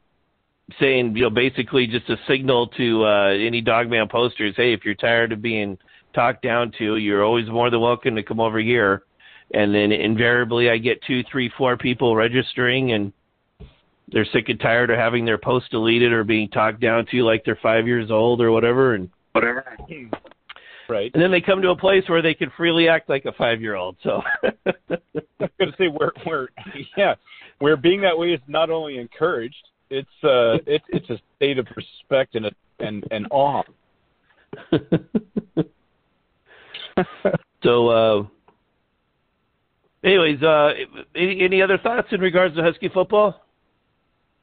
saying 0.81 1.17
you 1.17 1.23
know 1.23 1.31
basically 1.31 1.87
just 1.87 2.09
a 2.11 2.17
signal 2.27 2.67
to 2.77 3.05
uh, 3.05 3.29
any 3.29 3.63
Dawgman 3.63 4.11
posters, 4.11 4.55
hey, 4.57 4.73
if 4.73 4.85
you're 4.85 4.95
tired 4.95 5.33
of 5.33 5.41
being 5.41 5.79
talked 6.15 6.43
down 6.43 6.73
to, 6.79 6.97
you're 6.97 7.25
always 7.25 7.49
more 7.49 7.71
than 7.71 7.81
welcome 7.81 8.17
to 8.17 8.23
come 8.23 8.41
over 8.41 8.59
here 8.59 9.05
and 9.53 9.75
then 9.75 9.93
invariably 9.93 10.71
I 10.71 10.79
get 10.79 11.03
two, 11.03 11.23
three, 11.31 11.51
four 11.57 11.77
people 11.77 12.15
registering, 12.15 12.93
and 12.93 13.13
they're 14.13 14.27
sick 14.33 14.49
and 14.49 14.61
tired 14.61 14.91
of 14.91 14.99
having 14.99 15.25
their 15.25 15.39
post 15.39 15.71
deleted 15.71 16.13
or 16.13 16.25
being 16.25 16.49
talked 16.49 16.81
down 16.81 17.07
to 17.11 17.23
like 17.23 17.45
they're 17.45 17.59
five 17.63 17.87
years 17.87 18.11
old 18.11 18.41
or 18.41 18.51
whatever, 18.53 18.95
and 18.95 19.09
whatever. 19.33 19.65
Right. 20.89 21.11
And 21.13 21.23
then 21.23 21.31
they 21.31 21.43
come 21.43 21.61
to 21.63 21.71
a 21.71 21.77
place 21.77 22.05
where 22.09 22.23
they 22.23 22.33
can 22.35 22.51
freely 22.57 22.89
act 22.89 23.11
like 23.11 23.27
a 23.27 23.33
five 23.33 23.61
year 23.61 23.75
old. 23.75 23.97
So 24.03 24.23
I 24.45 24.53
was 25.39 25.51
gonna 25.59 25.73
say 25.77 25.89
where 25.89 26.13
where 26.25 26.49
yeah. 26.97 27.15
where 27.59 27.77
being 27.77 28.01
that 28.03 28.17
way 28.17 28.29
is 28.33 28.41
not 28.49 28.71
only 28.71 28.99
encouraged, 28.99 29.69
it's 29.91 30.09
uh, 30.25 30.57
it's 30.67 30.85
it's 30.89 31.11
a 31.11 31.19
state 31.37 31.59
of 31.59 31.67
respect 31.77 32.35
and 32.35 32.47
a, 32.47 32.53
and 32.81 33.05
and 33.11 33.27
awe. 33.31 33.63
so, 37.63 37.89
uh, 37.89 38.23
anyways, 40.03 40.43
uh, 40.43 40.71
any, 41.15 41.43
any 41.43 41.63
other 41.63 41.79
thoughts 41.79 42.09
in 42.13 42.21
regards 42.21 42.57
to 42.57 42.63
Husky 42.63 42.89
football? 42.89 43.45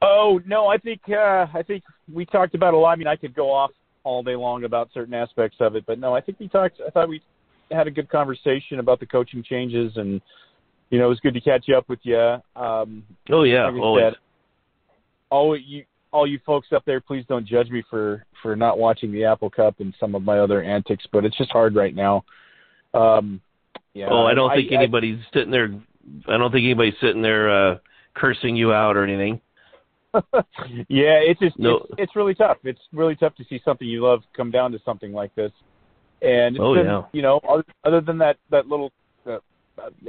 Oh 0.07 0.39
no, 0.45 0.67
I 0.67 0.77
think 0.77 1.01
uh, 1.09 1.47
I 1.51 1.63
think 1.65 1.83
we 2.13 2.25
talked 2.25 2.53
about 2.53 2.75
a 2.75 2.77
lot. 2.77 2.91
I 2.91 2.95
mean, 2.95 3.07
I 3.07 3.15
could 3.15 3.33
go 3.33 3.51
off 3.51 3.71
all 4.03 4.21
day 4.21 4.35
long 4.35 4.63
about 4.63 4.89
certain 4.93 5.15
aspects 5.15 5.57
of 5.59 5.75
it, 5.75 5.83
but 5.87 5.97
no, 5.97 6.15
I 6.15 6.21
think 6.21 6.39
we 6.39 6.47
talked. 6.47 6.79
I 6.85 6.91
thought 6.91 7.09
we 7.09 7.23
had 7.71 7.87
a 7.87 7.91
good 7.91 8.07
conversation 8.09 8.77
about 8.77 8.99
the 8.99 9.07
coaching 9.07 9.41
changes, 9.41 9.93
and 9.95 10.21
you 10.91 10.99
know, 10.99 11.05
it 11.07 11.09
was 11.09 11.19
good 11.21 11.33
to 11.33 11.41
catch 11.41 11.69
up 11.75 11.89
with 11.89 11.99
you. 12.03 12.37
Um, 12.55 13.03
oh 13.31 13.43
yeah, 13.43 13.65
like 13.65 13.81
always. 13.81 14.03
Said, 14.03 14.13
all 15.31 15.57
you 15.57 15.85
all 16.11 16.27
you 16.27 16.39
folks 16.45 16.67
up 16.71 16.85
there, 16.85 17.01
please 17.01 17.25
don't 17.27 17.47
judge 17.47 17.71
me 17.71 17.83
for 17.89 18.25
for 18.43 18.55
not 18.55 18.77
watching 18.77 19.11
the 19.11 19.25
Apple 19.25 19.49
Cup 19.49 19.79
and 19.79 19.91
some 19.99 20.13
of 20.13 20.21
my 20.21 20.37
other 20.37 20.61
antics, 20.61 21.05
but 21.11 21.25
it's 21.25 21.37
just 21.37 21.51
hard 21.51 21.75
right 21.75 21.95
now. 21.95 22.23
Um, 22.93 23.41
yeah. 23.95 24.07
Oh, 24.11 24.25
I 24.25 24.35
don't 24.35 24.51
I, 24.51 24.55
think 24.57 24.71
I, 24.71 24.75
anybody's 24.75 25.19
I, 25.19 25.33
sitting 25.33 25.51
there. 25.51 25.73
I 26.27 26.37
don't 26.37 26.51
think 26.51 26.63
anybody's 26.63 26.93
sitting 27.01 27.23
there 27.23 27.71
uh 27.71 27.77
cursing 28.13 28.55
you 28.55 28.71
out 28.71 28.97
or 28.97 29.03
anything. 29.03 29.41
yeah, 30.89 31.19
it's 31.21 31.39
just 31.39 31.57
no. 31.59 31.77
it's, 31.77 31.93
it's 31.97 32.15
really 32.15 32.35
tough. 32.35 32.57
It's 32.63 32.79
really 32.93 33.15
tough 33.15 33.35
to 33.35 33.45
see 33.49 33.59
something 33.63 33.87
you 33.87 34.03
love 34.03 34.21
come 34.35 34.51
down 34.51 34.71
to 34.71 34.79
something 34.85 35.13
like 35.13 35.33
this. 35.35 35.51
And 36.21 36.55
it's 36.55 36.63
oh, 36.63 36.73
been, 36.73 36.85
yeah. 36.85 37.03
you 37.11 37.21
know, 37.21 37.39
other, 37.47 37.65
other 37.83 38.01
than 38.01 38.17
that 38.19 38.37
that 38.49 38.67
little 38.67 38.91
uh, 39.27 39.39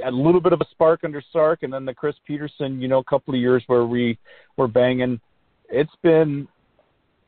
a 0.03 0.11
little 0.11 0.41
bit 0.41 0.53
of 0.53 0.61
a 0.61 0.65
spark 0.71 1.01
under 1.03 1.21
Sark, 1.33 1.63
and 1.63 1.71
then 1.71 1.85
the 1.85 1.93
Chris 1.93 2.15
Petersen, 2.25 2.81
you 2.81 2.87
know—a 2.87 3.03
couple 3.03 3.33
of 3.33 3.39
years 3.39 3.63
where 3.67 3.85
we 3.85 4.17
were 4.55 4.67
banging. 4.67 5.19
It's 5.69 5.91
been, 6.01 6.47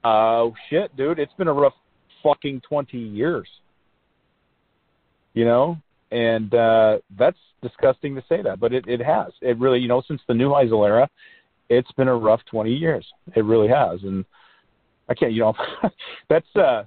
uh, 0.03 0.47
shit, 0.69 0.95
dude. 0.95 1.19
It's 1.19 1.33
been 1.33 1.49
a 1.49 1.53
rough 1.53 1.73
fucking 2.23 2.61
twenty 2.61 2.99
years. 2.99 3.47
You 5.33 5.45
know, 5.45 5.77
and 6.11 6.53
uh 6.53 6.97
that's 7.17 7.37
disgusting 7.61 8.15
to 8.15 8.23
say 8.27 8.41
that, 8.41 8.59
but 8.59 8.73
it 8.73 8.85
it 8.87 9.01
has. 9.01 9.31
It 9.41 9.57
really, 9.59 9.79
you 9.79 9.87
know, 9.87 10.01
since 10.07 10.21
the 10.27 10.33
Neuheisel 10.33 10.87
era, 10.87 11.09
it's 11.69 11.91
been 11.93 12.07
a 12.07 12.15
rough 12.15 12.41
20 12.49 12.73
years. 12.73 13.05
It 13.35 13.45
really 13.45 13.67
has, 13.67 14.01
and 14.03 14.25
I 15.07 15.13
can't, 15.13 15.31
you 15.31 15.41
know, 15.41 15.53
that's 16.29 16.55
uh, 16.55 16.83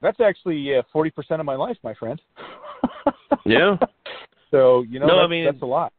that's 0.00 0.20
actually 0.20 0.76
uh, 0.76 0.82
40% 0.94 1.12
of 1.40 1.46
my 1.46 1.56
life, 1.56 1.76
my 1.82 1.94
friend. 1.94 2.20
yeah. 3.44 3.76
So 4.50 4.82
you 4.82 5.00
know, 5.00 5.06
no, 5.06 5.16
that's, 5.16 5.24
I 5.24 5.28
mean, 5.28 5.44
that's 5.44 5.62
a 5.62 5.66
lot. 5.66 5.92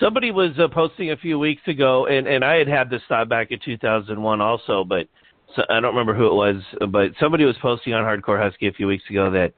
Somebody 0.00 0.32
was 0.32 0.58
uh, 0.58 0.66
posting 0.68 1.12
a 1.12 1.16
few 1.16 1.38
weeks 1.38 1.62
ago, 1.66 2.06
and 2.06 2.26
and 2.26 2.44
I 2.44 2.56
had 2.56 2.68
had 2.68 2.90
this 2.90 3.02
thought 3.08 3.28
back 3.28 3.50
in 3.50 3.58
2001 3.64 4.40
also, 4.40 4.84
but 4.84 5.06
so, 5.54 5.62
I 5.68 5.74
don't 5.80 5.94
remember 5.94 6.14
who 6.14 6.26
it 6.26 6.34
was, 6.34 6.62
but 6.90 7.12
somebody 7.20 7.44
was 7.44 7.56
posting 7.62 7.94
on 7.94 8.04
Hardcore 8.04 8.42
Husky 8.42 8.66
a 8.66 8.72
few 8.72 8.86
weeks 8.86 9.04
ago 9.10 9.30
that 9.30 9.52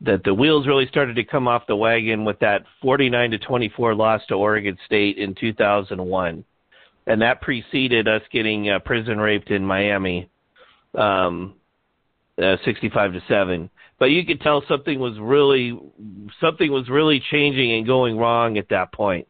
that 0.00 0.22
the 0.24 0.32
wheels 0.32 0.66
really 0.66 0.86
started 0.86 1.16
to 1.16 1.24
come 1.24 1.48
off 1.48 1.66
the 1.66 1.74
wagon 1.74 2.24
with 2.24 2.38
that 2.38 2.62
49 2.82 3.32
to 3.32 3.38
24 3.38 3.96
loss 3.96 4.22
to 4.28 4.34
Oregon 4.34 4.78
State 4.86 5.18
in 5.18 5.34
2001 5.34 6.44
and 7.08 7.22
that 7.22 7.40
preceded 7.40 8.06
us 8.06 8.22
getting 8.30 8.68
uh, 8.68 8.78
prison 8.80 9.18
raped 9.18 9.50
in 9.50 9.64
Miami, 9.64 10.28
um, 10.94 11.54
uh, 12.40 12.56
65 12.64 13.14
to 13.14 13.22
seven. 13.26 13.70
But 13.98 14.06
you 14.06 14.24
could 14.24 14.42
tell 14.42 14.62
something 14.68 15.00
was 15.00 15.18
really 15.18 15.76
something 16.40 16.70
was 16.70 16.88
really 16.88 17.20
changing 17.30 17.72
and 17.72 17.86
going 17.86 18.16
wrong 18.16 18.58
at 18.58 18.68
that 18.68 18.92
point. 18.92 19.26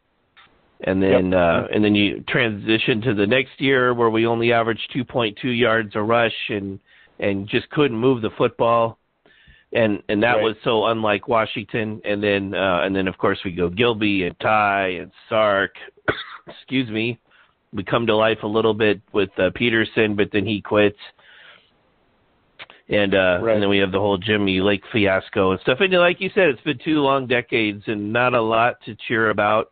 And 0.81 1.01
then 1.01 1.31
yep. 1.31 1.39
uh, 1.39 1.67
and 1.73 1.83
then 1.83 1.95
you 1.95 2.23
transition 2.27 3.01
to 3.01 3.13
the 3.13 3.25
next 3.25 3.59
year 3.59 3.93
where 3.93 4.09
we 4.09 4.27
only 4.27 4.53
averaged 4.53 4.91
2.2 4.95 5.35
yards 5.57 5.95
a 5.95 6.01
rush 6.01 6.35
and 6.49 6.79
and 7.17 7.47
just 7.47 7.69
couldn't 7.71 7.97
move 7.97 8.21
the 8.21 8.29
football. 8.37 8.99
And 9.71 10.03
and 10.09 10.21
that 10.21 10.33
right. 10.33 10.43
was 10.43 10.55
so 10.63 10.85
unlike 10.85 11.27
Washington. 11.27 12.01
And 12.05 12.21
then 12.21 12.53
uh, 12.53 12.81
and 12.83 12.95
then 12.95 13.07
of 13.07 13.17
course 13.17 13.39
we 13.43 13.51
go 13.51 13.69
Gilby 13.69 14.23
and 14.23 14.39
Ty 14.39 14.89
and 15.01 15.11
Sark. 15.29 15.75
excuse 16.47 16.89
me 16.89 17.19
we 17.73 17.83
come 17.83 18.07
to 18.07 18.15
life 18.15 18.39
a 18.43 18.47
little 18.47 18.73
bit 18.73 19.01
with 19.13 19.29
uh, 19.37 19.51
Petersen, 19.53 20.15
but 20.15 20.29
then 20.31 20.45
he 20.45 20.61
quits. 20.61 20.97
And 22.91 23.13
uh 23.13 23.37
right. 23.41 23.53
and 23.53 23.61
then 23.61 23.69
we 23.69 23.77
have 23.77 23.91
the 23.91 23.99
whole 23.99 24.17
Jimmy 24.17 24.61
Lake 24.61 24.81
fiasco 24.91 25.51
and 25.51 25.59
stuff. 25.61 25.77
And 25.79 25.93
like 25.93 26.19
you 26.19 26.31
said, 26.33 26.49
it's 26.49 26.61
been 26.61 26.79
two 26.83 27.01
long 27.01 27.27
decades 27.27 27.83
and 27.85 28.11
not 28.11 28.33
a 28.33 28.41
lot 28.41 28.77
to 28.85 28.97
cheer 29.07 29.29
about. 29.29 29.71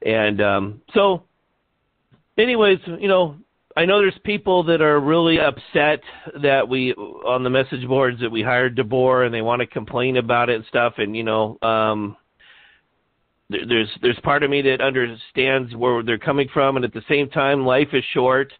And 0.00 0.40
um 0.40 0.80
so 0.94 1.24
anyways, 2.38 2.78
you 2.98 3.08
know, 3.08 3.36
I 3.76 3.84
know 3.84 3.98
there's 3.98 4.18
people 4.24 4.62
that 4.64 4.80
are 4.80 4.98
really 4.98 5.38
upset 5.38 6.00
that 6.42 6.66
we 6.66 6.94
on 6.94 7.44
the 7.44 7.50
message 7.50 7.86
boards 7.86 8.20
that 8.22 8.30
we 8.30 8.42
hired 8.42 8.74
DeBoer 8.74 9.26
and 9.26 9.34
they 9.34 9.42
want 9.42 9.60
to 9.60 9.66
complain 9.66 10.16
about 10.16 10.48
it 10.48 10.56
and 10.56 10.64
stuff 10.64 10.94
and 10.96 11.14
you 11.14 11.24
know, 11.24 11.58
um 11.60 12.16
there's 13.48 13.90
there's 14.02 14.18
part 14.22 14.42
of 14.42 14.50
me 14.50 14.62
that 14.62 14.80
understands 14.80 15.74
where 15.76 16.02
they're 16.02 16.18
coming 16.18 16.48
from, 16.52 16.76
and 16.76 16.84
at 16.84 16.92
the 16.92 17.02
same 17.08 17.28
time, 17.28 17.64
life 17.64 17.88
is 17.92 18.04
short. 18.12 18.52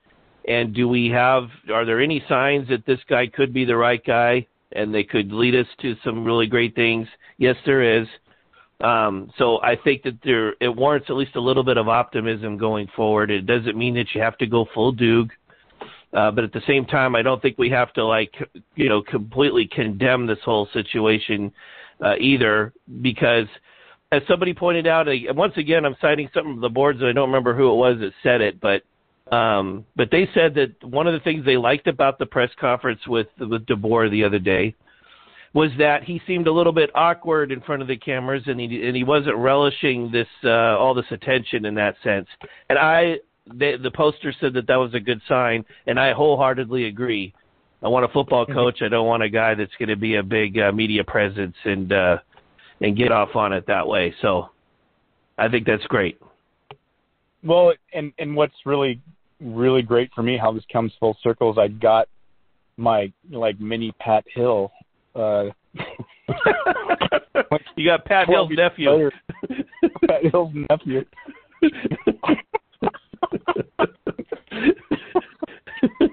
And 0.49 0.75
do 0.75 0.89
we 0.89 1.09
have? 1.09 1.49
Are 1.73 1.85
there 1.85 2.01
any 2.01 2.23
signs 2.29 2.69
that 2.69 2.87
this 2.87 3.01
guy 3.09 3.27
could 3.27 3.53
be 3.53 3.65
the 3.65 3.77
right 3.77 4.05
guy, 4.05 4.47
and 4.73 4.95
they 4.95 5.03
could 5.03 5.33
lead 5.33 5.57
us 5.57 5.67
to 5.83 5.97
some 6.05 6.25
really 6.25 6.47
great 6.47 6.75
things? 6.77 7.09
Yes, 7.39 7.57
there 7.67 8.01
is. 8.01 8.07
Um, 8.81 9.31
so 9.39 9.61
I 9.63 9.75
think 9.75 10.03
that 10.03 10.19
there 10.23 10.55
it 10.61 10.69
warrants 10.69 11.09
at 11.09 11.17
least 11.17 11.35
a 11.35 11.41
little 11.41 11.65
bit 11.65 11.79
of 11.79 11.89
optimism 11.89 12.57
going 12.57 12.87
forward. 12.95 13.31
It 13.31 13.47
doesn't 13.47 13.77
mean 13.77 13.95
that 13.95 14.07
you 14.15 14.21
have 14.21 14.39
to 14.39 14.47
go 14.47 14.67
full 14.73 14.95
Doog, 14.95 15.31
uh, 16.13 16.31
but 16.31 16.45
at 16.45 16.53
the 16.53 16.63
same 16.67 16.85
time, 16.85 17.17
I 17.17 17.23
don't 17.23 17.43
think 17.43 17.59
we 17.59 17.71
have 17.71 17.93
to 17.95 18.05
like 18.05 18.33
you 18.77 18.89
know 18.89 19.03
completely 19.03 19.67
condemn 19.67 20.27
this 20.27 20.39
whole 20.45 20.69
situation 20.73 21.51
uh, 22.05 22.15
either 22.21 22.73
because 23.03 23.47
as 24.13 24.23
somebody 24.29 24.55
pointed 24.55 24.87
out, 24.87 25.07
once 25.35 25.55
again, 25.57 25.85
I'm 25.85 25.97
citing 26.01 26.29
some 26.33 26.55
of 26.55 26.61
the 26.61 26.69
boards, 26.69 27.01
and 27.01 27.09
I 27.09 27.13
don't 27.13 27.29
remember 27.29 27.55
who 27.55 27.73
it 27.73 27.77
was 27.77 27.99
that 28.01 28.13
said 28.23 28.41
it, 28.41 28.61
but 28.61 28.83
um, 29.35 29.85
but 29.97 30.11
they 30.13 30.29
said 30.35 30.55
that 30.55 30.85
one 30.85 31.09
of 31.09 31.13
the 31.13 31.21
things 31.21 31.45
they 31.45 31.57
liked 31.57 31.89
about 31.89 32.19
the 32.19 32.27
press 32.27 32.51
conference 32.61 33.01
with 33.09 33.27
with 33.41 33.67
DeBoer 33.67 34.11
the 34.11 34.23
other 34.23 34.39
day 34.39 34.75
was 35.53 35.71
that 35.79 36.05
he 36.05 36.21
seemed 36.27 36.47
a 36.47 36.53
little 36.53 36.73
bit 36.73 36.91
awkward 36.95 37.51
in 37.51 37.61
front 37.63 37.83
of 37.83 37.89
the 37.89 37.97
cameras, 37.97 38.45
and 38.47 38.61
he 38.61 38.87
and 38.87 38.95
he 38.95 39.03
wasn't 39.03 39.37
relishing 39.37 40.13
this 40.13 40.29
uh, 40.45 40.79
all 40.79 40.95
this 40.95 41.11
attention 41.11 41.65
in 41.65 41.75
that 41.75 41.97
sense. 42.05 42.29
And 42.69 42.79
I, 42.79 43.17
they, 43.53 43.77
the 43.77 43.91
poster 43.91 44.33
said 44.41 44.55
that 44.55 44.69
that 44.69 44.77
was 44.77 44.95
a 44.95 45.01
good 45.01 45.21
sign, 45.29 45.65
and 45.89 45.99
I 45.99 46.13
wholeheartedly 46.13 46.85
agree. 46.85 47.35
I 47.83 47.89
want 47.89 48.05
a 48.05 48.09
football 48.09 48.47
coach. 48.47 48.81
I 48.83 48.89
don't 48.89 49.07
want 49.07 49.25
a 49.25 49.29
guy 49.29 49.55
that's 49.55 49.75
going 49.79 49.89
to 49.89 49.97
be 49.97 50.17
a 50.17 50.23
big 50.23 50.59
uh, 50.59 50.71
media 50.71 51.03
presence 51.03 51.57
and. 51.65 51.93
uh 51.93 52.19
and 52.81 52.97
get 52.97 53.13
off 53.13 53.35
on 53.35 53.53
it 53.53 53.67
that 53.67 53.87
way. 53.87 54.15
So 54.23 54.51
I 55.39 55.49
think 55.49 55.67
that's 55.67 55.85
great. 55.85 56.19
Well, 57.43 57.73
and 57.93 58.13
and 58.19 58.35
what's 58.35 58.55
really 58.65 59.01
really 59.41 59.83
great 59.83 60.11
for 60.15 60.23
me 60.23 60.39
how 60.39 60.53
this 60.53 60.65
comes 60.73 60.93
full 60.99 61.17
circle 61.23 61.51
is 61.53 61.59
I 61.59 61.69
got 61.69 62.09
my 62.77 63.13
like 63.31 63.61
mini 63.61 63.93
Pat 64.01 64.25
Hill. 64.35 64.73
Uh, 65.15 65.45
you 67.77 67.87
got 67.87 68.05
Pat 68.05 68.29
Hill's 68.29 68.51
nephew. 68.53 68.91
Later, 68.91 69.13
Pat 70.09 70.25
Hill's 70.31 70.53
nephew. 70.71 71.05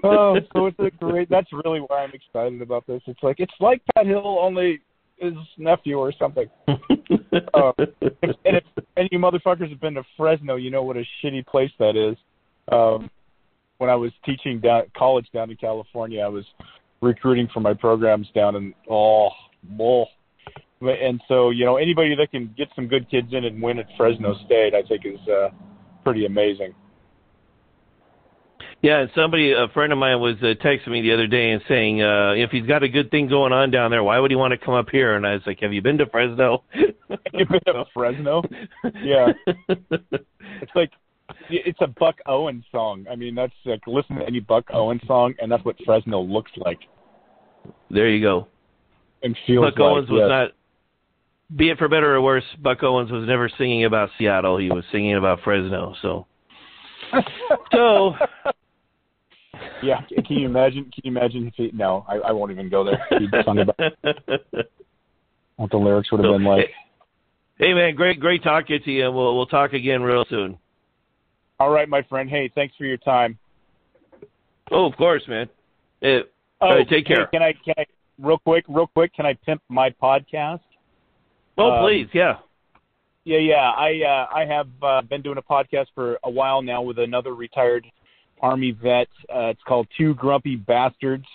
oh, 0.04 0.38
so 0.52 0.66
it's 0.66 0.78
a 0.78 0.90
great. 0.90 1.28
That's 1.28 1.52
really 1.52 1.80
why 1.80 2.04
I'm 2.04 2.12
excited 2.12 2.62
about 2.62 2.86
this. 2.86 3.02
It's 3.06 3.22
like 3.22 3.36
it's 3.38 3.54
like 3.60 3.82
Pat 3.94 4.06
Hill, 4.06 4.38
only 4.40 4.80
his 5.16 5.34
nephew 5.58 5.96
or 5.96 6.12
something. 6.18 6.46
uh, 6.68 7.72
and 7.78 8.56
if 8.56 8.64
any 8.96 9.10
motherfuckers 9.12 9.70
have 9.70 9.80
been 9.80 9.94
to 9.94 10.02
Fresno, 10.16 10.56
you 10.56 10.70
know 10.70 10.82
what 10.82 10.96
a 10.96 11.04
shitty 11.22 11.46
place 11.46 11.70
that 11.78 11.96
is. 11.96 12.16
Um, 12.70 13.10
when 13.78 13.90
I 13.90 13.96
was 13.96 14.12
teaching 14.24 14.60
down 14.60 14.84
college 14.96 15.26
down 15.32 15.50
in 15.50 15.56
California, 15.56 16.20
I 16.20 16.28
was 16.28 16.44
recruiting 17.00 17.48
for 17.52 17.60
my 17.60 17.74
programs 17.74 18.28
down 18.34 18.56
in 18.56 18.74
oh, 18.90 19.30
bull. 19.62 20.08
And 20.80 21.22
so, 21.28 21.50
you 21.50 21.64
know, 21.64 21.76
anybody 21.76 22.14
that 22.16 22.30
can 22.30 22.52
get 22.56 22.68
some 22.74 22.88
good 22.88 23.10
kids 23.10 23.28
in 23.32 23.44
and 23.44 23.62
win 23.62 23.78
at 23.78 23.86
Fresno 23.96 24.34
State, 24.44 24.74
I 24.74 24.86
think 24.86 25.06
is 25.06 25.28
uh, 25.28 25.48
pretty 26.04 26.26
amazing. 26.26 26.74
Yeah, 28.84 28.98
and 28.98 29.10
somebody, 29.14 29.52
a 29.52 29.66
friend 29.72 29.94
of 29.94 29.98
mine, 29.98 30.20
was 30.20 30.36
uh, 30.42 30.52
texting 30.62 30.88
me 30.88 31.00
the 31.00 31.14
other 31.14 31.26
day 31.26 31.52
and 31.52 31.62
saying, 31.66 32.02
uh, 32.02 32.32
if 32.36 32.50
he's 32.50 32.66
got 32.66 32.82
a 32.82 32.88
good 32.90 33.10
thing 33.10 33.28
going 33.28 33.50
on 33.50 33.70
down 33.70 33.90
there, 33.90 34.04
why 34.04 34.18
would 34.18 34.30
he 34.30 34.36
want 34.36 34.50
to 34.50 34.58
come 34.58 34.74
up 34.74 34.90
here? 34.92 35.16
And 35.16 35.26
I 35.26 35.32
was 35.32 35.42
like, 35.46 35.60
Have 35.60 35.72
you 35.72 35.80
been 35.80 35.96
to 35.96 36.06
Fresno? 36.10 36.64
you 36.74 37.46
been 37.46 37.60
to 37.64 37.86
Fresno? 37.94 38.42
Yeah. 39.02 39.28
it's 39.70 40.72
like 40.74 40.90
it's 41.48 41.78
a 41.80 41.86
Buck 41.86 42.16
Owens 42.26 42.62
song. 42.70 43.06
I 43.10 43.16
mean, 43.16 43.34
that's 43.34 43.54
like 43.64 43.80
listen 43.86 44.16
to 44.16 44.26
any 44.26 44.40
Buck 44.40 44.64
Owens 44.70 45.00
song, 45.06 45.32
and 45.40 45.50
that's 45.50 45.64
what 45.64 45.76
Fresno 45.86 46.20
looks 46.20 46.52
like. 46.58 46.80
There 47.90 48.10
you 48.10 48.20
go. 48.20 48.48
And 49.22 49.34
feels 49.46 49.64
Buck 49.64 49.64
like, 49.64 49.74
Buck 49.76 49.92
Owens 49.92 50.10
was 50.10 50.20
yes. 50.20 50.28
not. 50.28 51.56
Be 51.56 51.70
it 51.70 51.78
for 51.78 51.88
better 51.88 52.14
or 52.14 52.20
worse, 52.20 52.44
Buck 52.62 52.82
Owens 52.82 53.10
was 53.10 53.26
never 53.26 53.48
singing 53.56 53.86
about 53.86 54.10
Seattle. 54.18 54.58
He 54.58 54.68
was 54.68 54.84
singing 54.92 55.16
about 55.16 55.38
Fresno. 55.42 55.94
So 56.02 56.26
so 57.72 58.14
yeah, 59.82 60.00
can 60.08 60.36
you 60.36 60.46
imagine? 60.46 60.84
Can 60.84 61.02
you 61.04 61.10
imagine 61.10 61.46
if 61.46 61.54
he? 61.56 61.70
No, 61.72 62.04
I, 62.08 62.16
I 62.16 62.32
won't 62.32 62.52
even 62.52 62.68
go 62.68 62.84
there. 62.84 63.06
He 63.18 63.28
sung 63.44 63.58
about 63.58 63.76
what 65.56 65.70
the 65.70 65.76
lyrics 65.76 66.10
would 66.12 66.24
have 66.24 66.32
been 66.32 66.44
like. 66.44 66.70
Hey 67.58 67.72
man, 67.72 67.94
great 67.94 68.20
great 68.20 68.42
talking 68.42 68.80
to 68.84 68.90
you. 68.90 69.10
We'll 69.12 69.36
we'll 69.36 69.46
talk 69.46 69.72
again 69.72 70.02
real 70.02 70.24
soon. 70.28 70.58
All 71.60 71.70
right, 71.70 71.88
my 71.88 72.02
friend. 72.02 72.28
Hey, 72.28 72.50
thanks 72.54 72.74
for 72.76 72.84
your 72.84 72.96
time. 72.96 73.38
Oh, 74.70 74.86
of 74.86 74.96
course, 74.96 75.22
man. 75.28 75.48
Uh, 76.02 76.20
oh, 76.60 76.82
take 76.88 77.06
care. 77.06 77.28
Hey, 77.30 77.38
can 77.38 77.42
I 77.42 77.52
can 77.64 77.74
I 77.78 77.84
real 78.18 78.38
quick, 78.38 78.64
real 78.68 78.88
quick? 78.88 79.14
Can 79.14 79.26
I 79.26 79.34
pimp 79.34 79.62
my 79.68 79.90
podcast? 79.90 80.60
Oh, 81.56 81.70
um, 81.70 81.84
please, 81.84 82.08
yeah. 82.12 82.38
Yeah, 83.24 83.38
yeah. 83.38 83.70
I 83.70 84.00
uh, 84.02 84.34
I 84.34 84.44
have 84.46 84.68
uh, 84.82 85.02
been 85.02 85.22
doing 85.22 85.38
a 85.38 85.42
podcast 85.42 85.86
for 85.94 86.18
a 86.24 86.30
while 86.30 86.60
now 86.60 86.82
with 86.82 86.98
another 86.98 87.34
retired 87.34 87.86
Army 88.40 88.72
vet. 88.72 89.08
Uh, 89.28 89.48
it's 89.48 89.62
called 89.66 89.86
Two 89.96 90.14
Grumpy 90.14 90.56
Bastards 90.56 91.26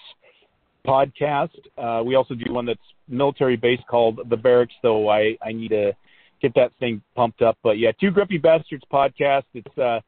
podcast. 0.85 1.49
Uh, 1.77 2.03
we 2.03 2.15
also 2.15 2.35
do 2.35 2.51
one 2.51 2.65
that's 2.65 2.79
military 3.07 3.55
based 3.55 3.83
called 3.89 4.19
The 4.29 4.37
Barracks, 4.37 4.73
though 4.81 5.09
I 5.09 5.37
I 5.43 5.51
need 5.51 5.69
to 5.69 5.93
get 6.41 6.53
that 6.55 6.71
thing 6.79 7.01
pumped 7.15 7.41
up. 7.41 7.57
But 7.63 7.77
yeah, 7.77 7.91
Two 7.99 8.11
Grumpy 8.11 8.37
Bastards 8.37 8.83
podcast. 8.91 9.43
It's 9.53 9.77
uh, 9.77 9.99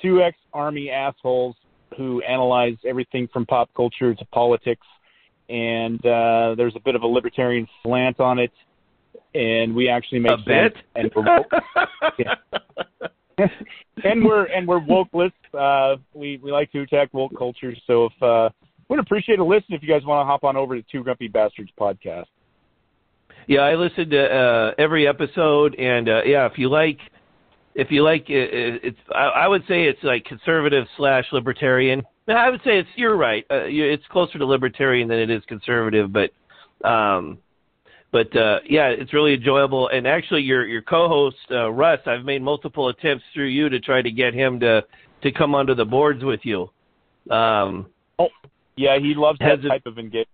two 0.00 0.22
ex 0.22 0.36
Army 0.52 0.90
assholes 0.90 1.56
who 1.96 2.22
analyze 2.22 2.76
everything 2.86 3.28
from 3.32 3.46
pop 3.46 3.70
culture 3.74 4.14
to 4.14 4.24
politics, 4.26 4.86
and 5.48 6.04
uh, 6.06 6.54
there's 6.56 6.76
a 6.76 6.80
bit 6.80 6.94
of 6.94 7.02
a 7.02 7.06
libertarian 7.06 7.66
slant 7.82 8.20
on 8.20 8.38
it. 8.38 8.52
And 9.34 9.74
we 9.74 9.88
actually 9.88 10.18
make 10.18 10.32
a 10.32 10.42
bit. 10.44 10.74
And 10.94 11.10
yeah. 12.18 12.34
and 14.04 14.24
we're 14.24 14.44
and 14.46 14.66
we're 14.66 14.80
wokeless. 14.80 15.32
Uh, 15.52 15.96
we 16.14 16.38
we 16.42 16.52
like 16.52 16.70
to 16.72 16.80
attack 16.80 17.08
woke 17.12 17.36
culture. 17.36 17.74
So 17.86 18.06
if 18.06 18.22
uh, 18.22 18.48
would 18.88 18.98
appreciate 18.98 19.38
a 19.38 19.44
listen 19.44 19.74
if 19.74 19.82
you 19.82 19.88
guys 19.88 20.04
want 20.04 20.22
to 20.22 20.26
hop 20.26 20.44
on 20.44 20.56
over 20.56 20.74
to 20.74 20.82
Two 20.90 21.02
Grumpy 21.02 21.28
Bastards 21.28 21.70
podcast. 21.78 22.26
Yeah, 23.48 23.60
I 23.60 23.74
listen 23.74 24.10
to 24.10 24.24
uh, 24.24 24.74
every 24.78 25.08
episode, 25.08 25.74
and 25.74 26.08
uh, 26.08 26.22
yeah, 26.24 26.46
if 26.46 26.58
you 26.58 26.68
like, 26.68 26.98
if 27.74 27.90
you 27.90 28.04
like, 28.04 28.30
it, 28.30 28.80
it's 28.84 28.98
I, 29.14 29.24
I 29.44 29.48
would 29.48 29.62
say 29.66 29.84
it's 29.84 30.02
like 30.02 30.24
conservative 30.24 30.86
slash 30.96 31.24
libertarian. 31.32 32.02
I 32.28 32.50
would 32.50 32.60
say 32.60 32.78
it's 32.78 32.88
you're 32.94 33.16
right. 33.16 33.44
Uh, 33.50 33.64
it's 33.66 34.04
closer 34.10 34.38
to 34.38 34.46
libertarian 34.46 35.08
than 35.08 35.18
it 35.18 35.30
is 35.30 35.42
conservative, 35.48 36.12
but 36.12 36.30
um, 36.88 37.38
but 38.12 38.36
uh, 38.36 38.60
yeah, 38.68 38.88
it's 38.88 39.14
really 39.14 39.34
enjoyable. 39.34 39.88
And 39.88 40.06
actually, 40.06 40.42
your 40.42 40.66
your 40.66 40.82
co-host 40.82 41.36
uh, 41.50 41.70
Russ, 41.70 42.00
I've 42.06 42.24
made 42.24 42.42
multiple 42.42 42.88
attempts 42.88 43.24
through 43.32 43.48
you 43.48 43.70
to 43.70 43.80
try 43.80 44.02
to 44.02 44.10
get 44.10 44.34
him 44.34 44.60
to 44.60 44.84
to 45.22 45.32
come 45.32 45.54
onto 45.54 45.74
the 45.74 45.84
boards 45.84 46.22
with 46.22 46.40
you. 46.42 46.68
Um, 47.30 47.86
oh, 48.18 48.28
yeah, 48.76 48.98
he 48.98 49.14
loves 49.14 49.38
that 49.38 49.62
type 49.66 49.86
of 49.86 49.98
engagement. 49.98 50.28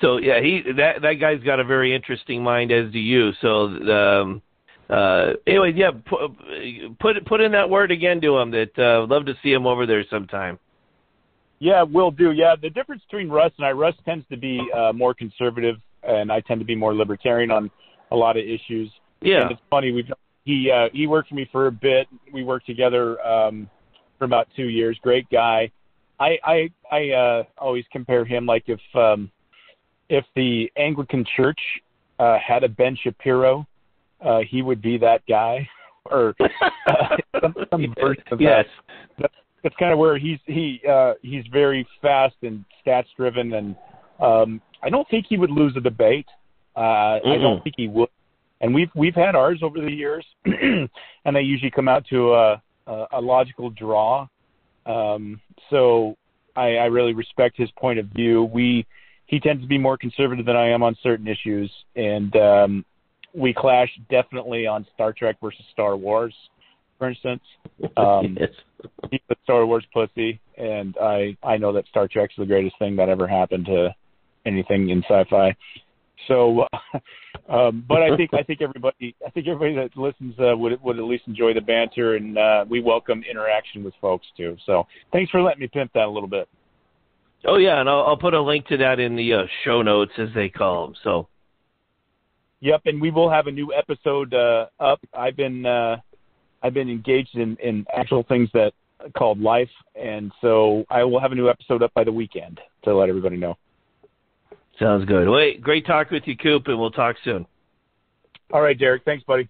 So 0.00 0.16
yeah, 0.16 0.40
he 0.40 0.62
that 0.76 1.02
that 1.02 1.14
guy's 1.14 1.42
got 1.42 1.60
a 1.60 1.64
very 1.64 1.94
interesting 1.94 2.42
mind, 2.42 2.72
as 2.72 2.90
do 2.90 2.98
you. 2.98 3.32
So 3.40 3.66
um, 3.66 4.42
uh, 4.88 5.32
anyway, 5.46 5.72
yeah, 5.76 5.90
put 6.06 6.98
put 6.98 7.26
put 7.26 7.40
in 7.42 7.52
that 7.52 7.68
word 7.68 7.90
again 7.90 8.20
to 8.22 8.38
him. 8.38 8.50
That 8.50 8.78
uh, 8.78 9.06
love 9.06 9.26
to 9.26 9.34
see 9.42 9.52
him 9.52 9.66
over 9.66 9.86
there 9.86 10.04
sometime. 10.10 10.58
Yeah, 11.64 11.82
will 11.82 12.10
do. 12.10 12.32
Yeah, 12.32 12.56
the 12.60 12.68
difference 12.68 13.00
between 13.10 13.30
Russ 13.30 13.50
and 13.56 13.66
I, 13.66 13.70
Russ 13.70 13.94
tends 14.04 14.28
to 14.28 14.36
be 14.36 14.60
uh, 14.76 14.92
more 14.92 15.14
conservative, 15.14 15.76
and 16.02 16.30
I 16.30 16.40
tend 16.40 16.60
to 16.60 16.66
be 16.66 16.74
more 16.76 16.94
libertarian 16.94 17.50
on 17.50 17.70
a 18.10 18.16
lot 18.16 18.36
of 18.36 18.44
issues. 18.44 18.92
Yeah, 19.22 19.44
and 19.44 19.52
it's 19.52 19.62
funny. 19.70 19.90
We've 19.90 20.04
he 20.44 20.70
uh, 20.70 20.90
he 20.92 21.06
worked 21.06 21.30
for 21.30 21.36
me 21.36 21.48
for 21.50 21.68
a 21.68 21.72
bit. 21.72 22.06
We 22.34 22.44
worked 22.44 22.66
together 22.66 23.18
um, 23.26 23.70
for 24.18 24.26
about 24.26 24.48
two 24.54 24.68
years. 24.68 24.98
Great 25.02 25.26
guy. 25.30 25.70
I 26.20 26.36
I 26.44 26.70
I 26.92 27.10
uh, 27.12 27.42
always 27.56 27.86
compare 27.90 28.26
him 28.26 28.44
like 28.44 28.64
if 28.66 28.80
um, 28.94 29.30
if 30.10 30.26
the 30.36 30.70
Anglican 30.76 31.24
Church 31.34 31.60
uh, 32.18 32.36
had 32.46 32.62
a 32.62 32.68
Ben 32.68 32.94
Shapiro, 33.02 33.66
uh, 34.22 34.40
he 34.50 34.60
would 34.60 34.82
be 34.82 34.98
that 34.98 35.22
guy, 35.26 35.66
or 36.10 36.34
uh, 36.40 37.16
some, 37.40 37.54
some 37.70 37.94
version 37.98 38.24
of 38.32 38.38
yes. 38.38 38.66
that. 39.18 39.30
That's 39.64 39.74
kind 39.76 39.92
of 39.92 39.98
where 39.98 40.16
he's 40.16 40.38
he 40.46 40.80
uh, 40.88 41.14
he's 41.22 41.44
very 41.52 41.84
fast 42.00 42.36
and 42.42 42.64
stats 42.86 43.06
driven, 43.16 43.54
and 43.54 43.76
um, 44.20 44.60
I 44.82 44.90
don't 44.90 45.08
think 45.08 45.26
he 45.28 45.36
would 45.36 45.50
lose 45.50 45.74
a 45.76 45.80
debate. 45.80 46.26
Uh, 46.76 47.18
I 47.24 47.38
don't 47.40 47.62
think 47.64 47.74
he 47.76 47.88
would 47.88 48.08
and 48.64 48.74
we've 48.74 48.90
we've 48.94 49.14
had 49.14 49.34
ours 49.34 49.60
over 49.62 49.80
the 49.80 49.90
years, 49.90 50.24
and 50.44 51.36
they 51.36 51.42
usually 51.42 51.70
come 51.70 51.86
out 51.86 52.04
to 52.08 52.32
a 52.32 52.62
a, 52.86 53.06
a 53.12 53.20
logical 53.20 53.70
draw. 53.70 54.26
Um, 54.86 55.40
so 55.70 56.16
I, 56.56 56.76
I 56.76 56.84
really 56.86 57.12
respect 57.12 57.56
his 57.58 57.70
point 57.72 57.98
of 57.98 58.06
view. 58.06 58.44
We 58.44 58.86
he 59.26 59.38
tends 59.38 59.62
to 59.62 59.68
be 59.68 59.78
more 59.78 59.98
conservative 59.98 60.46
than 60.46 60.56
I 60.56 60.68
am 60.70 60.82
on 60.82 60.96
certain 61.02 61.28
issues, 61.28 61.70
and 61.94 62.34
um, 62.36 62.84
we 63.34 63.52
clash 63.52 63.90
definitely 64.10 64.66
on 64.66 64.86
Star 64.94 65.12
Trek 65.12 65.36
versus 65.42 65.64
Star 65.72 65.96
Wars, 65.96 66.34
for 66.98 67.08
instance. 67.08 67.42
Um, 67.96 68.36
yes. 68.40 68.50
He's 69.10 69.20
a 69.30 69.36
Star 69.44 69.66
Wars 69.66 69.84
pussy, 69.92 70.40
and 70.56 70.96
I 71.00 71.36
I 71.42 71.56
know 71.56 71.72
that 71.72 71.86
Star 71.88 72.08
Trek's 72.08 72.34
the 72.36 72.46
greatest 72.46 72.78
thing 72.78 72.96
that 72.96 73.08
ever 73.08 73.26
happened 73.26 73.66
to 73.66 73.94
anything 74.46 74.90
in 74.90 75.02
sci-fi. 75.04 75.56
So, 76.28 76.66
um, 77.48 77.84
but 77.88 78.02
I 78.02 78.16
think 78.16 78.32
I 78.34 78.42
think 78.42 78.62
everybody 78.62 79.14
I 79.26 79.30
think 79.30 79.48
everybody 79.48 79.74
that 79.74 79.96
listens 80.00 80.34
uh, 80.38 80.56
would 80.56 80.82
would 80.82 80.98
at 80.98 81.04
least 81.04 81.24
enjoy 81.26 81.54
the 81.54 81.60
banter, 81.60 82.16
and 82.16 82.38
uh, 82.38 82.64
we 82.68 82.80
welcome 82.80 83.22
interaction 83.28 83.84
with 83.84 83.94
folks 84.00 84.26
too. 84.36 84.56
So, 84.66 84.86
thanks 85.12 85.30
for 85.30 85.42
letting 85.42 85.60
me 85.60 85.68
pimp 85.68 85.92
that 85.94 86.06
a 86.06 86.10
little 86.10 86.28
bit. 86.28 86.48
Oh 87.46 87.56
yeah, 87.56 87.80
and 87.80 87.88
I'll, 87.88 88.04
I'll 88.06 88.16
put 88.16 88.34
a 88.34 88.40
link 88.40 88.66
to 88.68 88.76
that 88.78 88.98
in 88.98 89.16
the 89.16 89.32
uh, 89.34 89.42
show 89.64 89.82
notes 89.82 90.12
as 90.18 90.28
they 90.34 90.48
call 90.48 90.86
them. 90.86 90.96
So. 91.02 91.28
Yep, 92.60 92.82
and 92.86 92.98
we 92.98 93.10
will 93.10 93.28
have 93.28 93.46
a 93.46 93.50
new 93.50 93.74
episode 93.74 94.32
uh, 94.32 94.66
up. 94.80 94.98
I've 95.12 95.36
been 95.36 95.66
uh, 95.66 95.96
I've 96.64 96.72
been 96.72 96.88
engaged 96.88 97.36
in, 97.36 97.56
in 97.62 97.84
actual 97.94 98.22
things 98.22 98.48
that 98.54 98.72
called 99.14 99.38
life, 99.38 99.68
and 99.94 100.32
so 100.40 100.84
I 100.88 101.04
will 101.04 101.20
have 101.20 101.30
a 101.30 101.34
new 101.34 101.50
episode 101.50 101.82
up 101.82 101.92
by 101.92 102.04
the 102.04 102.12
weekend 102.12 102.58
to 102.84 102.96
let 102.96 103.10
everybody 103.10 103.36
know. 103.36 103.58
Sounds 104.78 105.04
good. 105.04 105.28
Wait, 105.28 105.60
great 105.60 105.86
talk 105.86 106.10
with 106.10 106.22
you, 106.26 106.36
Coop, 106.36 106.66
and 106.66 106.80
we'll 106.80 106.90
talk 106.90 107.16
soon. 107.22 107.46
All 108.50 108.62
right, 108.62 108.78
Derek. 108.78 109.04
Thanks, 109.04 109.22
buddy. 109.24 109.46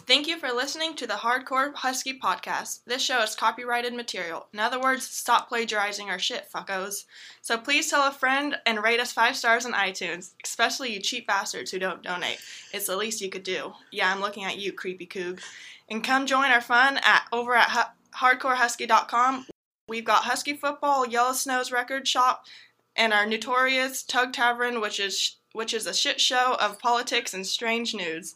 Thank 0.00 0.26
you 0.26 0.38
for 0.38 0.52
listening 0.52 0.94
to 0.96 1.06
the 1.06 1.14
Hardcore 1.14 1.74
Husky 1.74 2.18
podcast. 2.18 2.80
This 2.84 3.00
show 3.00 3.22
is 3.22 3.34
copyrighted 3.34 3.94
material. 3.94 4.48
In 4.52 4.58
other 4.58 4.78
words, 4.78 5.06
stop 5.06 5.48
plagiarizing 5.48 6.10
our 6.10 6.18
shit, 6.18 6.46
fuckos. 6.54 7.06
So 7.40 7.56
please 7.56 7.88
tell 7.88 8.06
a 8.06 8.12
friend 8.12 8.56
and 8.66 8.82
rate 8.82 9.00
us 9.00 9.12
five 9.12 9.34
stars 9.34 9.64
on 9.64 9.72
iTunes, 9.72 10.32
especially 10.44 10.92
you 10.92 11.00
cheap 11.00 11.26
bastards 11.26 11.70
who 11.70 11.78
don't 11.78 12.02
donate. 12.02 12.38
It's 12.74 12.86
the 12.86 12.98
least 12.98 13.22
you 13.22 13.30
could 13.30 13.44
do. 13.44 13.72
Yeah, 13.92 14.12
I'm 14.12 14.20
looking 14.20 14.44
at 14.44 14.58
you, 14.58 14.72
creepy 14.72 15.06
coog. 15.06 15.40
And 15.88 16.04
come 16.04 16.26
join 16.26 16.50
our 16.50 16.60
fun 16.60 16.98
at 16.98 17.22
over 17.32 17.54
at 17.54 17.70
hu- 17.70 18.18
hardcorehusky.com. 18.18 19.46
We've 19.88 20.04
got 20.04 20.24
Husky 20.24 20.54
football, 20.54 21.06
Yellow 21.06 21.32
Snow's 21.32 21.72
record 21.72 22.06
shop, 22.06 22.44
and 22.94 23.14
our 23.14 23.24
notorious 23.24 24.02
Tug 24.02 24.34
Tavern, 24.34 24.82
which 24.82 25.00
is 25.00 25.36
which 25.52 25.72
is 25.72 25.86
a 25.86 25.94
shit 25.94 26.20
show 26.20 26.56
of 26.60 26.80
politics 26.80 27.32
and 27.32 27.46
strange 27.46 27.94
news. 27.94 28.34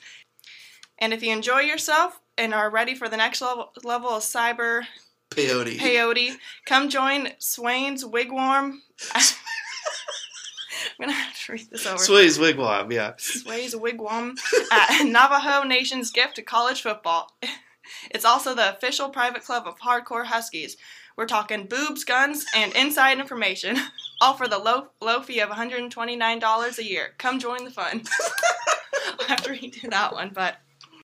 And 0.98 1.12
if 1.12 1.22
you 1.22 1.32
enjoy 1.32 1.60
yourself 1.60 2.20
and 2.36 2.52
are 2.52 2.70
ready 2.70 2.94
for 2.94 3.08
the 3.08 3.16
next 3.16 3.40
level, 3.40 3.72
level 3.84 4.10
of 4.10 4.22
cyber 4.22 4.82
peyote, 5.30 5.78
peyote, 5.78 6.36
come 6.66 6.88
join 6.88 7.30
Swain's 7.38 8.04
Wigwam. 8.04 8.78
I'm 11.00 11.06
gonna 11.06 11.12
have 11.12 11.38
to 11.46 11.52
read 11.52 11.68
this 11.70 11.86
over. 11.86 11.98
Sway's 11.98 12.38
Wigwam, 12.38 12.92
yeah. 12.92 13.12
Sway's 13.18 13.74
Wigwam 13.74 14.36
at 14.72 15.04
Navajo 15.06 15.66
Nation's 15.66 16.10
gift 16.10 16.36
to 16.36 16.42
college 16.42 16.82
football. 16.82 17.36
It's 18.10 18.26
also 18.26 18.54
the 18.54 18.76
official 18.76 19.08
private 19.08 19.42
club 19.42 19.66
of 19.66 19.78
hardcore 19.78 20.26
Huskies. 20.26 20.76
We're 21.16 21.24
talking 21.24 21.64
boobs, 21.64 22.04
guns, 22.04 22.44
and 22.54 22.70
inside 22.76 23.18
information, 23.18 23.78
all 24.20 24.34
for 24.34 24.46
the 24.46 24.58
low 24.58 24.88
low 25.00 25.22
fee 25.22 25.40
of 25.40 25.48
$129 25.48 26.78
a 26.78 26.84
year. 26.84 27.14
Come 27.16 27.38
join 27.38 27.64
the 27.64 27.70
fun. 27.70 28.02
I'll 29.18 29.26
have 29.28 29.42
to 29.44 29.50
redo 29.52 29.88
that 29.90 30.12
one, 30.12 30.32
but 30.34 30.58